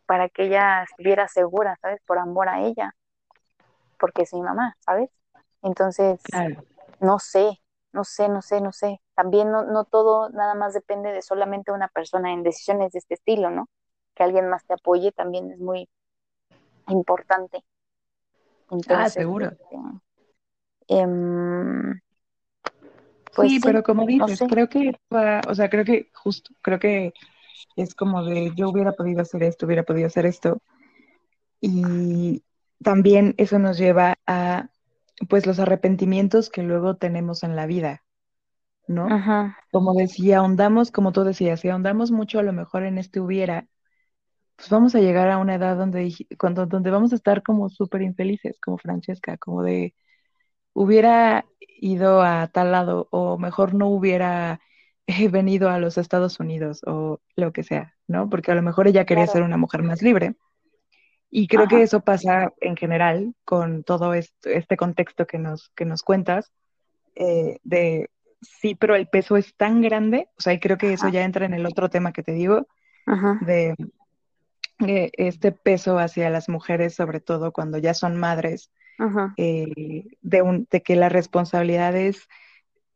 para 0.05 0.29
que 0.29 0.45
ella 0.45 0.83
estuviera 0.83 1.27
segura, 1.27 1.77
¿sabes? 1.81 1.99
Por 2.05 2.19
amor 2.19 2.49
a 2.49 2.61
ella, 2.61 2.95
porque 3.99 4.23
es 4.23 4.33
mi 4.33 4.41
mamá, 4.41 4.75
¿sabes? 4.79 5.09
Entonces, 5.63 6.21
no 6.99 7.17
sé, 7.17 7.59
no 7.91 8.03
sé, 8.03 8.29
no 8.29 8.41
sé, 8.41 8.61
no 8.61 8.71
sé. 8.71 9.01
También 9.15 9.51
no, 9.51 9.63
no 9.63 9.85
todo 9.85 10.29
nada 10.29 10.53
más 10.53 10.73
depende 10.73 11.11
de 11.11 11.23
solamente 11.23 11.71
una 11.71 11.87
persona 11.87 12.31
en 12.33 12.43
decisiones 12.43 12.91
de 12.91 12.99
este 12.99 13.15
estilo, 13.15 13.49
¿no? 13.49 13.67
que 14.15 14.23
alguien 14.23 14.49
más 14.49 14.65
te 14.65 14.73
apoye 14.73 15.11
también 15.11 15.51
es 15.51 15.59
muy 15.59 15.87
importante. 16.87 17.63
ah, 18.89 19.09
seguro. 19.09 19.47
Este, 19.47 19.77
em, 20.87 21.99
pues 23.35 23.51
sí, 23.51 23.59
pero 23.61 23.83
como 23.83 24.05
dices, 24.05 24.39
creo 24.47 24.69
que, 24.69 24.93
o 25.09 25.55
sea, 25.55 25.69
creo 25.69 25.83
que 25.85 26.09
justo, 26.13 26.53
creo 26.61 26.79
que 26.79 27.13
es 27.75 27.93
como 27.93 28.23
de 28.23 28.53
yo 28.55 28.69
hubiera 28.69 28.93
podido 28.93 29.21
hacer 29.21 29.43
esto, 29.43 29.65
hubiera 29.65 29.83
podido 29.83 30.07
hacer 30.07 30.25
esto. 30.25 30.61
Y 31.59 32.43
también 32.81 33.33
eso 33.37 33.59
nos 33.59 33.77
lleva 33.77 34.15
a, 34.25 34.69
pues, 35.29 35.45
los 35.45 35.59
arrepentimientos 35.59 36.49
que 36.49 36.63
luego 36.63 36.95
tenemos 36.95 37.43
en 37.43 37.55
la 37.55 37.65
vida, 37.65 38.03
¿no? 38.87 39.07
Como 39.71 39.93
decía, 39.93 40.37
ahondamos, 40.37 40.91
como 40.91 41.11
tú 41.11 41.23
decías, 41.23 41.59
si 41.59 41.69
ahondamos 41.69 42.11
mucho 42.11 42.39
a 42.39 42.43
lo 42.43 42.53
mejor 42.53 42.83
en 42.83 42.97
este 42.97 43.19
hubiera, 43.19 43.67
pues 44.55 44.69
vamos 44.69 44.95
a 44.95 44.99
llegar 44.99 45.29
a 45.29 45.37
una 45.37 45.55
edad 45.55 45.75
donde, 45.75 46.13
cuando, 46.39 46.65
donde 46.65 46.91
vamos 46.91 47.11
a 47.11 47.15
estar 47.15 47.43
como 47.43 47.69
súper 47.69 48.01
infelices, 48.03 48.59
como 48.61 48.77
Francesca, 48.77 49.37
como 49.37 49.63
de 49.63 49.93
hubiera 50.75 51.45
ido 51.79 52.21
a 52.21 52.47
tal 52.47 52.71
lado 52.71 53.07
o 53.09 53.37
mejor 53.37 53.73
no 53.73 53.87
hubiera 53.87 54.59
venido 55.31 55.69
a 55.69 55.79
los 55.79 55.97
Estados 55.97 56.39
Unidos 56.39 56.81
o 56.85 57.21
lo 57.35 57.51
que 57.53 57.63
sea, 57.63 57.95
¿no? 58.07 58.29
Porque 58.29 58.51
a 58.51 58.55
lo 58.55 58.61
mejor 58.61 58.87
ella 58.87 59.05
quería 59.05 59.25
ser 59.25 59.41
una 59.41 59.57
mujer 59.57 59.81
más 59.81 60.01
libre. 60.01 60.35
Y 61.31 61.47
creo 61.47 61.67
que 61.67 61.81
eso 61.81 62.01
pasa 62.01 62.53
en 62.61 62.77
general 62.77 63.33
con 63.43 63.83
todo 63.83 64.13
este, 64.13 64.57
este 64.57 64.77
contexto 64.77 65.25
que 65.25 65.37
nos, 65.37 65.69
que 65.75 65.83
nos 65.83 66.01
cuentas, 66.01 66.53
eh, 67.15 67.59
de 67.63 68.09
sí, 68.41 68.75
pero 68.75 68.95
el 68.95 69.07
peso 69.07 69.35
es 69.35 69.55
tan 69.55 69.81
grande, 69.81 70.29
o 70.37 70.41
sea, 70.41 70.53
y 70.53 70.59
creo 70.59 70.77
que 70.77 70.93
eso 70.93 71.09
ya 71.09 71.23
entra 71.23 71.45
en 71.45 71.53
el 71.53 71.65
otro 71.65 71.89
tema 71.89 72.13
que 72.13 72.23
te 72.23 72.31
digo, 72.31 72.67
de 73.41 73.75
eh, 74.87 75.11
este 75.13 75.51
peso 75.51 75.99
hacia 75.99 76.29
las 76.29 76.47
mujeres, 76.47 76.95
sobre 76.95 77.19
todo 77.19 77.51
cuando 77.51 77.77
ya 77.79 77.93
son 77.93 78.15
madres, 78.17 78.71
eh, 79.37 80.05
de, 80.21 80.41
un, 80.41 80.67
de 80.71 80.81
que 80.81 80.95
la 80.95 81.09
responsabilidad 81.09 81.95
es 81.95 82.27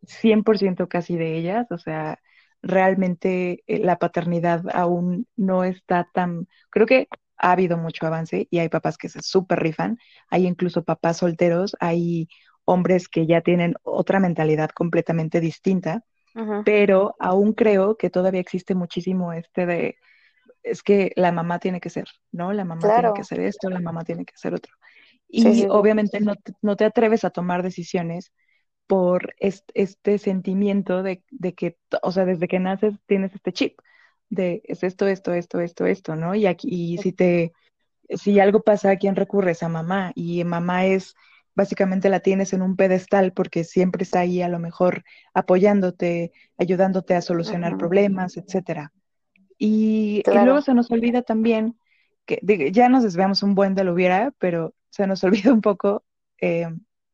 100% 0.04 0.88
casi 0.90 1.18
de 1.18 1.38
ellas, 1.38 1.68
o 1.72 1.78
sea, 1.78 2.20
realmente 2.62 3.64
eh, 3.68 3.80
la 3.80 3.98
paternidad 4.00 4.64
aún 4.74 5.28
no 5.36 5.64
está 5.64 6.10
tan, 6.14 6.48
creo 6.70 6.86
que 6.88 7.08
ha 7.38 7.52
habido 7.54 7.78
mucho 7.78 8.06
avance 8.06 8.48
y 8.52 8.60
hay 8.60 8.70
papás 8.70 8.98
que 8.98 9.10
se 9.10 9.22
súper 9.22 9.60
rifan, 9.60 9.98
hay 10.30 10.46
incluso 10.48 10.84
papás 10.84 11.18
solteros, 11.18 11.76
hay 11.80 12.28
hombres 12.66 13.08
que 13.10 13.26
ya 13.28 13.42
tienen 13.42 13.76
otra 13.84 14.20
mentalidad 14.20 14.70
completamente 14.72 15.40
distinta, 15.40 16.04
pero 16.64 17.16
aún 17.20 17.54
creo 17.54 17.98
que 17.98 18.10
todavía 18.10 18.42
existe 18.42 18.76
muchísimo 18.76 19.34
este 19.34 19.66
de 19.66 19.98
es 20.64 20.84
que 20.84 21.12
la 21.16 21.32
mamá 21.32 21.60
tiene 21.60 21.80
que 21.82 21.90
ser, 21.90 22.08
¿no? 22.32 22.54
La 22.54 22.66
mamá 22.66 22.92
tiene 22.92 23.14
que 23.14 23.22
hacer 23.22 23.40
esto, 23.42 23.70
la 23.70 23.82
mamá 23.82 24.04
tiene 24.04 24.26
que 24.26 24.34
hacer 24.36 24.54
otro. 24.54 24.74
Y 25.30 25.66
obviamente 25.70 26.20
No, 26.20 26.36
te, 26.36 26.54
no, 26.62 26.76
te, 26.76 26.86
atreves 26.86 27.24
a 27.24 27.30
tomar 27.30 27.62
decisiones 27.62 28.34
por 28.88 29.36
este, 29.38 30.18
sentimiento 30.18 31.04
de, 31.04 31.24
que, 31.56 31.78
o 32.02 32.12
sea, 32.12 32.26
desde 32.26 32.48
que 32.48 32.60
naces 32.60 32.96
tienes 33.06 33.36
este 33.36 33.54
chip 33.54 33.80
de 34.30 34.62
es 34.66 34.84
esto, 34.84 35.08
esto, 35.08 35.34
esto, 35.34 35.60
esto, 35.60 35.86
esto, 35.86 36.16
¿no? 36.16 36.34
Y 36.34 36.48
aquí, 36.48 36.68
y 36.72 36.98
si 36.98 37.12
te, 37.12 37.54
si 38.10 38.40
algo 38.40 38.62
pasa, 38.62 38.92
¿a 38.92 38.98
quién 38.98 39.16
recurres? 39.16 39.62
A 39.62 39.70
mamá. 39.70 40.12
Y 40.16 40.44
mamá 40.44 40.88
es, 40.88 41.16
básicamente 41.54 42.10
la 42.10 42.22
tienes 42.22 42.54
en 42.54 42.64
un 42.64 42.76
pedestal 42.76 43.32
porque 43.32 43.64
siempre 43.64 44.04
está 44.04 44.22
ahí 44.22 44.42
a 44.42 44.50
lo 44.50 44.58
mejor 44.58 45.04
apoyándote, 45.36 46.32
ayudándote 46.58 47.14
a 47.14 47.22
solucionar 47.22 47.78
problemas, 47.78 48.38
etcétera. 48.38 48.92
Y, 49.60 50.24
luego 50.26 50.62
se 50.62 50.74
nos 50.74 50.90
olvida 50.90 51.22
también 51.22 51.78
que 52.26 52.72
ya 52.72 52.90
nos 52.90 53.04
desviamos 53.04 53.44
un 53.44 53.56
buen 53.56 53.76
de 53.76 53.84
lo 53.84 53.94
hubiera, 53.94 54.34
pero 54.40 54.74
se 54.90 55.08
nos 55.08 55.24
olvida 55.24 55.54
un 55.54 55.62
poco 55.62 56.04
eh, 56.42 56.68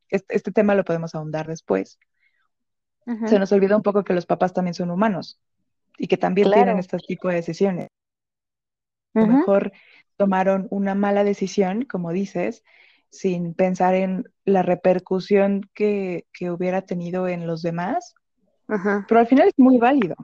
este, 0.10 0.52
tema 0.52 0.76
lo 0.76 0.84
podemos 0.84 1.16
ahondar 1.16 1.48
después. 1.48 2.00
Se 3.28 3.38
nos 3.38 3.52
olvida 3.52 3.76
un 3.76 3.84
poco 3.84 4.04
que 4.04 4.16
los 4.16 4.26
papás 4.26 4.52
también 4.52 4.74
son 4.74 4.90
humanos 4.90 5.40
y 5.96 6.08
que 6.08 6.18
también 6.18 6.52
tienen 6.52 6.80
este 6.80 6.98
tipo 6.98 7.28
de 7.28 7.36
decisiones. 7.36 7.90
A 9.14 9.20
lo 9.20 9.28
mejor 9.28 9.74
tomaron 10.18 10.68
una 10.72 10.96
mala 10.96 11.24
decisión, 11.24 11.86
como 11.86 12.12
dices, 12.12 12.64
sin 13.12 13.54
pensar 13.54 13.94
en 13.94 14.24
la 14.44 14.64
repercusión 14.64 15.70
que, 15.76 16.26
hubiera 16.50 16.82
tenido 16.82 17.28
en 17.28 17.46
los 17.46 17.62
demás, 17.62 18.16
pero 19.08 19.20
al 19.20 19.28
final 19.28 19.50
es 19.50 19.54
muy 19.58 19.78
válido. 19.78 20.16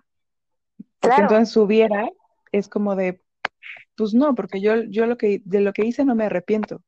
Porque 0.99 1.21
entonces 1.21 1.55
hubiera, 1.55 2.09
es 2.51 2.67
como 2.67 2.95
de, 2.95 3.21
pues 3.95 4.15
no, 4.15 4.33
porque 4.33 4.59
yo, 4.59 4.83
yo 4.85 5.05
lo 5.05 5.17
que, 5.17 5.43
de 5.45 5.61
lo 5.61 5.71
que 5.71 5.85
hice 5.85 6.03
no 6.03 6.15
me 6.15 6.25
arrepiento. 6.25 6.81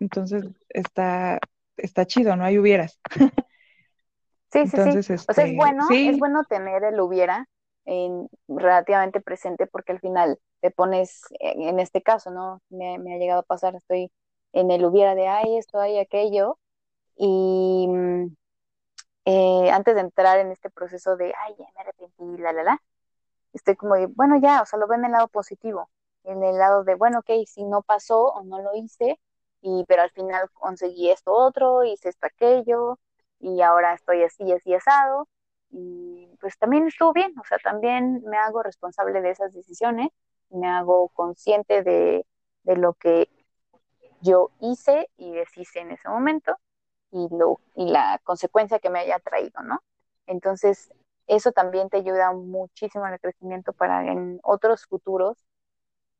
Entonces 0.00 0.44
está, 0.68 1.38
está 1.76 2.06
chido, 2.06 2.36
no 2.36 2.44
hay 2.44 2.58
hubieras. 2.58 2.98
Sí, 4.50 4.66
sí, 4.66 4.70
sí. 4.70 4.78
o 4.78 4.82
sea, 4.82 4.94
es 4.96 5.28
este, 5.28 5.56
bueno, 5.56 5.86
es 5.90 6.18
bueno 6.18 6.42
tener 6.44 6.82
el 6.82 6.98
hubiera 7.00 7.46
en, 7.84 8.28
relativamente 8.48 9.20
presente 9.20 9.66
porque 9.66 9.92
al 9.92 10.00
final 10.00 10.38
te 10.60 10.70
pones, 10.70 11.22
en 11.40 11.78
este 11.80 12.02
caso, 12.02 12.30
¿no? 12.30 12.62
Me, 12.70 12.94
ha 12.94 13.18
llegado 13.18 13.40
a 13.40 13.44
pasar, 13.44 13.74
estoy 13.74 14.10
en 14.52 14.70
el 14.70 14.84
hubiera 14.84 15.14
de, 15.14 15.28
ay, 15.28 15.58
esto, 15.58 15.78
ay, 15.78 15.98
aquello, 15.98 16.58
y 17.16 17.86
mm, 17.88 18.36
eh, 19.26 19.70
antes 19.70 19.94
de 19.94 20.00
entrar 20.00 20.38
en 20.38 20.50
este 20.50 20.70
proceso 20.70 21.16
de, 21.16 21.26
ay, 21.26 21.54
ya 21.58 21.66
me 21.74 21.80
arrepentí, 21.82 22.42
la, 22.42 22.52
la, 22.52 22.62
la, 22.62 22.82
estoy 23.52 23.76
como 23.76 23.94
de, 23.94 24.06
bueno, 24.06 24.38
ya, 24.40 24.62
o 24.62 24.66
sea, 24.66 24.78
lo 24.78 24.88
veo 24.88 24.98
en 24.98 25.04
el 25.04 25.12
lado 25.12 25.28
positivo, 25.28 25.90
en 26.24 26.42
el 26.42 26.58
lado 26.58 26.84
de, 26.84 26.94
bueno, 26.94 27.20
ok, 27.20 27.30
si 27.46 27.64
no 27.64 27.82
pasó 27.82 28.28
o 28.28 28.44
no 28.44 28.60
lo 28.60 28.74
hice, 28.74 29.20
y 29.60 29.84
pero 29.88 30.02
al 30.02 30.10
final 30.10 30.50
conseguí 30.52 31.10
esto 31.10 31.32
otro, 31.32 31.84
hice 31.84 32.08
esto 32.10 32.26
aquello, 32.26 32.98
y 33.40 33.60
ahora 33.62 33.94
estoy 33.94 34.22
así, 34.24 34.50
así 34.52 34.74
asado, 34.74 35.28
y 35.70 36.28
pues 36.40 36.58
también 36.58 36.86
estuvo 36.88 37.12
bien, 37.12 37.34
o 37.38 37.44
sea, 37.44 37.58
también 37.58 38.22
me 38.24 38.38
hago 38.38 38.62
responsable 38.62 39.20
de 39.20 39.30
esas 39.30 39.52
decisiones, 39.54 40.08
me 40.50 40.68
hago 40.68 41.08
consciente 41.10 41.82
de, 41.82 42.26
de 42.64 42.76
lo 42.76 42.94
que 42.94 43.28
yo 44.20 44.50
hice 44.60 45.08
y 45.16 45.32
deshice 45.32 45.80
en 45.80 45.92
ese 45.92 46.08
momento 46.08 46.56
y, 47.10 47.28
lo, 47.30 47.60
y 47.74 47.90
la 47.90 48.20
consecuencia 48.24 48.78
que 48.78 48.90
me 48.90 49.00
haya 49.00 49.18
traído, 49.20 49.62
¿no? 49.62 49.80
Entonces, 50.26 50.92
eso 51.26 51.52
también 51.52 51.88
te 51.90 51.98
ayuda 51.98 52.32
muchísimo 52.32 53.06
en 53.06 53.14
el 53.14 53.20
crecimiento 53.20 53.72
para 53.72 54.10
en 54.10 54.40
otros 54.42 54.86
futuros, 54.86 55.38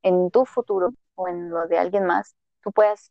en 0.03 0.30
tu 0.30 0.47
futuro 0.47 0.91
o 1.16 1.28
en 1.28 1.51
lo 1.51 1.66
de 1.68 1.78
alguien 1.78 2.05
más, 2.07 2.36
tú 2.69 2.73
puedas 2.73 3.11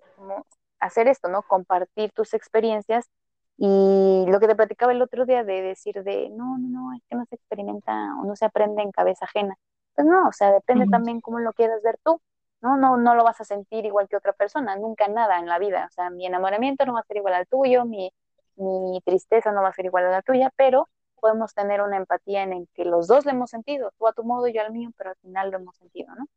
hacer 0.80 1.08
esto, 1.08 1.30
¿no? 1.30 1.42
Compartir 1.42 2.12
tus 2.12 2.34
experiencias 2.34 3.10
y 3.58 4.26
lo 4.28 4.40
que 4.40 4.48
te 4.48 4.56
platicaba 4.56 4.92
el 4.92 5.02
otro 5.02 5.26
día 5.26 5.44
de 5.44 5.62
decir 5.64 6.04
de, 6.04 6.30
no, 6.30 6.58
no, 6.60 6.70
no, 6.70 6.94
es 6.94 7.02
que 7.10 7.16
no 7.16 7.26
se 7.26 7.36
experimenta 7.36 7.92
o 8.22 8.26
no 8.26 8.36
se 8.36 8.46
aprende 8.46 8.84
en 8.84 8.92
cabeza 8.92 9.26
ajena. 9.26 9.56
Pues 9.96 10.06
no, 10.06 10.28
o 10.28 10.32
sea, 10.32 10.52
depende 10.52 10.86
también 10.88 11.22
cómo 11.22 11.40
lo 11.40 11.54
quieras 11.54 11.82
ver 11.82 11.98
tú, 12.04 12.22
¿no? 12.62 12.78
No, 12.78 12.98
no 12.98 13.16
lo 13.16 13.24
vas 13.24 13.42
a 13.42 13.46
sentir 13.46 13.86
igual 13.86 14.08
que 14.08 14.16
otra 14.16 14.34
persona, 14.34 14.76
nunca 14.76 15.08
nada 15.08 15.40
en 15.40 15.48
la 15.48 15.58
vida. 15.58 15.88
O 15.90 15.92
sea, 15.92 16.12
mi 16.12 16.28
enamoramiento 16.28 16.86
no 16.86 16.94
va 16.94 17.00
a 17.00 17.04
ser 17.04 17.18
igual 17.18 17.34
al 17.34 17.48
tuyo, 17.48 17.84
mi, 17.86 18.12
mi 18.58 19.02
tristeza 19.04 19.52
no 19.52 19.64
va 19.64 19.70
a 19.70 19.74
ser 19.74 19.86
igual 19.86 20.06
a 20.06 20.12
la 20.12 20.22
tuya, 20.22 20.52
pero 20.56 20.88
podemos 21.20 21.56
tener 21.56 21.82
una 21.82 21.98
empatía 21.98 22.44
en 22.44 22.54
el 22.54 22.68
que 22.76 22.86
los 22.86 23.08
dos 23.08 23.26
lo 23.26 23.32
hemos 23.32 23.50
sentido, 23.50 23.92
tú 23.98 24.08
a 24.08 24.14
tu 24.14 24.24
modo, 24.24 24.48
yo 24.48 24.62
al 24.62 24.72
mío, 24.72 24.92
pero 24.98 25.10
al 25.12 25.16
final 25.18 25.50
lo 25.50 25.58
hemos 25.58 25.76
sentido, 25.78 26.14
¿no? 26.16 26.28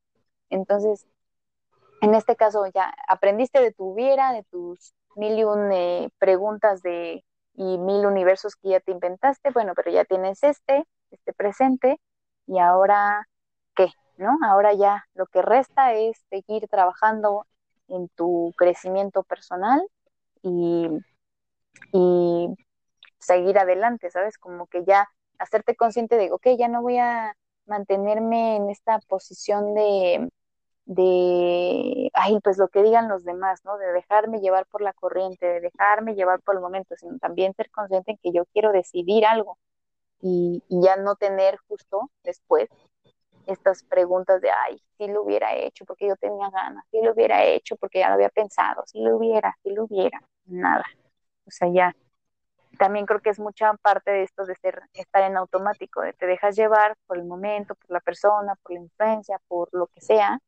Entonces, 0.49 1.07
en 2.01 2.15
este 2.15 2.37
caso 2.37 2.67
ya 2.75 2.93
aprendiste 3.09 3.61
de 3.61 3.73
tu 3.73 3.95
vida, 3.95 4.33
de 4.33 4.45
tus 4.45 4.95
mil 5.17 5.39
y 5.39 5.45
un 5.45 5.73
eh, 5.73 6.11
preguntas 6.19 6.83
de, 6.83 7.25
y 7.55 7.79
mil 7.79 8.07
universos 8.07 8.57
que 8.57 8.71
ya 8.71 8.81
te 8.81 8.93
inventaste, 8.93 9.51
bueno, 9.51 9.73
pero 9.75 9.91
ya 9.91 10.05
tienes 10.05 10.43
este, 10.43 10.87
este 11.11 11.33
presente, 11.33 12.01
y 12.47 12.59
ahora, 12.59 13.29
¿qué? 13.75 13.89
¿No? 14.17 14.39
Ahora 14.45 14.73
ya 14.75 15.05
lo 15.15 15.27
que 15.27 15.43
resta 15.43 15.95
es 15.95 16.19
seguir 16.31 16.69
trabajando 16.69 17.47
en 17.89 18.09
tu 18.09 18.53
crecimiento 18.57 19.23
personal 19.23 19.83
y, 20.43 20.89
y 21.93 22.49
seguir 23.19 23.59
adelante, 23.59 24.11
¿sabes? 24.11 24.39
Como 24.39 24.67
que 24.67 24.85
ya 24.85 25.09
hacerte 25.39 25.77
consciente 25.77 26.17
de, 26.17 26.33
ok, 26.33 26.49
ya 26.59 26.69
no 26.69 26.83
voy 26.83 26.99
a 26.99 27.37
mantenerme 27.67 28.57
en 28.57 28.71
esta 28.71 28.99
posición 29.09 29.75
de, 29.75 30.29
de, 30.87 32.11
ay, 32.15 32.39
pues 32.43 32.59
lo 32.59 32.69
que 32.69 32.83
digan 32.83 33.09
los 33.09 33.25
demás, 33.25 33.65
¿no? 33.65 33.79
De 33.79 33.93
dejarme 33.93 34.41
llevar 34.41 34.67
por 34.67 34.83
la 34.83 34.93
corriente, 34.93 35.47
de 35.47 35.61
dejarme 35.61 36.15
llevar 36.15 36.41
por 36.41 36.57
el 36.57 36.61
momento, 36.61 36.97
sino 36.97 37.19
también 37.19 37.55
ser 37.55 37.71
consciente 37.71 38.13
en 38.13 38.19
que 38.19 38.33
yo 38.33 38.45
quiero 38.47 38.73
decidir 38.73 39.25
algo 39.25 39.59
y, 40.21 40.63
ya 40.69 40.97
no 40.97 41.17
tener 41.17 41.59
justo 41.69 42.11
después 42.25 42.69
estas 43.47 43.83
preguntas 43.85 44.41
de, 44.41 44.51
ay, 44.51 44.83
si 44.99 45.09
lo 45.09 45.23
hubiera 45.23 45.55
hecho 45.55 45.85
porque 45.85 46.09
yo 46.09 46.17
tenía 46.17 46.51
ganas, 46.51 46.85
si 46.91 47.01
lo 47.03 47.13
hubiera 47.13 47.45
hecho 47.45 47.77
porque 47.77 48.01
ya 48.01 48.09
lo 48.09 48.15
había 48.15 48.29
pensado, 48.29 48.83
si 48.87 49.01
lo 49.01 49.17
hubiera, 49.17 49.57
si 49.63 49.71
lo 49.71 49.85
hubiera, 49.85 50.23
nada. 50.47 50.85
O 51.47 51.51
sea, 51.51 51.69
ya 51.73 51.95
también 52.79 53.07
creo 53.07 53.21
que 53.21 53.31
es 53.31 53.39
mucha 53.39 53.75
parte 53.75 54.11
de 54.11 54.23
esto 54.23 54.45
de 54.45 54.55
ser, 54.57 54.81
estar 54.95 55.23
en 55.23 55.37
automático, 55.37 56.01
de 56.01 56.13
te 56.13 56.27
dejas 56.27 56.57
llevar 56.57 56.97
por 57.07 57.19
el 57.19 57.25
momento, 57.25 57.75
por 57.75 57.91
la 57.91 58.01
persona, 58.01 58.55
por 58.63 58.73
la 58.73 58.81
influencia, 58.81 59.39
por 59.49 59.69
lo 59.73 59.87
que 59.89 60.01
sea, 60.01 60.39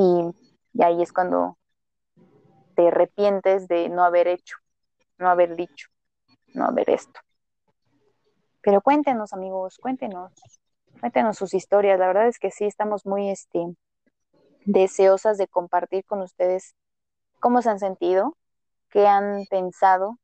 y, 0.00 0.82
ahí 0.82 1.02
es 1.02 1.12
cuando 1.12 1.58
te 2.74 2.88
arrepientes 2.88 3.68
de 3.68 3.88
no 3.88 4.04
haber 4.04 4.28
hecho, 4.28 4.56
no 5.18 5.28
haber 5.28 5.56
dicho, 5.56 5.88
no 6.54 6.64
haber 6.64 6.90
esto. 6.90 7.20
Pero 8.62 8.80
cuéntenos, 8.80 9.32
amigos, 9.32 9.78
cuéntenos, 9.78 10.32
cuéntenos 11.00 11.36
sus 11.36 11.54
historias. 11.54 11.98
La 11.98 12.06
verdad 12.06 12.28
es 12.28 12.38
que 12.38 12.50
sí, 12.50 12.66
estamos 12.66 13.06
muy 13.06 13.30
este, 13.30 13.74
deseosas 14.64 15.38
de 15.38 15.48
compartir 15.48 16.04
con 16.04 16.20
ustedes 16.20 16.74
cómo 17.40 17.62
se 17.62 17.70
han 17.70 17.78
sentido, 17.78 18.36
qué 18.90 19.06
han 19.06 19.44
pensado, 19.46 20.18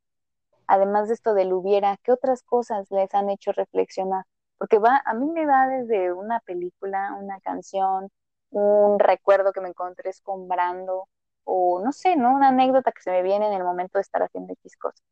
además 0.66 1.08
de 1.08 1.14
esto 1.14 1.34
del 1.34 1.52
hubiera, 1.52 1.96
¿qué 2.02 2.12
otras 2.12 2.42
cosas 2.42 2.90
les 2.90 3.14
han 3.14 3.30
hecho 3.30 3.52
reflexionar? 3.52 4.24
Porque 4.58 4.78
va, 4.78 5.02
a 5.04 5.14
mí 5.14 5.30
me 5.30 5.46
va 5.46 5.66
desde 5.68 6.12
una 6.12 6.40
película, 6.40 7.14
una 7.18 7.40
canción, 7.40 8.10
un 8.56 8.98
recuerdo 8.98 9.52
que 9.52 9.60
me 9.60 9.68
encontré 9.68 10.10
escombrando, 10.10 11.08
o 11.44 11.80
no 11.82 11.92
sé, 11.92 12.16
¿no? 12.16 12.32
Una 12.32 12.48
anécdota 12.48 12.92
que 12.92 13.02
se 13.02 13.10
me 13.10 13.22
viene 13.22 13.46
en 13.46 13.52
el 13.52 13.64
momento 13.64 13.98
de 13.98 14.02
estar 14.02 14.22
haciendo 14.22 14.52
X 14.54 14.76
cosas. 14.76 15.02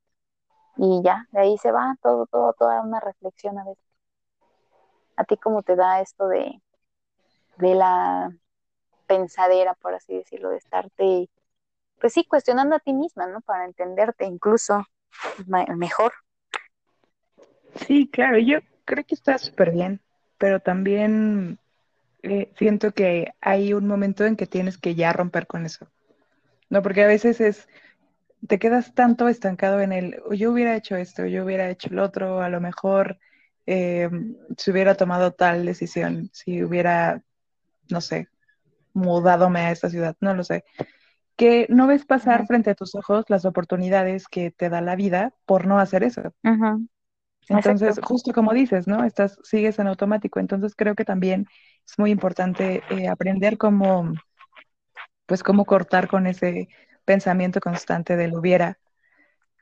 Y 0.76 1.03
ya, 1.05 1.26
de 1.30 1.40
ahí 1.40 1.59
se 1.59 1.70
va 1.70 1.97
todo, 2.03 2.26
todo, 2.26 2.55
toda 2.55 2.80
una 2.82 3.01
reflexión 3.01 3.59
a 3.59 3.64
veces. 3.64 3.84
¿A 5.16 5.24
ti 5.24 5.36
cómo 5.36 5.62
te 5.62 5.76
da 5.76 6.01
esto 6.01 6.26
de, 6.28 6.61
de 7.59 7.74
la 7.74 8.30
pensadera, 9.07 9.74
por 9.74 9.95
así 9.95 10.16
decirlo, 10.16 10.49
de 10.49 10.57
estarte, 10.57 11.28
pues 12.01 12.12
sí, 12.12 12.24
cuestionando 12.24 12.76
a 12.76 12.80
ti 12.80 12.92
misma, 12.92 13.26
¿no? 13.26 13.40
Para 13.42 13.64
entenderte 13.66 14.24
incluso 14.24 14.84
mejor. 15.76 16.12
Sí, 17.86 18.09
claro, 18.11 18.38
yo 18.38 18.59
creo 18.84 19.05
que 19.05 19.14
está 19.14 19.38
súper 19.38 19.70
bien, 19.70 20.01
pero 20.38 20.61
también 20.61 21.59
eh, 22.24 22.52
siento 22.56 22.92
que 22.92 23.32
hay 23.40 23.72
un 23.72 23.86
momento 23.86 24.24
en 24.24 24.36
que 24.36 24.46
tienes 24.46 24.78
que 24.78 24.94
ya 24.94 25.12
romper 25.12 25.46
con 25.46 25.66
eso. 25.66 25.88
No, 26.70 26.82
porque 26.82 27.04
a 27.04 27.06
veces 27.06 27.40
es, 27.40 27.68
te 28.46 28.58
quedas 28.58 28.94
tanto 28.94 29.28
estancado 29.28 29.80
en 29.80 29.92
el, 29.92 30.20
yo 30.32 30.52
hubiera 30.52 30.76
hecho 30.76 30.96
esto, 30.96 31.26
yo 31.26 31.44
hubiera 31.44 31.70
hecho 31.70 31.88
el 31.90 31.98
otro, 31.98 32.40
a 32.40 32.48
lo 32.48 32.60
mejor 32.60 33.18
eh, 33.66 34.10
si 34.56 34.70
hubiera 34.70 34.94
tomado 34.94 35.32
tal 35.32 35.64
decisión, 35.64 36.30
si 36.32 36.62
hubiera, 36.62 37.22
no 37.90 38.00
sé, 38.00 38.28
mudadome 38.92 39.60
a 39.60 39.70
esta 39.70 39.90
ciudad, 39.90 40.16
no 40.20 40.34
lo 40.34 40.44
sé 40.44 40.64
que 41.36 41.66
no 41.68 41.86
ves 41.86 42.04
pasar 42.04 42.46
frente 42.46 42.70
a 42.70 42.74
tus 42.74 42.94
ojos 42.94 43.24
las 43.28 43.44
oportunidades 43.44 44.28
que 44.28 44.50
te 44.50 44.68
da 44.68 44.80
la 44.80 44.96
vida 44.96 45.34
por 45.46 45.66
no 45.66 45.78
hacer 45.78 46.04
eso. 46.04 46.22
Entonces, 47.48 48.00
justo 48.02 48.32
como 48.32 48.52
dices, 48.52 48.86
¿no? 48.86 49.04
Estás, 49.04 49.38
sigues 49.42 49.78
en 49.78 49.88
automático. 49.88 50.40
Entonces, 50.40 50.74
creo 50.76 50.94
que 50.94 51.04
también 51.04 51.46
es 51.87 51.99
muy 51.99 52.11
importante 52.11 52.82
eh, 52.91 53.09
aprender 53.09 53.59
cómo, 53.59 54.12
pues, 55.26 55.43
cómo 55.43 55.64
cortar 55.64 56.09
con 56.09 56.26
ese 56.26 56.68
pensamiento 57.05 57.61
constante 57.61 58.16
del 58.16 58.35
hubiera, 58.35 58.78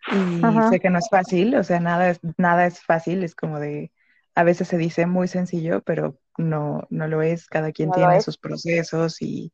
Y 0.06 0.62
sé 0.62 0.80
que 0.80 0.90
no 0.90 0.98
es 0.98 1.08
fácil, 1.08 1.54
o 1.56 1.64
sea, 1.64 1.80
nada 1.80 2.10
es, 2.10 2.20
nada 2.36 2.66
es 2.66 2.80
fácil, 2.82 3.22
es 3.24 3.34
como 3.34 3.60
de, 3.60 3.92
a 4.34 4.44
veces 4.44 4.68
se 4.68 4.76
dice 4.78 5.06
muy 5.06 5.28
sencillo, 5.28 5.82
pero 5.82 6.18
no, 6.36 6.86
no 6.90 7.06
lo 7.08 7.22
es, 7.22 7.46
cada 7.46 7.72
quien 7.72 7.92
tiene 7.92 8.20
sus 8.20 8.36
procesos 8.38 9.22
y, 9.22 9.52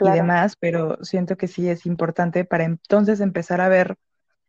y 0.00 0.10
demás, 0.10 0.56
pero 0.56 0.98
siento 1.04 1.36
que 1.36 1.48
sí 1.48 1.68
es 1.68 1.86
importante 1.86 2.44
para 2.44 2.64
entonces 2.64 3.20
empezar 3.20 3.60
a 3.60 3.68
ver 3.68 3.96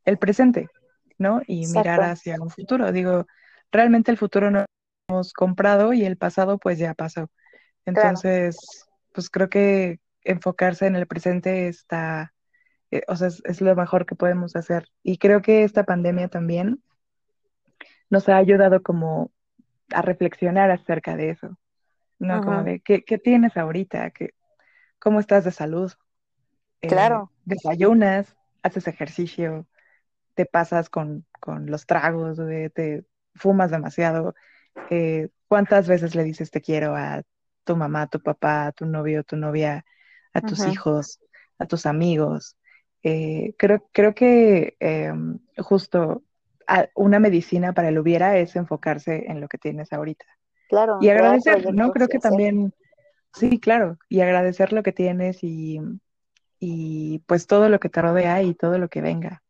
el 0.06 0.18
presente, 0.18 0.72
¿no? 1.18 1.42
Y 1.48 1.68
mirar 1.68 2.04
hacia 2.04 2.42
un 2.42 2.50
futuro. 2.50 2.92
Digo, 2.92 3.28
realmente 3.72 4.12
el 4.12 4.18
futuro 4.18 4.52
no 4.52 4.60
lo 4.62 4.66
hemos 5.10 5.34
comprado 5.34 5.94
y 5.94 6.06
el 6.06 6.18
pasado 6.18 6.58
pues 6.60 6.80
ya 6.80 6.94
pasó. 6.94 7.30
Entonces, 7.86 8.88
pues 9.14 9.30
creo 9.30 9.50
que 9.50 10.00
enfocarse 10.24 10.88
en 10.88 10.96
el 10.96 11.08
presente 11.08 11.68
está, 11.68 12.34
eh, 12.92 13.04
o 13.08 13.16
sea, 13.16 13.28
es, 13.28 13.62
lo 13.62 13.76
mejor 13.76 14.06
que 14.06 14.16
podemos 14.16 14.56
hacer. 14.56 14.90
Y 15.04 15.18
creo 15.18 15.42
que 15.42 15.64
esta 15.64 15.84
pandemia 15.84 16.28
también 16.28 16.82
nos 18.10 18.30
ha 18.30 18.38
ayudado 18.38 18.82
como 18.82 19.32
a 19.92 20.02
reflexionar 20.02 20.72
acerca 20.72 21.16
de 21.16 21.32
eso, 21.32 21.58
¿no? 22.20 22.42
Como 22.42 22.64
de, 22.64 22.80
¿qué, 22.80 23.04
¿qué, 23.04 23.18
tienes 23.18 23.58
ahorita? 23.58 24.12
¿Qué, 24.12 24.34
¿Cómo 25.00 25.20
estás 25.20 25.44
de 25.44 25.52
salud? 25.52 25.92
Eh, 26.82 26.88
claro. 26.88 27.32
desayunas, 27.46 28.36
haces 28.62 28.88
ejercicio, 28.88 29.68
te 30.34 30.46
pasas 30.46 30.90
con, 30.90 31.26
los 31.66 31.86
tragos, 31.86 32.38
te 32.74 33.04
fumas 33.36 33.72
demasiado. 33.72 34.34
Eh, 34.90 35.30
¿Cuántas 35.48 35.88
veces 35.88 36.16
le 36.16 36.24
dices 36.24 36.52
te 36.52 36.62
quiero 36.62 36.96
a 36.96 37.22
tu 37.64 37.76
mamá, 37.76 38.08
tu 38.08 38.20
papá, 38.20 38.68
a 38.68 38.72
tu 38.72 38.86
novio, 38.86 39.24
tu 39.24 39.36
novia, 39.36 39.86
a 40.34 40.42
tus 40.42 40.66
hijos, 40.68 41.20
a 41.60 41.66
tus 41.66 41.86
amigos? 41.86 42.58
Eh, 43.04 43.54
creo, 43.58 43.88
creo 43.92 44.16
que 44.16 44.76
em, 44.80 45.40
justo 45.58 46.24
una 46.96 47.20
medicina 47.20 47.74
para 47.74 47.90
el 47.90 48.00
hubiera 48.00 48.38
es 48.38 48.56
enfocarse 48.56 49.26
en 49.28 49.42
lo 49.42 49.48
que 49.48 49.58
tienes 49.58 49.92
ahorita. 49.92 50.26
Claro. 50.70 50.98
Y 51.02 51.10
agradecer, 51.10 51.74
¿no? 51.74 51.92
Creo 51.92 52.08
que 52.08 52.20
también, 52.20 52.74
sí, 53.34 53.60
claro, 53.60 53.98
y 54.10 54.22
agradecer 54.22 54.74
lo 54.74 54.84
que 54.84 54.92
tienes 54.92 55.44
y, 55.44 55.80
y 56.60 57.20
pues 57.28 57.48
todo 57.48 57.70
lo 57.70 57.80
que 57.80 57.90
te 57.90 58.02
rodea 58.02 58.42
y 58.42 58.54
todo 58.54 58.78
lo 58.78 58.88
que 58.88 59.02
venga. 59.02 59.44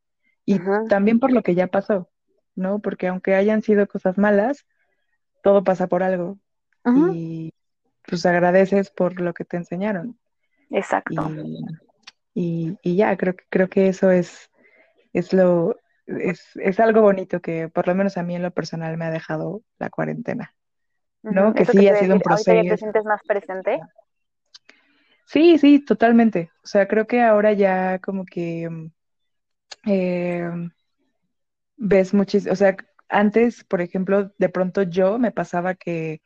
Y 0.45 0.59
también 0.89 1.20
por 1.20 1.32
lo 1.32 1.41
que 1.41 1.55
ya 1.55 1.68
pasó, 1.68 2.09
¿no? 2.55 2.80
Porque 2.80 3.07
aunque 3.07 3.36
hayan 3.36 3.61
sido 3.61 3.88
cosas 3.88 4.18
malas, 4.18 4.66
todo 5.41 5.64
pasa 5.64 5.88
por 5.88 6.03
algo. 6.03 6.39
Y 6.86 7.53
pues 8.07 8.25
agradeces 8.25 8.89
por 8.89 9.19
lo 9.19 9.33
que 9.33 9.45
te 9.45 9.57
enseñaron. 9.57 10.17
Exacto. 10.69 11.31
Y, 12.33 12.77
y, 12.81 12.95
ya, 12.95 13.15
creo, 13.15 13.35
creo 13.49 13.69
que 13.69 13.87
eso 13.87 14.09
es, 14.11 14.49
es 15.13 15.33
lo, 15.33 15.77
es, 16.07 16.43
es, 16.55 16.79
algo 16.79 17.01
bonito 17.01 17.41
que 17.41 17.69
por 17.69 17.87
lo 17.87 17.95
menos 17.95 18.17
a 18.17 18.23
mí 18.23 18.35
en 18.35 18.41
lo 18.41 18.51
personal 18.51 18.97
me 18.97 19.05
ha 19.05 19.11
dejado 19.11 19.61
la 19.77 19.89
cuarentena. 19.89 20.55
¿No? 21.21 21.53
Que 21.53 21.63
sí 21.63 21.87
ha 21.87 21.95
sido 21.95 22.15
un 22.15 22.21
proceso. 22.21 22.69
te 22.69 22.77
sientes 22.77 23.05
más 23.05 23.21
presente? 23.25 23.79
Sí, 25.25 25.57
sí, 25.57 25.79
totalmente. 25.79 26.51
O 26.63 26.67
sea, 26.67 26.87
creo 26.87 27.07
que 27.07 27.21
ahora 27.21 27.53
ya 27.53 27.99
como 27.99 28.25
que 28.25 28.69
eh, 29.85 30.49
ves 31.77 32.13
muchísimo, 32.13 32.51
o 32.51 32.55
sea, 32.55 32.75
antes, 33.07 33.63
por 33.63 33.81
ejemplo, 33.81 34.33
de 34.37 34.49
pronto 34.49 34.83
yo 34.83 35.19
me 35.19 35.31
pasaba 35.31 35.75
que, 35.75 36.21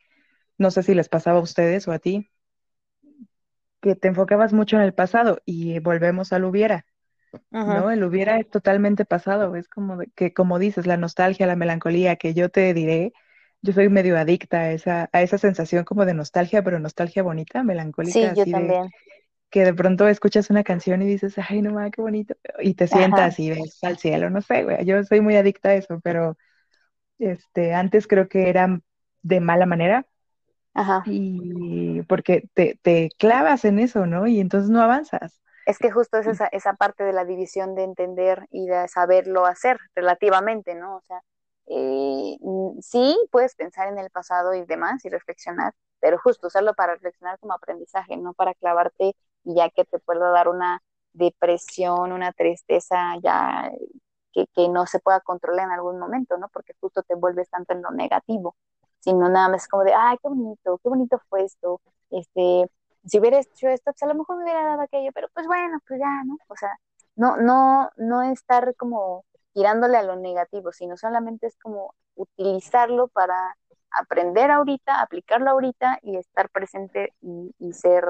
no 0.58 0.70
sé 0.70 0.82
si 0.82 0.94
les 0.94 1.08
pasaba 1.08 1.38
a 1.38 1.42
ustedes 1.42 1.88
o 1.88 1.92
a 1.92 1.98
ti, 1.98 2.30
que 3.80 3.94
te 3.96 4.08
enfocabas 4.08 4.52
mucho 4.52 4.76
en 4.76 4.82
el 4.82 4.94
pasado 4.94 5.40
y 5.44 5.78
volvemos 5.80 6.32
al 6.32 6.44
hubiera, 6.44 6.86
¿no? 7.64 7.90
El 7.90 8.04
hubiera 8.04 8.38
es 8.40 8.50
totalmente 8.50 9.04
pasado, 9.06 9.56
es 9.56 9.68
como 9.68 9.98
que, 10.16 10.34
como 10.34 10.58
dices, 10.60 10.86
la 10.86 10.96
nostalgia, 10.96 11.46
la 11.46 11.56
melancolía, 11.56 12.16
que 12.16 12.34
yo 12.34 12.50
te 12.50 12.74
diré, 12.74 13.12
yo 13.62 13.72
soy 13.74 13.88
medio 13.90 14.18
adicta 14.18 14.60
a 14.60 14.72
esa, 14.72 15.10
a 15.12 15.22
esa 15.22 15.38
sensación 15.38 15.84
como 15.84 16.06
de 16.06 16.14
nostalgia, 16.14 16.62
pero 16.64 16.80
nostalgia 16.80 17.22
bonita, 17.22 17.62
melancólica. 17.64 18.28
Sí, 18.30 18.36
yo 18.36 18.46
también 18.48 18.80
que 19.50 19.64
de 19.64 19.74
pronto 19.74 20.08
escuchas 20.08 20.50
una 20.50 20.64
canción 20.64 21.02
y 21.02 21.06
dices, 21.06 21.34
ay, 21.38 21.62
no 21.62 21.72
mames, 21.72 21.92
qué 21.92 22.02
bonito, 22.02 22.36
y 22.60 22.74
te 22.74 22.88
sientas 22.88 23.38
y 23.40 23.50
ves 23.50 23.78
al 23.82 23.98
cielo, 23.98 24.30
no 24.30 24.42
sé, 24.42 24.64
güey, 24.64 24.84
yo 24.86 25.02
soy 25.04 25.20
muy 25.22 25.36
adicta 25.36 25.70
a 25.70 25.74
eso, 25.76 26.00
pero 26.02 26.36
este, 27.18 27.74
antes 27.74 28.06
creo 28.06 28.28
que 28.28 28.48
era 28.48 28.80
de 29.22 29.40
mala 29.40 29.66
manera, 29.66 30.06
Ajá. 30.78 31.02
y 31.06 32.02
porque 32.02 32.48
te, 32.54 32.78
te 32.82 33.10
clavas 33.18 33.64
en 33.64 33.80
eso, 33.80 34.06
¿no? 34.06 34.28
Y 34.28 34.38
entonces 34.38 34.70
no 34.70 34.80
avanzas. 34.80 35.40
Es 35.66 35.78
que 35.78 35.90
justo 35.90 36.18
es 36.18 36.26
esa, 36.28 36.46
esa 36.46 36.74
parte 36.74 37.02
de 37.02 37.12
la 37.12 37.24
división 37.24 37.74
de 37.74 37.82
entender 37.82 38.46
y 38.50 38.66
de 38.66 38.86
saberlo 38.86 39.44
hacer 39.44 39.76
relativamente, 39.96 40.76
¿no? 40.76 40.96
O 40.96 41.00
sea, 41.02 41.20
eh, 41.66 42.38
sí 42.80 43.18
puedes 43.32 43.56
pensar 43.56 43.88
en 43.88 43.98
el 43.98 44.08
pasado 44.10 44.54
y 44.54 44.64
demás 44.64 45.04
y 45.04 45.08
reflexionar, 45.08 45.74
pero 46.00 46.18
justo 46.18 46.46
usarlo 46.46 46.74
para 46.74 46.94
reflexionar 46.94 47.40
como 47.40 47.54
aprendizaje, 47.54 48.16
no 48.16 48.34
para 48.34 48.54
clavarte 48.54 49.14
y 49.44 49.56
ya 49.56 49.68
que 49.70 49.84
te 49.84 49.98
pueda 49.98 50.30
dar 50.30 50.48
una 50.48 50.80
depresión, 51.12 52.12
una 52.12 52.32
tristeza 52.32 53.16
ya 53.22 53.70
que, 54.32 54.46
que, 54.54 54.68
no 54.68 54.86
se 54.86 55.00
pueda 55.00 55.20
controlar 55.20 55.66
en 55.66 55.72
algún 55.72 55.98
momento, 55.98 56.38
¿no? 56.38 56.48
Porque 56.50 56.74
justo 56.80 57.02
te 57.02 57.16
vuelves 57.16 57.50
tanto 57.50 57.74
en 57.74 57.82
lo 57.82 57.90
negativo, 57.90 58.54
sino 59.00 59.28
nada 59.28 59.48
más 59.48 59.68
como 59.68 59.84
de, 59.84 59.94
ay, 59.94 60.16
qué 60.22 60.28
bonito, 60.28 60.80
qué 60.82 60.88
bonito 60.88 61.20
fue 61.28 61.44
esto, 61.44 61.80
este, 62.10 62.70
si 63.04 63.18
hubiera 63.18 63.38
hecho 63.38 63.68
esto, 63.68 63.92
pues 63.92 64.02
a 64.02 64.06
lo 64.06 64.14
mejor 64.14 64.36
me 64.36 64.44
hubiera 64.44 64.64
dado 64.64 64.82
aquello, 64.82 65.10
pero 65.14 65.28
pues 65.32 65.46
bueno, 65.46 65.78
pues 65.86 66.00
ya, 66.00 66.24
¿no? 66.24 66.36
O 66.48 66.56
sea, 66.56 66.78
no, 67.16 67.36
no, 67.36 67.90
no 67.96 68.22
estar 68.22 68.74
como 68.76 69.24
tirándole 69.52 69.96
a 69.96 70.02
lo 70.02 70.16
negativo, 70.16 70.72
sino 70.72 70.96
solamente 70.96 71.46
es 71.46 71.56
como 71.58 71.94
utilizarlo 72.14 73.08
para 73.08 73.56
aprender 73.90 74.50
ahorita, 74.50 75.00
aplicarlo 75.00 75.50
ahorita 75.50 75.98
y 76.02 76.16
estar 76.16 76.50
presente 76.50 77.14
y, 77.20 77.72
ser 77.72 78.04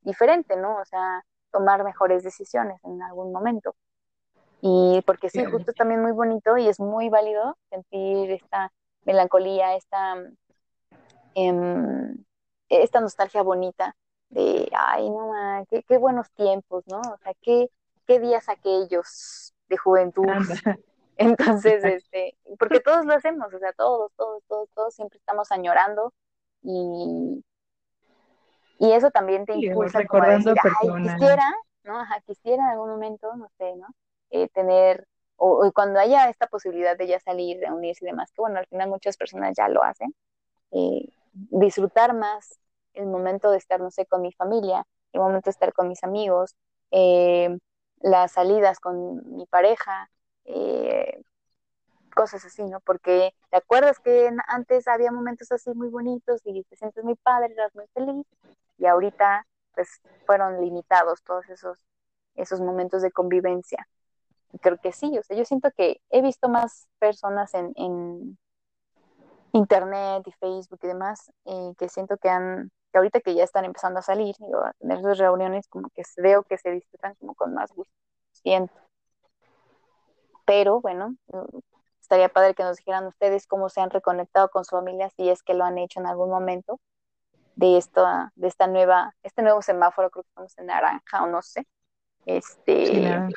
diferente, 0.00 0.56
¿no? 0.56 0.76
O 0.78 0.84
sea, 0.84 1.22
tomar 1.52 1.84
mejores 1.84 2.22
decisiones 2.22 2.80
en 2.84 3.02
algún 3.02 3.32
momento. 3.32 3.74
Y 4.60 5.02
porque 5.06 5.28
sí, 5.30 5.44
justo 5.44 5.70
es 5.70 5.76
también 5.76 6.02
muy 6.02 6.12
bonito 6.12 6.56
y 6.56 6.68
es 6.68 6.80
muy 6.80 7.08
válido 7.10 7.56
sentir 7.70 8.30
esta 8.32 8.72
melancolía, 9.04 9.74
esta, 9.76 10.16
em, 11.34 12.24
esta 12.68 13.00
nostalgia 13.00 13.42
bonita 13.42 13.96
de, 14.28 14.68
ay, 14.72 15.08
no, 15.10 15.32
qué, 15.70 15.82
qué, 15.84 15.96
buenos 15.98 16.30
tiempos, 16.32 16.84
¿no? 16.86 17.00
O 17.00 17.18
sea, 17.22 17.32
qué, 17.40 17.70
qué 18.06 18.20
días 18.20 18.48
aquellos 18.48 19.54
de 19.68 19.76
juventud. 19.76 20.26
Entonces, 21.16 21.84
este, 21.84 22.38
porque 22.58 22.80
todos 22.80 23.04
lo 23.04 23.14
hacemos, 23.14 23.52
o 23.52 23.58
sea, 23.58 23.72
todos, 23.72 24.12
todos, 24.16 24.42
todos, 24.46 24.68
todos 24.72 24.94
siempre 24.94 25.18
estamos 25.18 25.50
añorando 25.50 26.12
y, 26.62 27.44
y 28.78 28.92
eso 28.92 29.10
también 29.10 29.44
te 29.44 29.54
impulsa 29.54 30.06
como 30.06 30.22
a 30.22 30.28
decir, 30.28 30.54
ay, 30.62 31.02
quisiera, 31.02 31.52
¿no? 31.82 31.98
Ajá, 31.98 32.20
quisiera 32.20 32.62
en 32.62 32.70
algún 32.70 32.90
momento, 32.90 33.34
no 33.34 33.48
sé, 33.58 33.74
¿no? 33.76 33.88
Eh, 34.30 34.48
tener, 34.48 35.08
o, 35.38 35.70
cuando 35.72 36.00
haya 36.00 36.28
esta 36.28 36.48
posibilidad 36.48 36.96
de 36.98 37.06
ya 37.06 37.20
salir, 37.20 37.60
reunirse 37.60 38.04
y 38.04 38.08
demás, 38.08 38.30
que 38.32 38.42
bueno, 38.42 38.58
al 38.58 38.66
final 38.66 38.88
muchas 38.90 39.16
personas 39.16 39.54
ya 39.56 39.68
lo 39.68 39.82
hacen, 39.82 40.14
eh, 40.72 41.08
disfrutar 41.32 42.14
más 42.14 42.58
el 42.94 43.06
momento 43.06 43.50
de 43.50 43.58
estar, 43.58 43.80
no 43.80 43.90
sé, 43.90 44.06
con 44.06 44.22
mi 44.22 44.32
familia, 44.32 44.84
el 45.12 45.20
momento 45.20 45.46
de 45.46 45.52
estar 45.52 45.72
con 45.72 45.88
mis 45.88 46.02
amigos, 46.04 46.56
eh, 46.90 47.56
las 48.00 48.32
salidas 48.32 48.80
con 48.80 49.36
mi 49.36 49.46
pareja, 49.46 50.10
eh, 50.44 51.22
cosas 52.14 52.44
así, 52.44 52.64
¿no? 52.64 52.80
Porque 52.80 53.32
te 53.50 53.56
acuerdas 53.56 54.00
que 54.00 54.30
antes 54.48 54.88
había 54.88 55.12
momentos 55.12 55.52
así 55.52 55.70
muy 55.74 55.88
bonitos 55.88 56.40
y 56.44 56.64
te 56.64 56.76
sientes 56.76 57.04
muy 57.04 57.14
padre, 57.14 57.52
eras 57.52 57.74
muy 57.74 57.86
feliz 57.94 58.26
y 58.78 58.86
ahorita 58.86 59.46
pues 59.74 60.00
fueron 60.26 60.60
limitados 60.60 61.22
todos 61.22 61.48
esos, 61.48 61.78
esos 62.34 62.60
momentos 62.60 63.02
de 63.02 63.12
convivencia. 63.12 63.86
Creo 64.60 64.78
que 64.78 64.92
sí, 64.92 65.18
o 65.18 65.22
sea, 65.22 65.36
yo 65.36 65.44
siento 65.44 65.70
que 65.76 66.00
he 66.10 66.22
visto 66.22 66.48
más 66.48 66.88
personas 66.98 67.52
en, 67.54 67.72
en 67.76 68.38
internet 69.52 70.22
y 70.26 70.32
Facebook 70.32 70.80
y 70.82 70.86
demás 70.86 71.30
eh, 71.44 71.74
que 71.78 71.88
siento 71.88 72.16
que 72.16 72.28
han, 72.28 72.70
que 72.92 72.98
ahorita 72.98 73.20
que 73.20 73.34
ya 73.34 73.44
están 73.44 73.64
empezando 73.64 74.00
a 74.00 74.02
salir 74.02 74.34
y 74.38 74.52
a 74.52 74.72
tener 74.78 75.00
sus 75.02 75.18
reuniones, 75.18 75.68
como 75.68 75.90
que 75.90 76.02
veo 76.16 76.42
que 76.44 76.58
se 76.58 76.70
disfrutan 76.70 77.14
como 77.16 77.34
con 77.34 77.54
más 77.54 77.72
gusto, 77.72 77.94
siento. 78.32 78.74
Pero 80.46 80.80
bueno, 80.80 81.14
estaría 82.00 82.30
padre 82.30 82.54
que 82.54 82.62
nos 82.62 82.78
dijeran 82.78 83.06
ustedes 83.06 83.46
cómo 83.46 83.68
se 83.68 83.82
han 83.82 83.90
reconectado 83.90 84.48
con 84.48 84.64
su 84.64 84.76
familia, 84.76 85.10
si 85.10 85.28
es 85.28 85.42
que 85.42 85.54
lo 85.54 85.64
han 85.64 85.76
hecho 85.76 86.00
en 86.00 86.06
algún 86.06 86.30
momento 86.30 86.80
de 87.54 87.76
esto, 87.76 88.06
de 88.34 88.48
esta 88.48 88.66
nueva, 88.66 89.14
este 89.22 89.42
nuevo 89.42 89.60
semáforo, 89.60 90.10
creo 90.10 90.22
que 90.22 90.28
estamos 90.28 90.58
en 90.58 90.66
naranja 90.66 91.22
o 91.22 91.26
no 91.26 91.42
sé, 91.42 91.66
este, 92.24 93.28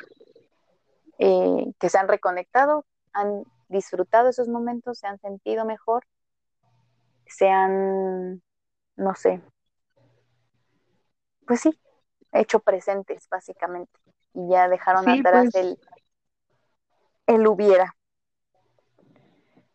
eh, 1.24 1.72
que 1.78 1.88
se 1.88 1.98
han 1.98 2.08
reconectado, 2.08 2.84
han 3.12 3.44
disfrutado 3.68 4.28
esos 4.28 4.48
momentos, 4.48 4.98
se 4.98 5.06
han 5.06 5.18
sentido 5.20 5.64
mejor, 5.64 6.04
se 7.26 7.48
han, 7.48 8.42
no 8.96 9.14
sé, 9.14 9.40
pues 11.46 11.60
sí, 11.60 11.78
hecho 12.32 12.58
presentes 12.58 13.28
básicamente 13.30 13.92
y 14.34 14.50
ya 14.50 14.68
dejaron 14.68 15.08
atrás 15.08 15.50
pues 15.52 15.54
el 15.54 15.78
el 17.28 17.46
hubiera. 17.46 17.94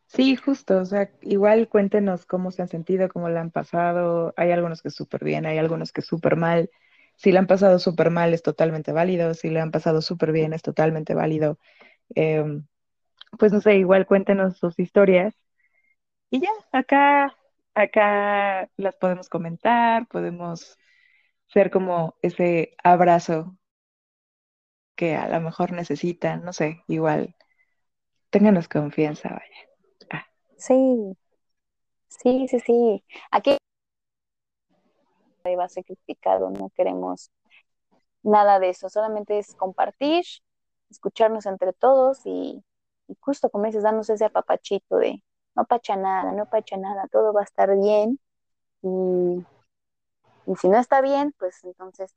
Sí, 0.08 0.36
justo, 0.36 0.80
o 0.80 0.86
sea, 0.86 1.12
igual 1.22 1.70
cuéntenos 1.70 2.26
cómo 2.26 2.52
se 2.52 2.62
han 2.62 2.70
sentido, 2.70 3.10
cómo 3.10 3.30
la 3.30 3.42
han 3.42 3.52
pasado. 3.52 4.34
Hay 4.38 4.52
algunos 4.52 4.82
que 4.82 4.90
súper 4.90 5.24
bien, 5.24 5.46
hay 5.46 5.58
algunos 5.58 5.92
que 5.92 6.02
súper 6.02 6.36
mal. 6.36 6.70
Si 7.18 7.34
la 7.34 7.42
han 7.42 7.48
pasado 7.48 7.80
súper 7.80 8.12
mal 8.12 8.34
es 8.36 8.44
totalmente 8.44 8.94
válido, 8.94 9.36
si 9.36 9.50
la 9.52 9.64
han 9.64 9.72
pasado 9.72 10.02
súper 10.04 10.34
bien 10.34 10.54
es 10.54 10.64
totalmente 10.64 11.16
válido. 11.16 11.60
Em, 12.16 12.68
pues 13.40 13.54
no 13.54 13.62
sé, 13.62 13.78
igual 13.78 14.08
cuéntenos 14.08 14.58
sus 14.58 14.80
historias 14.80 15.36
y 16.30 16.42
ya, 16.42 16.50
acá, 16.72 17.36
acá 17.76 18.70
las 18.78 18.96
podemos 18.98 19.30
comentar, 19.30 20.08
podemos 20.08 20.78
ser 21.48 21.72
como 21.72 22.18
ese 22.24 22.76
abrazo 22.84 23.58
que 24.98 25.16
a 25.16 25.30
lo 25.30 25.40
mejor 25.42 25.72
necesitan, 25.72 26.44
no 26.44 26.52
sé, 26.54 26.84
igual, 26.88 27.36
ténganos 28.32 28.68
confianza, 28.70 29.30
vaya. 29.30 29.60
Ah, 30.12 30.26
Sí, 30.58 30.76
sí, 32.08 32.48
sí, 32.50 32.60
sí. 32.60 33.04
Aquí 33.32 33.58
va 35.56 35.66
a 35.66 35.70
ser 35.70 35.86
criticado, 35.86 36.50
no 36.50 36.70
queremos 36.76 37.32
nada 38.24 38.60
de 38.60 38.70
eso, 38.70 38.90
solamente 38.90 39.40
es 39.40 39.56
compartir, 39.56 40.26
escucharnos 40.90 41.46
entre 41.46 41.74
todos 41.74 42.26
y, 42.26 42.64
y 43.08 43.18
justo 43.20 43.50
como 43.50 43.66
dices, 43.66 43.84
darnos 43.84 44.10
ese 44.10 44.26
apapachito 44.26 44.98
de 44.98 45.24
no 45.56 45.66
pacha 45.66 45.96
nada, 45.96 46.32
no 46.34 46.46
pacha 46.46 46.78
nada, 46.78 47.08
todo 47.12 47.34
va 47.34 47.42
a 47.42 47.46
estar 47.46 47.76
bien 47.76 48.20
y, 48.82 49.46
y 50.52 50.56
si 50.56 50.70
no 50.70 50.78
está 50.78 51.02
bien, 51.02 51.34
pues 51.40 51.64
entonces 51.64 52.14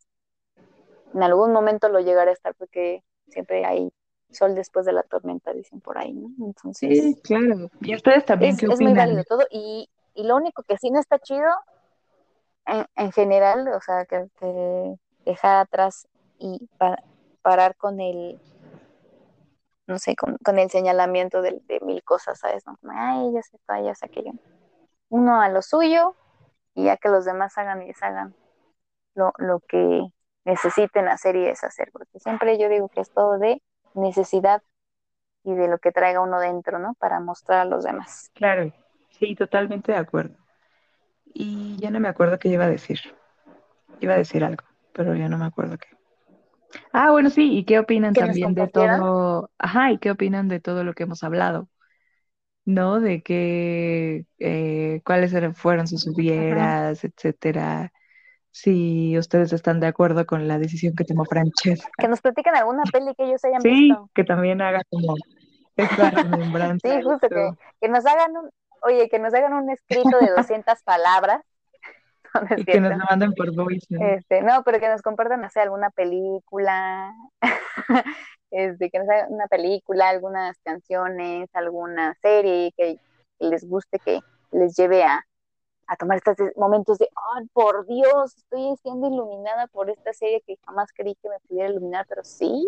en 1.15 1.23
algún 1.23 1.53
momento 1.53 1.89
lo 1.89 2.01
llegará 2.01 2.31
a 2.31 2.35
estar 2.35 2.55
porque 2.55 3.03
siempre 3.29 3.65
hay 3.65 3.93
sol 4.31 4.55
después 4.55 4.87
de 4.87 4.93
la 4.93 5.03
tormenta, 5.03 5.53
dicen 5.53 5.81
por 5.81 5.99
ahí, 5.99 6.13
¿no? 6.13 6.29
Entonces 6.47 7.03
sí, 7.03 7.21
claro. 7.23 7.71
¿Y 7.81 7.95
ustedes 7.95 8.25
también 8.25 8.53
es, 8.53 8.61
qué 8.61 8.67
es 8.67 8.81
muy 8.81 8.95
válido 8.95 9.25
todo 9.25 9.45
y, 9.51 9.89
y 10.15 10.25
lo 10.25 10.37
único 10.37 10.63
que 10.63 10.77
sí 10.79 10.91
no 10.91 11.01
está 11.01 11.19
chido 11.19 11.49
en, 12.67 12.87
en 12.97 13.13
general, 13.13 13.69
o 13.69 13.81
sea, 13.81 14.05
que, 14.07 14.27
dejar 15.25 15.57
atrás 15.59 16.09
y 16.39 16.69
pa- 16.79 16.99
parar 17.43 17.77
con 17.77 18.01
el, 18.01 18.41
no 19.87 19.99
sé, 19.99 20.15
con, 20.17 20.37
con 20.45 20.59
el 20.59 20.71
señalamiento 20.71 21.43
de, 21.43 21.61
de 21.67 21.81
mil 21.83 22.03
cosas, 22.05 22.39
¿sabes? 22.39 22.65
¿no? 22.67 22.77
Como, 22.79 22.93
ay, 22.97 23.33
ya 23.35 23.43
sé, 23.43 23.59
ya 23.85 23.95
sé 23.95 24.07
aquello. 24.07 24.33
Uno 25.11 25.41
a 25.43 25.49
lo 25.51 25.63
suyo 25.63 26.17
y 26.75 26.87
ya 26.87 26.97
que 26.99 27.09
los 27.11 27.25
demás 27.27 27.59
hagan 27.59 27.83
y 27.83 27.89
deshagan 27.89 28.37
lo, 29.15 29.33
lo 29.39 29.61
que 29.69 30.03
necesiten 30.45 31.09
hacer 31.09 31.37
y 31.37 31.45
deshacer, 31.45 31.91
porque 31.93 32.21
siempre 32.21 32.59
yo 32.59 32.69
digo 32.69 32.89
que 32.91 33.01
es 33.03 33.11
todo 33.13 33.39
de 33.39 33.63
necesidad 33.95 34.63
y 35.45 35.55
de 35.55 35.69
lo 35.69 35.79
que 35.79 35.93
traiga 35.93 36.21
uno 36.23 36.41
dentro, 36.41 36.79
¿no? 36.81 36.95
Para 36.97 37.21
mostrar 37.21 37.61
a 37.61 37.65
los 37.67 37.85
demás. 37.85 38.31
Claro, 38.35 38.73
sí, 39.11 39.37
totalmente 39.37 39.93
de 39.93 39.99
acuerdo. 39.99 40.37
Y 41.35 41.77
ya 41.79 41.91
no 41.91 42.01
me 42.01 42.09
acuerdo 42.09 42.39
qué 42.39 42.49
iba 42.49 42.65
a 42.65 42.71
decir. 42.71 42.99
Iba 44.01 44.15
a 44.15 44.19
decir 44.19 44.45
algo, 44.45 44.65
pero 44.93 45.15
ya 45.15 45.29
no 45.29 45.39
me 45.39 45.45
acuerdo 45.47 45.79
qué. 45.79 45.89
Ah, 46.93 47.11
bueno, 47.11 47.31
sí, 47.31 47.57
¿y 47.57 47.65
qué 47.65 47.79
opinan 47.79 48.15
Que 48.15 48.21
también 48.21 48.55
de 48.55 48.69
todo? 48.69 49.51
Ajá, 49.59 49.93
¿y 49.93 49.99
qué 49.99 50.11
opinan 50.11 50.49
de 50.49 50.61
todo 50.61 50.85
lo 50.85 50.95
que 50.95 51.03
hemos 51.05 51.23
hablado? 51.23 51.69
¿No? 52.65 53.01
De 53.01 53.23
que, 53.23 54.27
eh, 54.39 55.01
cuáles 55.05 55.33
eran- 55.33 55.55
fueron 55.55 55.87
sus 55.89 56.07
hubieras, 56.07 57.05
etcétera. 57.05 57.93
Si 58.53 59.19
ustedes 59.19 59.53
están 59.53 59.81
de 59.81 59.87
acuerdo 59.89 60.27
con 60.27 60.49
la 60.49 60.59
decisión 60.59 60.95
que 60.97 61.05
tomó 61.05 61.25
Que 61.25 61.31
Francesca. 61.31 62.09
nos 62.09 62.21
platiquen 62.21 62.55
alguna 62.57 62.85
peli 62.93 63.15
que 63.15 63.25
ellos 63.25 63.45
hayan 63.45 63.63
Sí, 63.63 63.91
visto. 63.91 64.11
que 64.15 64.25
también 64.25 64.61
haga 64.63 64.83
como 64.91 65.17
esa 65.77 66.11
remembranza 66.25 66.89
Sí, 66.89 67.03
justo 67.03 67.29
que, 67.29 67.51
que 67.81 67.89
nos 67.89 68.07
hagan 68.07 68.37
un, 68.37 68.51
oye, 68.83 69.09
que 69.09 69.19
nos 69.19 69.35
hagan 69.35 69.53
un 69.55 69.71
escrito 69.71 70.19
de 70.19 70.31
200 70.37 70.83
palabras, 70.83 71.43
no, 72.35 72.41
no 72.43 72.55
es 72.55 72.61
Y 72.61 72.65
que 72.65 72.81
nos 72.81 72.97
lo 72.97 73.05
manden 73.09 73.33
por 73.33 73.55
voice, 73.55 73.87
¿no? 73.91 74.05
Este, 74.07 74.43
no, 74.43 74.63
pero 74.65 74.79
que 74.81 74.89
nos 74.89 75.03
compartan, 75.03 75.41
no 75.41 75.51
sé, 75.51 75.61
alguna 75.61 75.91
película, 75.91 77.15
este, 78.51 78.91
que 78.91 78.99
nos 78.99 79.09
hagan 79.09 79.33
una 79.33 79.47
película, 79.47 80.09
algunas 80.09 80.59
canciones, 80.63 81.49
alguna 81.53 82.15
serie 82.23 82.73
que, 82.77 82.99
que 83.39 83.47
les 83.47 83.69
guste, 83.69 83.99
que 83.99 84.21
les 84.53 84.77
lleve 84.77 85.03
a, 85.03 85.25
a 85.87 85.97
tomar 85.97 86.19
estos 86.19 86.37
momentos 86.57 86.99
de, 86.99 87.09
oh, 87.17 87.45
por 87.53 87.87
Dios, 87.87 88.37
estoy 88.37 88.77
siendo 88.83 89.09
iluminada 89.09 89.67
por 89.67 89.91
esta 89.91 90.13
serie 90.13 90.43
que 90.47 90.57
jamás 90.65 90.91
creí 90.95 91.17
que 91.17 91.29
me 91.29 91.41
pudiera 91.49 91.69
iluminar, 91.69 92.07
pero 92.09 92.23
sí, 92.23 92.65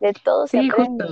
de 0.00 0.12
todo 0.12 0.48
se 0.48 0.60
Sí, 0.60 0.70
justo. 0.70 1.06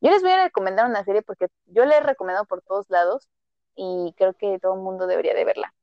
Yo 0.00 0.10
les 0.10 0.22
voy 0.22 0.32
a 0.32 0.44
recomendar 0.44 0.86
una 0.86 1.04
serie 1.04 1.22
porque 1.22 1.48
yo 1.66 1.84
la 1.84 1.96
he 1.98 2.00
recomendado 2.00 2.46
por 2.46 2.62
todos 2.62 2.86
lados 2.90 3.28
y 3.76 4.14
creo 4.16 4.34
que 4.34 4.58
todo 4.60 4.74
el 4.74 4.80
mundo 4.80 5.06
debería 5.06 5.34
de 5.34 5.44
verla. 5.44 5.74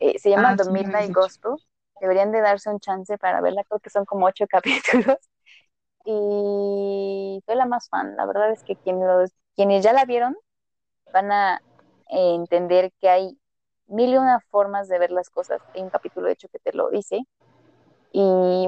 Eh, 0.00 0.18
se 0.18 0.30
llama 0.30 0.50
Ah, 0.50 0.56
The 0.56 0.64
sí 0.64 0.70
Midnight 0.70 1.08
dicho. 1.08 1.14
Gospel. 1.14 1.52
Deberían 2.00 2.32
de 2.32 2.40
darse 2.40 2.70
un 2.70 2.80
chance 2.80 3.18
para 3.18 3.40
verla. 3.40 3.64
Creo 3.64 3.80
que 3.80 3.90
son 3.90 4.04
como 4.06 4.26
ocho 4.26 4.46
capítulos. 4.48 5.18
Y 6.04 7.42
soy 7.46 7.56
la 7.56 7.66
más 7.66 7.88
fan. 7.88 8.16
La 8.16 8.26
verdad 8.26 8.52
es 8.52 8.64
que 8.64 8.76
quien 8.76 9.00
los, 9.06 9.32
quienes 9.56 9.84
ya 9.84 9.92
la 9.92 10.04
vieron 10.06 10.36
van 11.12 11.32
a 11.32 11.62
eh, 12.10 12.34
entender 12.36 12.92
que 13.00 13.08
hay 13.10 13.38
mil 13.86 14.10
y 14.14 14.18
una 14.18 14.40
formas 14.50 14.88
de 14.88 14.98
ver 14.98 15.10
las 15.12 15.30
cosas. 15.30 15.62
Hay 15.74 15.82
un 15.82 15.90
capítulo, 15.90 16.26
de 16.28 16.34
hecho, 16.34 16.48
que 16.48 16.58
te 16.60 16.72
lo 16.74 16.90
dice. 16.90 17.20
Y 18.12 18.66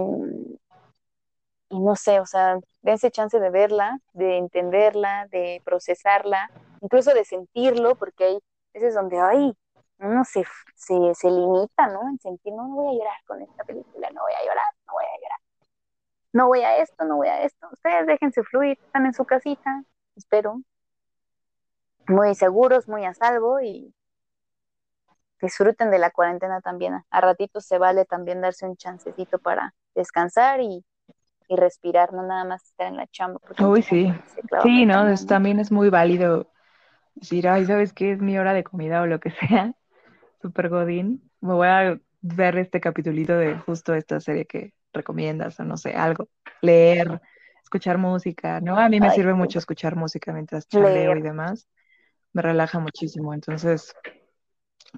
y 1.73 1.81
no 1.81 1.97
sé, 1.97 2.21
o 2.21 2.27
sea, 2.27 2.59
dense 2.83 3.11
chance 3.11 3.41
de 3.41 3.49
verla, 3.49 3.99
de 4.13 4.37
entenderla, 4.37 5.27
de 5.29 5.63
procesarla, 5.65 6.51
incluso 6.83 7.15
de 7.15 7.25
sentirlo, 7.25 7.97
porque 7.97 8.25
hay 8.25 8.39
veces 8.75 8.95
donde, 8.95 9.19
ay, 9.19 9.57
uno 9.99 10.23
se, 10.25 10.45
se, 10.77 11.15
se 11.15 11.31
limita, 11.31 11.87
¿no? 11.87 12.03
En 12.11 12.19
sentir, 12.21 12.53
no, 12.53 12.69
no 12.69 12.75
voy 12.75 12.95
a 12.95 12.99
llorar 12.99 13.17
con 13.27 13.41
esta 13.41 13.65
película, 13.65 14.11
no 14.11 14.21
voy 14.21 14.33
a 14.35 14.45
llorar, 14.47 14.67
no 14.87 14.93
voy 14.93 15.05
a 15.05 15.17
llorar, 15.17 15.39
no 16.33 16.47
voy 16.49 16.61
a 16.61 16.77
esto, 16.77 17.05
no 17.07 17.17
voy 17.17 17.29
a 17.29 17.43
esto. 17.43 17.69
Ustedes 17.73 18.07
déjense 18.07 18.43
fluir, 18.43 18.79
están 18.85 19.07
en 19.07 19.15
su 19.15 19.25
casita, 19.25 19.83
espero, 20.15 20.61
muy 22.07 22.35
seguros, 22.35 22.87
muy 22.87 23.07
a 23.07 23.15
salvo 23.15 23.63
y 23.63 23.95
disfruten 25.41 25.91
de 25.91 25.99
la 25.99 26.11
cuarentena 26.11 26.61
también. 26.61 27.03
A 27.09 27.21
ratitos 27.23 27.65
se 27.65 27.79
vale 27.79 28.05
también 28.05 28.43
darse 28.43 28.67
un 28.67 28.77
chancecito 28.77 29.39
para 29.39 29.75
descansar 29.95 30.61
y 30.61 30.85
y 31.53 31.57
respirar, 31.57 32.13
no 32.13 32.23
nada 32.27 32.45
más 32.45 32.65
estar 32.65 32.89
en 32.89 32.97
la 32.97 33.07
chamba, 33.09 33.41
Uy, 33.59 33.83
sí. 33.83 34.13
Sí, 34.63 34.87
¿no? 34.87 35.09
Es- 35.09 35.27
también 35.27 35.59
es 35.61 35.71
muy 35.73 35.91
válido 35.91 36.51
decir, 37.15 37.49
ay, 37.49 37.67
¿sabes 37.67 37.93
qué? 37.93 38.13
Es 38.13 38.21
mi 38.21 38.39
hora 38.39 38.55
de 38.55 38.65
comida 38.65 39.03
o 39.03 39.07
lo 39.07 39.21
que 39.21 39.31
sea. 39.33 39.75
Super 40.43 40.69
Godín. 40.69 41.31
Me 41.41 41.55
voy 41.55 41.69
a 41.69 41.99
ver 42.23 42.59
este 42.59 42.81
capitulito 42.81 43.35
de 43.39 43.57
justo 43.59 43.95
esta 43.95 44.21
serie 44.21 44.47
que 44.47 44.75
recomiendas, 44.93 45.59
o 45.61 45.65
no 45.65 45.77
sé, 45.77 45.95
algo. 45.95 46.29
Leer, 46.63 47.21
escuchar 47.63 47.99
música, 47.99 48.61
¿no? 48.61 48.79
A 48.79 48.89
mí 48.89 49.01
me 49.01 49.11
Ay, 49.11 49.11
sirve 49.11 49.35
sí, 49.35 49.35
mucho 49.35 49.59
escuchar 49.59 49.97
música 49.97 50.33
mientras 50.33 50.69
leer. 50.73 51.19
y 51.19 51.23
demás. 51.23 51.69
Me 52.35 52.43
relaja 52.43 52.79
muchísimo. 52.81 53.35
Entonces, 53.35 53.95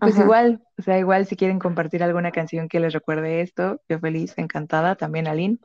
pues 0.03 0.19
Ujú, 0.19 0.21
igual, 0.21 0.63
o 0.79 0.83
sea, 0.83 0.99
igual 0.99 1.27
si 1.27 1.37
quieren 1.37 1.59
compartir 1.59 2.03
alguna 2.03 2.33
canción 2.33 2.69
que 2.69 2.81
les 2.81 2.93
recuerde 2.93 3.41
esto, 3.41 3.81
yo 3.89 3.99
feliz, 3.99 4.35
encantada, 4.37 4.97
también 4.97 5.27
Aline. 5.29 5.59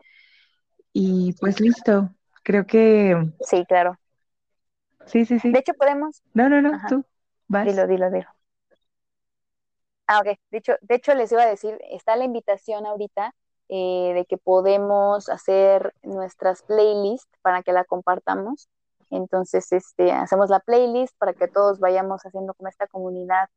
Y 1.01 1.31
pues 1.39 1.61
listo. 1.61 2.13
Creo 2.43 2.65
que 2.67 3.15
Sí, 3.41 3.65
claro. 3.65 3.97
sí, 5.05 5.25
sí, 5.25 5.39
De 5.51 5.59
sí. 5.59 5.59
hecho, 5.59 5.73
podemos, 5.73 6.21
No, 6.33 6.49
no, 6.49 6.61
no, 6.61 6.71
ajá, 6.71 6.89
tú 6.89 7.05
vas. 7.47 7.67
dilo, 7.67 7.87
dilo, 7.87 8.11
dilo. 8.11 8.27
Ah, 10.07 10.19
ok. 10.21 10.37
De 10.51 10.57
hecho, 10.57 10.73
de 10.81 10.95
hecho, 10.95 11.13
les 11.13 11.31
iba 11.31 11.43
a 11.43 11.47
decir, 11.47 11.77
está 11.91 12.15
la 12.15 12.25
invitación 12.25 12.85
ahorita 12.85 13.33
eh, 13.69 14.13
de 14.15 14.25
que 14.25 14.37
podemos 14.37 15.29
hacer 15.29 15.93
nuestras 16.03 16.63
playlists 16.63 17.29
para 17.41 17.61
que 17.63 17.73
la 17.73 17.85
compartamos. 17.85 18.69
Entonces, 19.11 19.71
este, 19.71 20.11
hacemos 20.11 20.49
la 20.49 20.59
playlist 20.59 21.15
para 21.17 21.33
que 21.33 21.47
todos 21.47 21.79
vayamos 21.79 22.21
haciendo 22.25 22.53
como 22.55 22.69
esta 22.69 22.87
comunidad, 22.87 23.49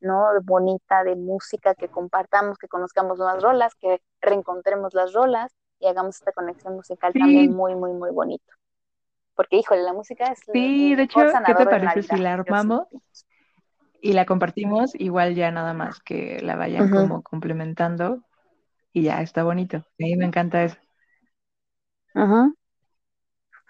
¿no? 0.00 0.26
Bonita 0.44 1.04
de 1.04 1.16
música, 1.16 1.74
que 1.74 1.88
compartamos, 1.88 2.58
que 2.58 2.68
conozcamos 2.68 3.18
nuevas 3.18 3.42
rolas, 3.42 3.74
que 3.76 4.00
reencontremos 4.20 4.94
las 4.94 5.12
rolas 5.12 5.52
y 5.80 5.86
hagamos 5.86 6.16
esta 6.16 6.32
conexión 6.32 6.74
musical 6.74 7.12
también 7.12 7.54
muy, 7.54 7.74
muy, 7.74 7.92
muy 7.92 8.10
bonito. 8.10 8.52
Porque, 9.34 9.56
híjole, 9.56 9.82
la 9.82 9.92
música 9.92 10.32
es 10.32 10.40
sí, 10.50 10.94
de 10.94 11.02
hecho, 11.02 11.20
¿qué 11.46 11.54
te 11.54 11.66
parece 11.66 12.02
si 12.02 12.16
la 12.16 12.34
armamos? 12.34 12.86
y 14.00 14.12
la 14.12 14.24
compartimos, 14.24 14.94
igual 14.94 15.34
ya 15.34 15.50
nada 15.50 15.74
más 15.74 16.00
que 16.00 16.40
la 16.40 16.54
vayan 16.54 16.90
como 16.90 17.22
complementando 17.22 18.22
y 18.92 19.02
ya 19.02 19.20
está 19.20 19.42
bonito. 19.42 19.78
A 19.78 19.82
mí 19.98 20.16
me 20.16 20.26
encanta 20.26 20.62
eso. 20.62 20.76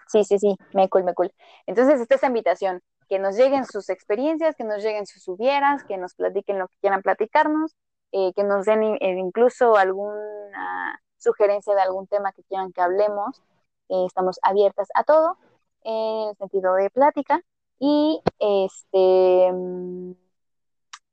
Sí, 0.07 0.23
sí, 0.23 0.37
sí, 0.39 0.55
me 0.73 0.87
cool, 0.89 1.03
me 1.03 1.13
cool. 1.13 1.31
Entonces, 1.65 1.99
esta 1.99 2.15
es 2.15 2.21
la 2.21 2.27
invitación, 2.29 2.81
que 3.09 3.19
nos 3.19 3.35
lleguen 3.35 3.65
sus 3.65 3.89
experiencias, 3.89 4.55
que 4.55 4.63
nos 4.63 4.83
lleguen 4.83 5.05
sus 5.05 5.27
hubieras, 5.27 5.83
que 5.83 5.97
nos 5.97 6.13
platiquen 6.13 6.59
lo 6.59 6.67
que 6.67 6.75
quieran 6.81 7.01
platicarnos, 7.01 7.75
eh, 8.11 8.31
que 8.35 8.43
nos 8.43 8.65
den 8.65 8.83
eh, 8.83 8.97
incluso 9.01 9.75
alguna 9.75 11.01
sugerencia 11.17 11.73
de 11.75 11.81
algún 11.81 12.07
tema 12.07 12.31
que 12.33 12.43
quieran 12.43 12.71
que 12.73 12.81
hablemos. 12.81 13.41
Eh, 13.89 14.05
estamos 14.05 14.39
abiertas 14.43 14.89
a 14.95 15.03
todo. 15.03 15.37
en 15.83 16.29
el 16.29 16.35
sentido 16.37 16.73
de 16.75 16.89
plática 16.89 17.41
y 17.79 18.21
este, 18.39 19.51
mm, 19.53 20.11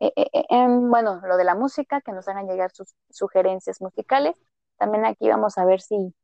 eh, 0.01 0.13
eh, 0.17 0.31
eh, 0.33 0.45
em, 0.51 0.91
bueno, 0.91 1.21
lo 1.27 1.37
de 1.37 1.45
la 1.45 1.55
música, 1.55 2.01
que 2.01 2.13
nos 2.13 2.27
hagan 2.29 2.47
llegar 2.49 2.71
sus 2.73 2.95
sugerencias 3.11 3.81
musicales. 3.81 4.35
También 4.79 5.05
aquí 5.05 5.29
vamos 5.29 5.57
a 5.59 5.65
ver 5.65 5.81
si, 5.81 6.15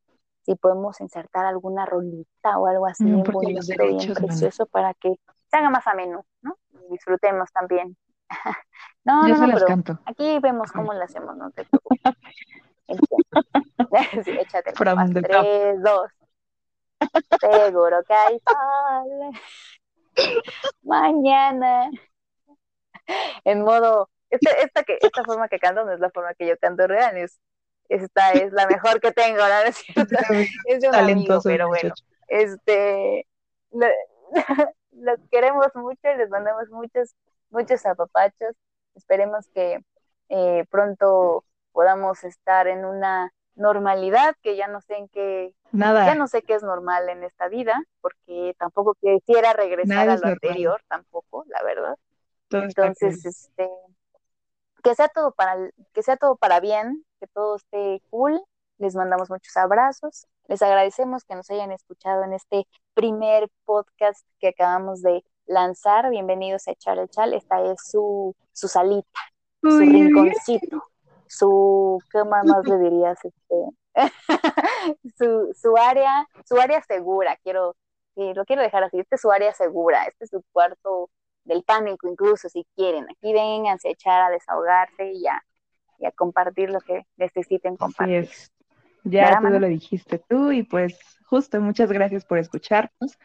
si 0.42 0.54
podemos 0.56 1.00
insertar 1.00 1.46
alguna 1.46 1.86
rolita 1.86 2.58
o 2.58 2.66
algo 2.66 2.86
así 2.86 3.04
No, 3.04 3.22
bien 3.22 3.22
porque 3.22 3.52
los 3.52 3.66
bonito, 3.68 3.84
bien 3.84 3.96
derechos, 3.98 4.20
mana. 4.20 4.26
precioso 4.26 4.66
para 4.66 4.94
que 4.94 5.14
se 5.50 5.56
haga 5.56 5.70
más 5.70 5.86
ameno, 5.86 6.24
¿no? 6.42 6.56
Y 6.72 6.92
disfrutemos 6.92 7.50
también. 7.52 7.96
No, 9.04 9.26
Yo 9.26 9.34
no, 9.36 9.46
no, 9.46 9.54
pero 9.54 9.66
canto. 9.66 9.98
aquí 10.04 10.38
vemos 10.40 10.72
cómo 10.72 10.92
lo 10.92 11.02
hacemos, 11.02 11.34
no 11.36 11.50
te 11.52 11.64
preocupes. 11.64 12.00
Sí, 14.24 14.30
échate 14.38 14.72
From 14.74 15.12
the 15.12 15.22
top. 15.22 15.42
Tres, 15.42 15.82
dos. 15.82 16.10
Seguro 17.40 18.02
que 18.04 18.14
hay 18.14 18.40
sol. 18.40 19.30
Mañana. 20.82 21.90
En 23.44 23.62
modo, 23.62 24.08
esta, 24.28 24.50
esta, 24.52 24.82
que, 24.84 24.98
esta 25.00 25.24
forma 25.24 25.48
que 25.48 25.58
canto 25.58 25.84
no 25.84 25.92
es 25.92 26.00
la 26.00 26.10
forma 26.10 26.34
que 26.34 26.46
yo 26.46 26.56
canto 26.58 26.86
real, 26.86 27.16
es, 27.16 27.40
esta 27.88 28.32
es 28.32 28.52
la 28.52 28.66
mejor 28.66 29.00
que 29.00 29.12
tengo, 29.12 29.38
¿no? 29.38 29.46
¿No 29.96 30.40
es 30.66 30.80
de 30.80 30.88
un 30.88 30.94
amigo, 30.94 31.00
Talentoso 31.00 31.48
pero 31.48 31.68
bueno, 31.68 31.94
este, 32.28 33.26
lo- 33.72 33.86
los 34.92 35.18
queremos 35.30 35.66
mucho 35.74 36.00
y 36.14 36.16
les 36.16 36.30
mandamos 36.30 36.68
muchos, 36.70 37.14
muchos 37.50 37.84
apapachos. 37.86 38.54
Esperemos 38.94 39.48
que 39.54 39.80
eh, 40.28 40.64
pronto 40.70 41.44
podamos 41.80 42.24
estar 42.24 42.66
en 42.66 42.84
una 42.84 43.32
normalidad, 43.54 44.34
que 44.42 44.54
ya 44.54 44.68
no 44.68 44.82
sé 44.82 44.98
en 44.98 45.08
qué, 45.08 45.54
ya 45.72 45.78
Nada, 45.78 46.14
no 46.14 46.28
sé 46.28 46.42
qué 46.42 46.52
es 46.52 46.62
normal 46.62 47.08
en 47.08 47.24
esta 47.24 47.48
vida, 47.48 47.82
porque 48.02 48.54
tampoco 48.58 48.98
quisiera 49.00 49.54
regresar 49.54 50.06
nada 50.06 50.12
a 50.12 50.16
lo 50.18 50.26
anterior, 50.26 50.82
tampoco, 50.88 51.46
la 51.48 51.62
verdad. 51.62 51.96
Todo 52.48 52.64
Entonces, 52.64 53.24
este, 53.24 53.70
que 54.82 54.94
sea 54.94 55.08
todo 55.08 55.32
para, 55.32 55.56
que 55.94 56.02
sea 56.02 56.18
todo 56.18 56.36
para 56.36 56.60
bien, 56.60 57.02
que 57.18 57.26
todo 57.28 57.56
esté 57.56 58.02
cool. 58.10 58.38
Les 58.76 58.94
mandamos 58.94 59.30
muchos 59.30 59.56
abrazos. 59.56 60.26
Les 60.48 60.60
agradecemos 60.60 61.24
que 61.24 61.34
nos 61.34 61.50
hayan 61.50 61.72
escuchado 61.72 62.24
en 62.24 62.34
este 62.34 62.66
primer 62.92 63.48
podcast 63.64 64.26
que 64.38 64.48
acabamos 64.48 65.00
de 65.00 65.24
lanzar. 65.46 66.10
Bienvenidos 66.10 66.68
a 66.68 66.72
Echar 66.72 66.98
el 66.98 67.08
Chal. 67.08 67.32
Esta 67.32 67.62
es 67.72 67.80
su, 67.90 68.36
su 68.52 68.68
salita, 68.68 69.20
su 69.62 69.68
Uy, 69.68 69.86
uy, 69.86 69.92
rinconcito, 69.92 70.90
su, 71.30 72.02
¿qué 72.10 72.24
más 72.24 72.44
más 72.44 72.64
le 72.68 72.78
dirías? 72.78 73.18
Este, 73.24 73.56
su, 75.16 75.52
su 75.54 75.76
área, 75.76 76.26
su 76.44 76.58
área 76.58 76.82
segura, 76.82 77.38
quiero, 77.42 77.76
sí, 78.14 78.34
lo 78.34 78.44
quiero 78.44 78.62
dejar 78.62 78.84
así, 78.84 78.98
este 78.98 79.14
es 79.14 79.20
su 79.20 79.30
área 79.30 79.52
segura, 79.54 80.04
este 80.04 80.24
es 80.24 80.30
su 80.30 80.42
cuarto 80.52 81.08
del 81.44 81.62
pánico 81.62 82.08
incluso, 82.08 82.48
si 82.48 82.66
quieren, 82.76 83.06
aquí 83.10 83.32
vénganse 83.32 83.88
a 83.88 83.92
echar, 83.92 84.22
a 84.22 84.30
desahogarse 84.30 85.12
y 85.12 85.26
a, 85.26 85.42
y 85.98 86.06
a 86.06 86.12
compartir 86.12 86.70
lo 86.70 86.80
que 86.80 87.06
necesiten 87.16 87.72
Así 87.74 87.78
compartir. 87.78 88.16
es. 88.16 88.52
Ya 89.04 89.24
¿Verdad, 89.24 89.48
todo 89.48 89.60
lo 89.60 89.66
dijiste 89.66 90.18
tú 90.28 90.52
y 90.52 90.62
pues 90.62 90.98
justo, 91.24 91.58
muchas 91.60 91.90
gracias 91.90 92.24
por 92.24 92.38
escucharnos. 92.38 93.18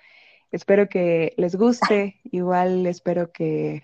Espero 0.51 0.87
que 0.87 1.33
les 1.35 1.55
guste, 1.57 2.21
igual 2.23 2.85
espero 2.85 3.31
que, 3.31 3.83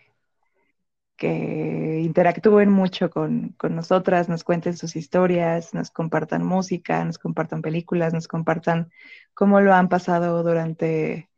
que 1.22 2.00
interactúen 2.04 2.72
mucho 2.72 3.12
con, 3.12 3.50
con 3.50 3.76
nosotras, 3.76 4.28
nos 4.28 4.44
cuenten 4.44 4.76
sus 4.76 4.96
historias, 4.96 5.72
nos 5.76 5.92
compartan 5.92 6.44
música, 6.44 7.06
nos 7.06 7.20
compartan 7.20 7.62
películas, 7.62 8.12
nos 8.12 8.28
compartan 8.28 8.90
cómo 9.36 9.62
lo 9.62 9.72
han 9.76 9.88
pasado 9.88 10.42
durante 10.42 11.30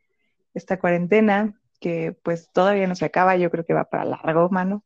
esta 0.53 0.79
cuarentena, 0.79 1.59
que 1.81 2.17
pues 2.23 2.49
todavía 2.53 2.87
no 2.87 2.95
se 2.95 3.03
acaba, 3.03 3.35
yo 3.35 3.51
creo 3.51 3.65
que 3.65 3.73
va 3.73 3.83
para 3.83 4.05
largo, 4.05 4.47
mano. 4.49 4.85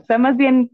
O 0.00 0.04
sea, 0.06 0.18
más 0.18 0.36
bien 0.36 0.72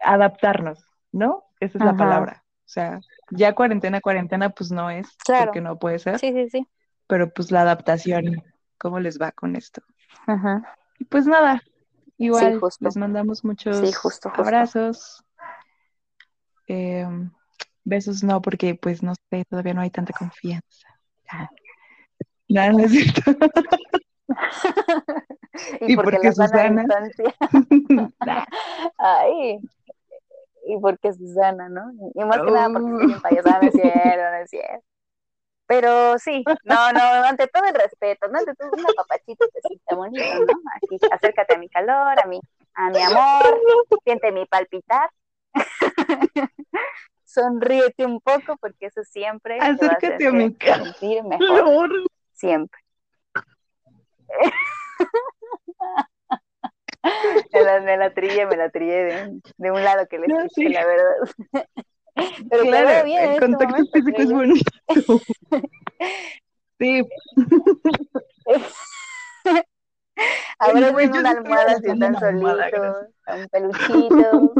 adaptarnos, 0.00 0.88
¿no? 1.12 1.44
Esa 1.60 1.76
es 1.76 1.84
la 1.84 1.94
palabra. 1.94 2.42
O 2.60 2.68
sea, 2.74 3.00
ya 3.30 3.54
cuarentena, 3.54 4.00
cuarentena, 4.00 4.48
pues 4.48 4.72
no 4.72 4.88
es, 4.88 5.14
Claro. 5.26 5.44
porque 5.48 5.60
no 5.60 5.78
puede 5.78 5.98
ser, 5.98 6.18
Sí, 6.20 6.32
sí, 6.32 6.48
sí. 6.48 6.66
pero 7.06 7.28
pues 7.34 7.50
la 7.50 7.60
adaptación, 7.60 8.42
¿cómo 8.78 8.98
les 8.98 9.20
va 9.20 9.30
con 9.32 9.56
esto? 9.56 9.82
Ajá. 10.26 10.74
Y 10.98 11.04
pues 11.04 11.26
nada, 11.26 11.62
igual 12.18 12.60
justo. 12.60 12.84
les 12.84 12.96
mandamos 12.96 13.44
muchos 13.44 13.78
Sí, 13.78 13.92
justo, 13.92 14.28
justo. 14.30 14.42
abrazos. 14.42 15.24
Eh, 16.68 17.06
besos 17.84 18.22
no, 18.24 18.40
porque 18.40 18.74
pues 18.74 19.02
no 19.02 19.14
sé, 19.30 19.44
todavía 19.48 19.74
no 19.74 19.80
hay 19.82 19.90
tanta 19.90 20.12
confianza. 20.12 20.88
Ah. 21.30 21.48
No, 22.48 22.72
no 22.72 22.78
es 22.80 22.90
cierto. 22.92 23.22
y, 25.80 25.92
Y 25.92 25.96
porque 25.96 26.16
porque 26.16 26.32
Susana-. 26.32 26.84
Nah. 28.26 28.44
Ay. 28.98 29.58
Y 30.66 30.78
porque 30.80 31.12
Susana, 31.12 31.68
¿no? 31.68 31.92
Y 32.14 32.24
más 32.24 32.38
que 32.40 32.50
nada 32.50 32.70
porque 32.70 32.90
Oh. 32.90 33.08
soy 33.10 33.20
payasada, 33.20 33.60
no 33.60 33.68
es 33.68 33.74
cierto, 33.74 34.30
no 34.30 34.36
es 34.36 34.50
cierto. 34.50 34.84
Pero 35.66 36.18
sí, 36.18 36.44
no, 36.64 36.92
no, 36.92 37.00
ante 37.24 37.46
todo 37.48 37.64
el 37.64 37.74
respeto, 37.74 38.28
¿no? 38.28 38.38
Ante 38.38 38.54
todo 38.54 38.70
una 38.72 38.92
papachita 38.96 39.46
besita 39.54 39.94
bonito, 39.94 40.24
¿no? 40.24 40.52
Aquí, 40.76 40.98
acércate 41.10 41.54
a 41.54 41.58
mi 41.58 41.68
calor, 41.68 42.20
a 42.22 42.26
mi, 42.26 42.38
a 42.74 42.90
mi 42.90 43.00
amor, 43.00 43.60
siente 44.04 44.30
mi 44.32 44.44
palpitar. 44.46 45.08
Sonríete 47.24 48.04
un 48.04 48.20
poco 48.20 48.56
porque 48.58 48.86
eso 48.86 49.02
siempre 49.04 49.58
te 49.58 49.60
va 49.60 49.66
a 49.66 49.74
hacer 49.74 49.84
Acércate 49.84 50.26
a 50.26 50.30
mi 50.32 50.56
sentir 50.60 51.22
mejor, 51.24 51.90
siempre. 52.32 52.80
Me 57.52 57.62
la, 57.62 57.80
me 57.80 57.96
la 57.96 58.14
trillé, 58.14 58.46
me 58.46 58.56
la 58.56 58.70
trillé 58.70 59.04
de, 59.04 59.40
de 59.58 59.70
un 59.70 59.84
lado 59.84 60.06
que 60.08 60.18
le 60.18 60.26
No, 60.26 60.38
escuché, 60.40 60.68
sí. 60.68 60.68
la 60.70 60.86
verdad. 60.86 61.14
Pero 62.50 62.62
Claro, 62.64 63.04
bien 63.04 63.18
en 63.18 63.24
el 63.24 63.30
este 63.34 63.46
contacto 63.46 63.72
momento, 63.72 63.92
físico 63.92 64.22
es 64.22 64.32
bonito. 64.32 64.70
Sí, 66.76 67.06
Ahora 70.58 70.90
güey, 70.90 71.06
una 71.08 71.30
sí 71.30 71.36
almohada 71.36 71.78
si 71.80 71.88
abrazando 71.88 72.06
están 72.06 72.16
una 72.16 72.28
almohada, 72.28 72.70
solitos, 72.70 73.06
a 73.26 73.34
un 73.36 73.48
peluchito. 73.48 74.54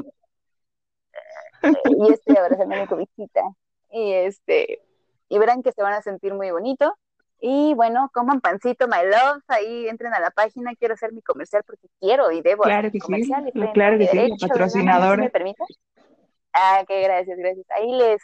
Y 1.98 2.12
estoy 2.12 2.36
abrazando 2.36 2.74
a 2.74 2.78
mi 2.78 2.86
cobijita. 2.86 3.42
Y 3.90 4.12
este, 4.12 4.80
y 5.28 5.38
verán 5.38 5.62
que 5.62 5.72
se 5.72 5.82
van 5.82 5.94
a 5.94 6.02
sentir 6.02 6.34
muy 6.34 6.50
bonito. 6.50 6.94
Y 7.40 7.74
bueno, 7.74 8.10
coman 8.12 8.40
pancito, 8.40 8.86
my 8.88 9.04
love, 9.04 9.42
ahí 9.48 9.88
entren 9.88 10.14
a 10.14 10.20
la 10.20 10.30
página, 10.30 10.74
quiero 10.76 10.94
hacer 10.94 11.12
mi 11.12 11.20
comercial 11.20 11.62
porque 11.66 11.88
quiero 12.00 12.30
y 12.30 12.40
debo 12.40 12.62
Claro 12.62 12.88
hacer 12.88 12.92
que 12.92 12.96
mi 12.96 13.00
sí, 13.00 13.06
comercial, 13.06 13.52
en 13.52 13.72
claro 13.72 13.98
que 13.98 14.06
sí, 14.06 14.16
derecho. 14.16 14.36
¿Sí 14.38 14.48
patrocinadora. 14.48 15.22
me 15.22 15.30
permite? 15.30 15.62
Ah, 16.54 16.84
que 16.86 17.02
gracias, 17.02 17.36
gracias. 17.38 17.66
Ahí 17.70 17.90
les, 17.92 18.22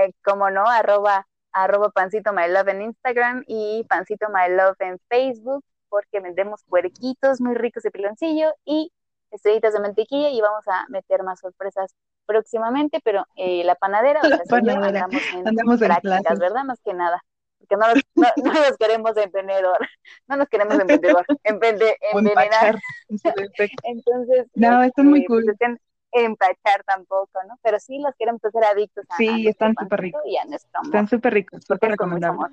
eh, 0.00 0.12
como 0.24 0.50
no, 0.50 0.66
arroba, 0.66 1.26
arroba 1.52 1.90
pancito 1.90 2.32
my 2.32 2.48
love 2.48 2.68
en 2.68 2.82
Instagram 2.82 3.44
y 3.46 3.84
pancito 3.88 4.28
my 4.30 4.54
love 4.54 4.76
en 4.80 4.98
Facebook, 5.08 5.64
porque 5.88 6.20
vendemos 6.20 6.62
puerquitos 6.64 7.40
muy 7.40 7.54
ricos 7.54 7.82
de 7.82 7.90
piloncillo 7.90 8.52
y 8.64 8.92
estrellitas 9.30 9.74
de 9.74 9.80
mantequilla 9.80 10.30
y 10.30 10.40
vamos 10.40 10.66
a 10.68 10.86
meter 10.88 11.22
más 11.22 11.40
sorpresas 11.40 11.94
próximamente, 12.26 13.00
pero 13.04 13.24
eh, 13.36 13.64
la 13.64 13.74
panadera, 13.74 14.20
o 14.22 14.28
La 14.28 14.36
sea, 14.38 14.60
yo, 14.62 14.72
andamos 14.72 15.22
en 15.34 15.48
Andamos 15.48 15.80
en 15.82 15.86
prácticas, 15.88 16.20
clases. 16.22 16.38
¿verdad? 16.38 16.64
Más 16.64 16.78
que 16.84 16.92
nada, 16.94 17.22
porque 17.58 17.76
no, 17.76 17.88
los- 17.88 18.02
no, 18.14 18.28
no 18.44 18.52
nos 18.52 18.76
queremos 18.78 19.16
emprendedor, 19.16 19.78
no 20.28 20.36
nos 20.36 20.48
queremos 20.48 20.78
emprendedor, 20.78 21.24
O 22.12 22.18
envenenar. 22.18 22.78
Entonces, 23.84 24.46
No, 24.54 24.82
están 24.82 25.06
muy 25.06 25.20
este, 25.20 25.28
cool. 25.28 25.44
pues, 25.44 25.56
estén- 25.58 25.80
empachar 26.12 26.82
tampoco, 26.84 27.42
¿no? 27.46 27.58
Pero 27.62 27.78
sí 27.78 27.98
los 27.98 28.14
queremos 28.16 28.44
hacer 28.44 28.64
adictos 28.64 29.04
a, 29.10 29.16
Sí, 29.16 29.46
están 29.48 29.74
súper 29.78 30.00
ricos. 30.00 30.22
y 30.24 30.36
a 30.36 30.44
nuestro 30.44 30.70
amor, 30.80 30.86
Están 30.86 31.08
súper 31.08 31.34
ricos, 31.34 31.64
súper 31.64 31.90
recomendables. 31.90 32.52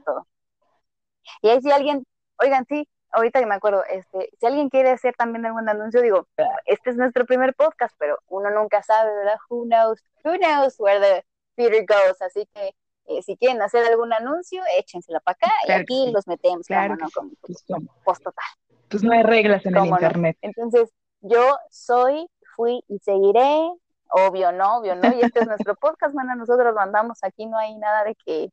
Y 1.42 1.50
ahí 1.50 1.62
si 1.62 1.72
alguien, 1.72 2.06
oigan, 2.40 2.66
sí, 2.68 2.88
ahorita 3.12 3.40
que 3.40 3.46
me 3.46 3.56
acuerdo, 3.56 3.84
este, 3.90 4.30
si 4.40 4.46
alguien 4.46 4.70
quiere 4.70 4.92
hacer 4.92 5.16
también 5.16 5.46
algún 5.46 5.68
anuncio, 5.70 6.02
digo, 6.02 6.28
este 6.66 6.90
es 6.92 6.98
nuestro 6.98 7.26
primer 7.26 7.56
podcast, 7.56 7.96
pero 7.98 8.20
uno 8.28 8.52
nunca 8.52 8.84
sabe, 8.84 9.14
¿verdad? 9.16 9.38
Who 9.50 9.66
knows, 9.66 10.00
who 10.24 10.38
knows 10.38 10.76
where 10.80 11.00
the 11.00 11.26
theater 11.56 11.86
goes, 11.88 12.22
así 12.22 12.48
que 12.54 12.76
eh, 13.08 13.22
si 13.24 13.38
quieren 13.38 13.62
hacer 13.62 13.86
algún 13.86 14.12
anuncio, 14.14 14.62
échensela 14.78 15.20
para 15.20 15.36
acá 15.36 15.52
y 15.64 15.66
Claro 15.68 15.82
aquí 15.84 16.06
sí. 16.08 16.12
los 16.12 16.28
metemos, 16.28 16.68
Claro 16.68 16.96
no, 16.96 17.08
con 17.14 17.32
Pues, 17.42 17.64
post 18.04 18.24
total. 18.24 18.46
Pues 18.90 19.04
no 19.04 19.14
hay 19.14 19.24
reglas 19.24 19.66
en 19.66 19.78
el 19.78 19.86
internet. 19.88 20.38
Entonces, 20.42 20.92
yo 21.22 21.58
soy, 21.70 22.28
fui 22.56 22.84
y 22.88 23.00
seguiré, 23.00 23.72
obvio 24.10 24.52
no, 24.52 24.78
obvio 24.78 24.96
no, 24.96 25.14
y 25.16 25.22
este 25.22 25.40
es 25.40 25.48
nuestro 25.48 25.76
podcast, 25.76 26.16
mana, 26.16 26.36
nosotros 26.36 26.68
lo 26.68 26.74
mandamos, 26.74 27.20
aquí 27.24 27.46
no 27.46 27.58
hay 27.58 27.76
nada 27.78 28.04
de 28.04 28.16
que 28.16 28.50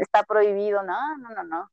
está 0.00 0.22
prohibido, 0.22 0.82
no, 0.82 1.16
no, 1.18 1.30
no, 1.30 1.42
no. 1.44 1.70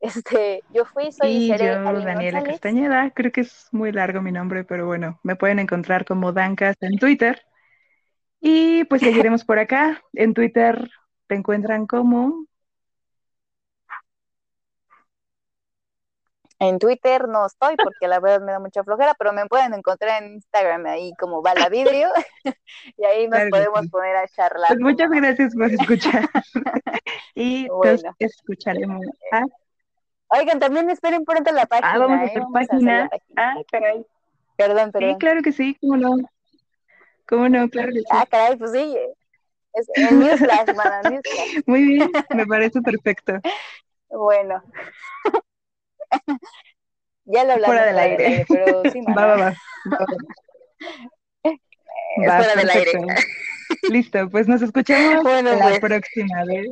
Este, 0.00 0.62
yo 0.74 0.84
fui, 0.84 1.12
soy 1.12 1.30
y 1.30 1.44
Y 1.44 1.48
seré 1.48 1.66
yo, 1.66 1.88
Aline 1.88 2.04
Daniela 2.04 2.38
González. 2.40 2.60
Castañeda, 2.60 3.10
creo 3.10 3.32
que 3.32 3.40
es 3.42 3.68
muy 3.72 3.90
largo 3.90 4.20
mi 4.20 4.32
nombre, 4.32 4.64
pero 4.64 4.86
bueno, 4.86 5.18
me 5.22 5.36
pueden 5.36 5.58
encontrar 5.58 6.04
como 6.04 6.32
Dancas 6.32 6.76
en 6.80 6.98
Twitter. 6.98 7.42
Y 8.40 8.84
pues 8.84 9.00
seguiremos 9.00 9.44
por 9.44 9.58
acá. 9.58 10.02
En 10.12 10.34
Twitter 10.34 10.90
te 11.26 11.34
encuentran 11.34 11.86
como 11.86 12.46
En 16.60 16.78
Twitter 16.78 17.28
no 17.28 17.46
estoy 17.46 17.76
porque 17.76 18.06
la 18.06 18.20
verdad 18.20 18.40
me 18.40 18.52
da 18.52 18.60
mucha 18.60 18.84
flojera, 18.84 19.14
pero 19.18 19.32
me 19.32 19.46
pueden 19.46 19.74
encontrar 19.74 20.22
en 20.22 20.34
Instagram 20.34 20.86
ahí 20.86 21.12
como 21.18 21.42
Balavidrio 21.42 22.08
y 22.96 23.04
ahí 23.04 23.28
nos 23.28 23.42
podemos 23.50 23.88
poner 23.88 24.16
a 24.16 24.28
charlar. 24.28 24.68
Pues 24.68 24.80
muchas 24.80 25.10
gracias 25.10 25.54
por 25.54 25.70
escuchar 25.70 26.28
y 27.34 27.66
nos 27.84 28.02
escucharemos. 28.18 29.04
¿ah? 29.32 29.44
Oigan, 30.28 30.60
también 30.60 30.88
esperen 30.90 31.24
pronto 31.24 31.52
la 31.52 31.66
página. 31.66 31.92
Ah, 31.92 31.98
vamos 31.98 32.18
a 32.18 32.24
¿eh? 32.24 32.26
hacer 32.26 32.42
página. 32.52 33.10
Ah, 33.36 33.54
caray. 33.70 34.06
Perdón, 34.56 34.92
perdón. 34.92 35.10
Sí, 35.10 35.18
claro 35.18 35.42
que 35.42 35.52
sí, 35.52 35.76
cómo 35.80 35.96
no. 35.96 36.16
¿Cómo 37.26 37.48
no? 37.48 37.68
Claro 37.68 37.88
que 37.92 38.00
sí. 38.00 38.06
Ah, 38.10 38.26
caray, 38.30 38.56
pues 38.56 38.72
sí. 38.72 38.96
Es 39.72 39.88
el 39.94 40.20
newsflash, 40.20 40.66
newsflash. 40.68 41.62
Muy 41.66 41.84
bien, 41.84 42.12
me 42.30 42.46
parece 42.46 42.80
perfecto. 42.80 43.40
Bueno. 44.08 44.62
ya 47.24 47.44
lo 47.44 47.52
hablamos. 47.52 47.76
Fuera 47.76 47.86
del 47.86 47.98
aire. 47.98 48.46
pero 48.48 48.82
sí, 48.92 49.00
va, 49.16 49.26
va, 49.26 49.36
va, 49.36 49.54
fuera 52.16 52.54
del 52.56 52.70
aire. 52.70 52.92
Listo, 53.90 54.30
pues 54.30 54.48
nos 54.48 54.62
escuchamos 54.62 55.24
la 55.24 55.58
pues. 55.58 55.80
próxima 55.80 56.44
vez. 56.44 56.68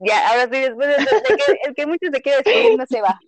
Ya, 0.00 0.28
ahora 0.28 0.44
sí, 0.44 0.60
después 0.60 0.88
de, 0.88 0.96
que, 0.96 1.58
el 1.66 1.74
que 1.74 1.86
mucho 1.86 2.06
se 2.12 2.22
quiere 2.22 2.38
despedir 2.38 2.78
no 2.78 2.86
se 2.86 3.00
va. 3.00 3.18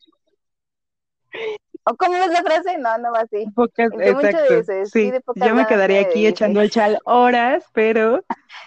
¿O 1.85 1.97
cómo 1.97 2.17
es 2.17 2.31
la 2.31 2.43
frase? 2.43 2.79
No, 2.79 2.99
no 2.99 3.13
va 3.13 3.21
así. 3.21 3.47
Pocas, 3.55 3.91
exacto. 3.99 4.87
sí, 4.87 5.13
yo 5.37 5.55
me 5.55 5.67
quedaría 5.67 6.03
aquí 6.03 6.27
echando 6.27 6.61
el 6.61 6.71
chal 6.71 6.99
horas, 7.05 7.65
pero, 7.73 8.23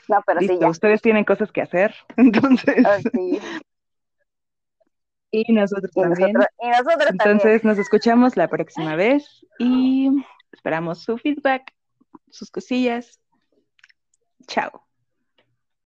no, 0.07 0.21
pero 0.25 0.39
sí, 0.39 0.57
ya. 0.59 0.67
ustedes 0.67 1.01
tienen 1.01 1.23
cosas 1.23 1.51
que 1.51 1.61
hacer, 1.61 1.93
entonces. 2.17 2.84
Oh, 2.86 3.09
sí. 3.13 3.39
Y 5.36 5.51
nosotros 5.51 5.91
también. 5.91 6.29
y 6.61 6.67
nosotros 6.69 7.09
entonces 7.09 7.63
nos 7.63 7.79
escuchamos 7.79 8.38
la 8.38 8.47
próxima 8.47 8.95
vez 8.95 9.43
y 9.57 10.11
esperamos 10.51 11.01
su 11.01 11.17
feedback, 11.17 11.73
sus 12.29 12.51
cosillas. 12.51 13.19
Chao. 14.45 14.86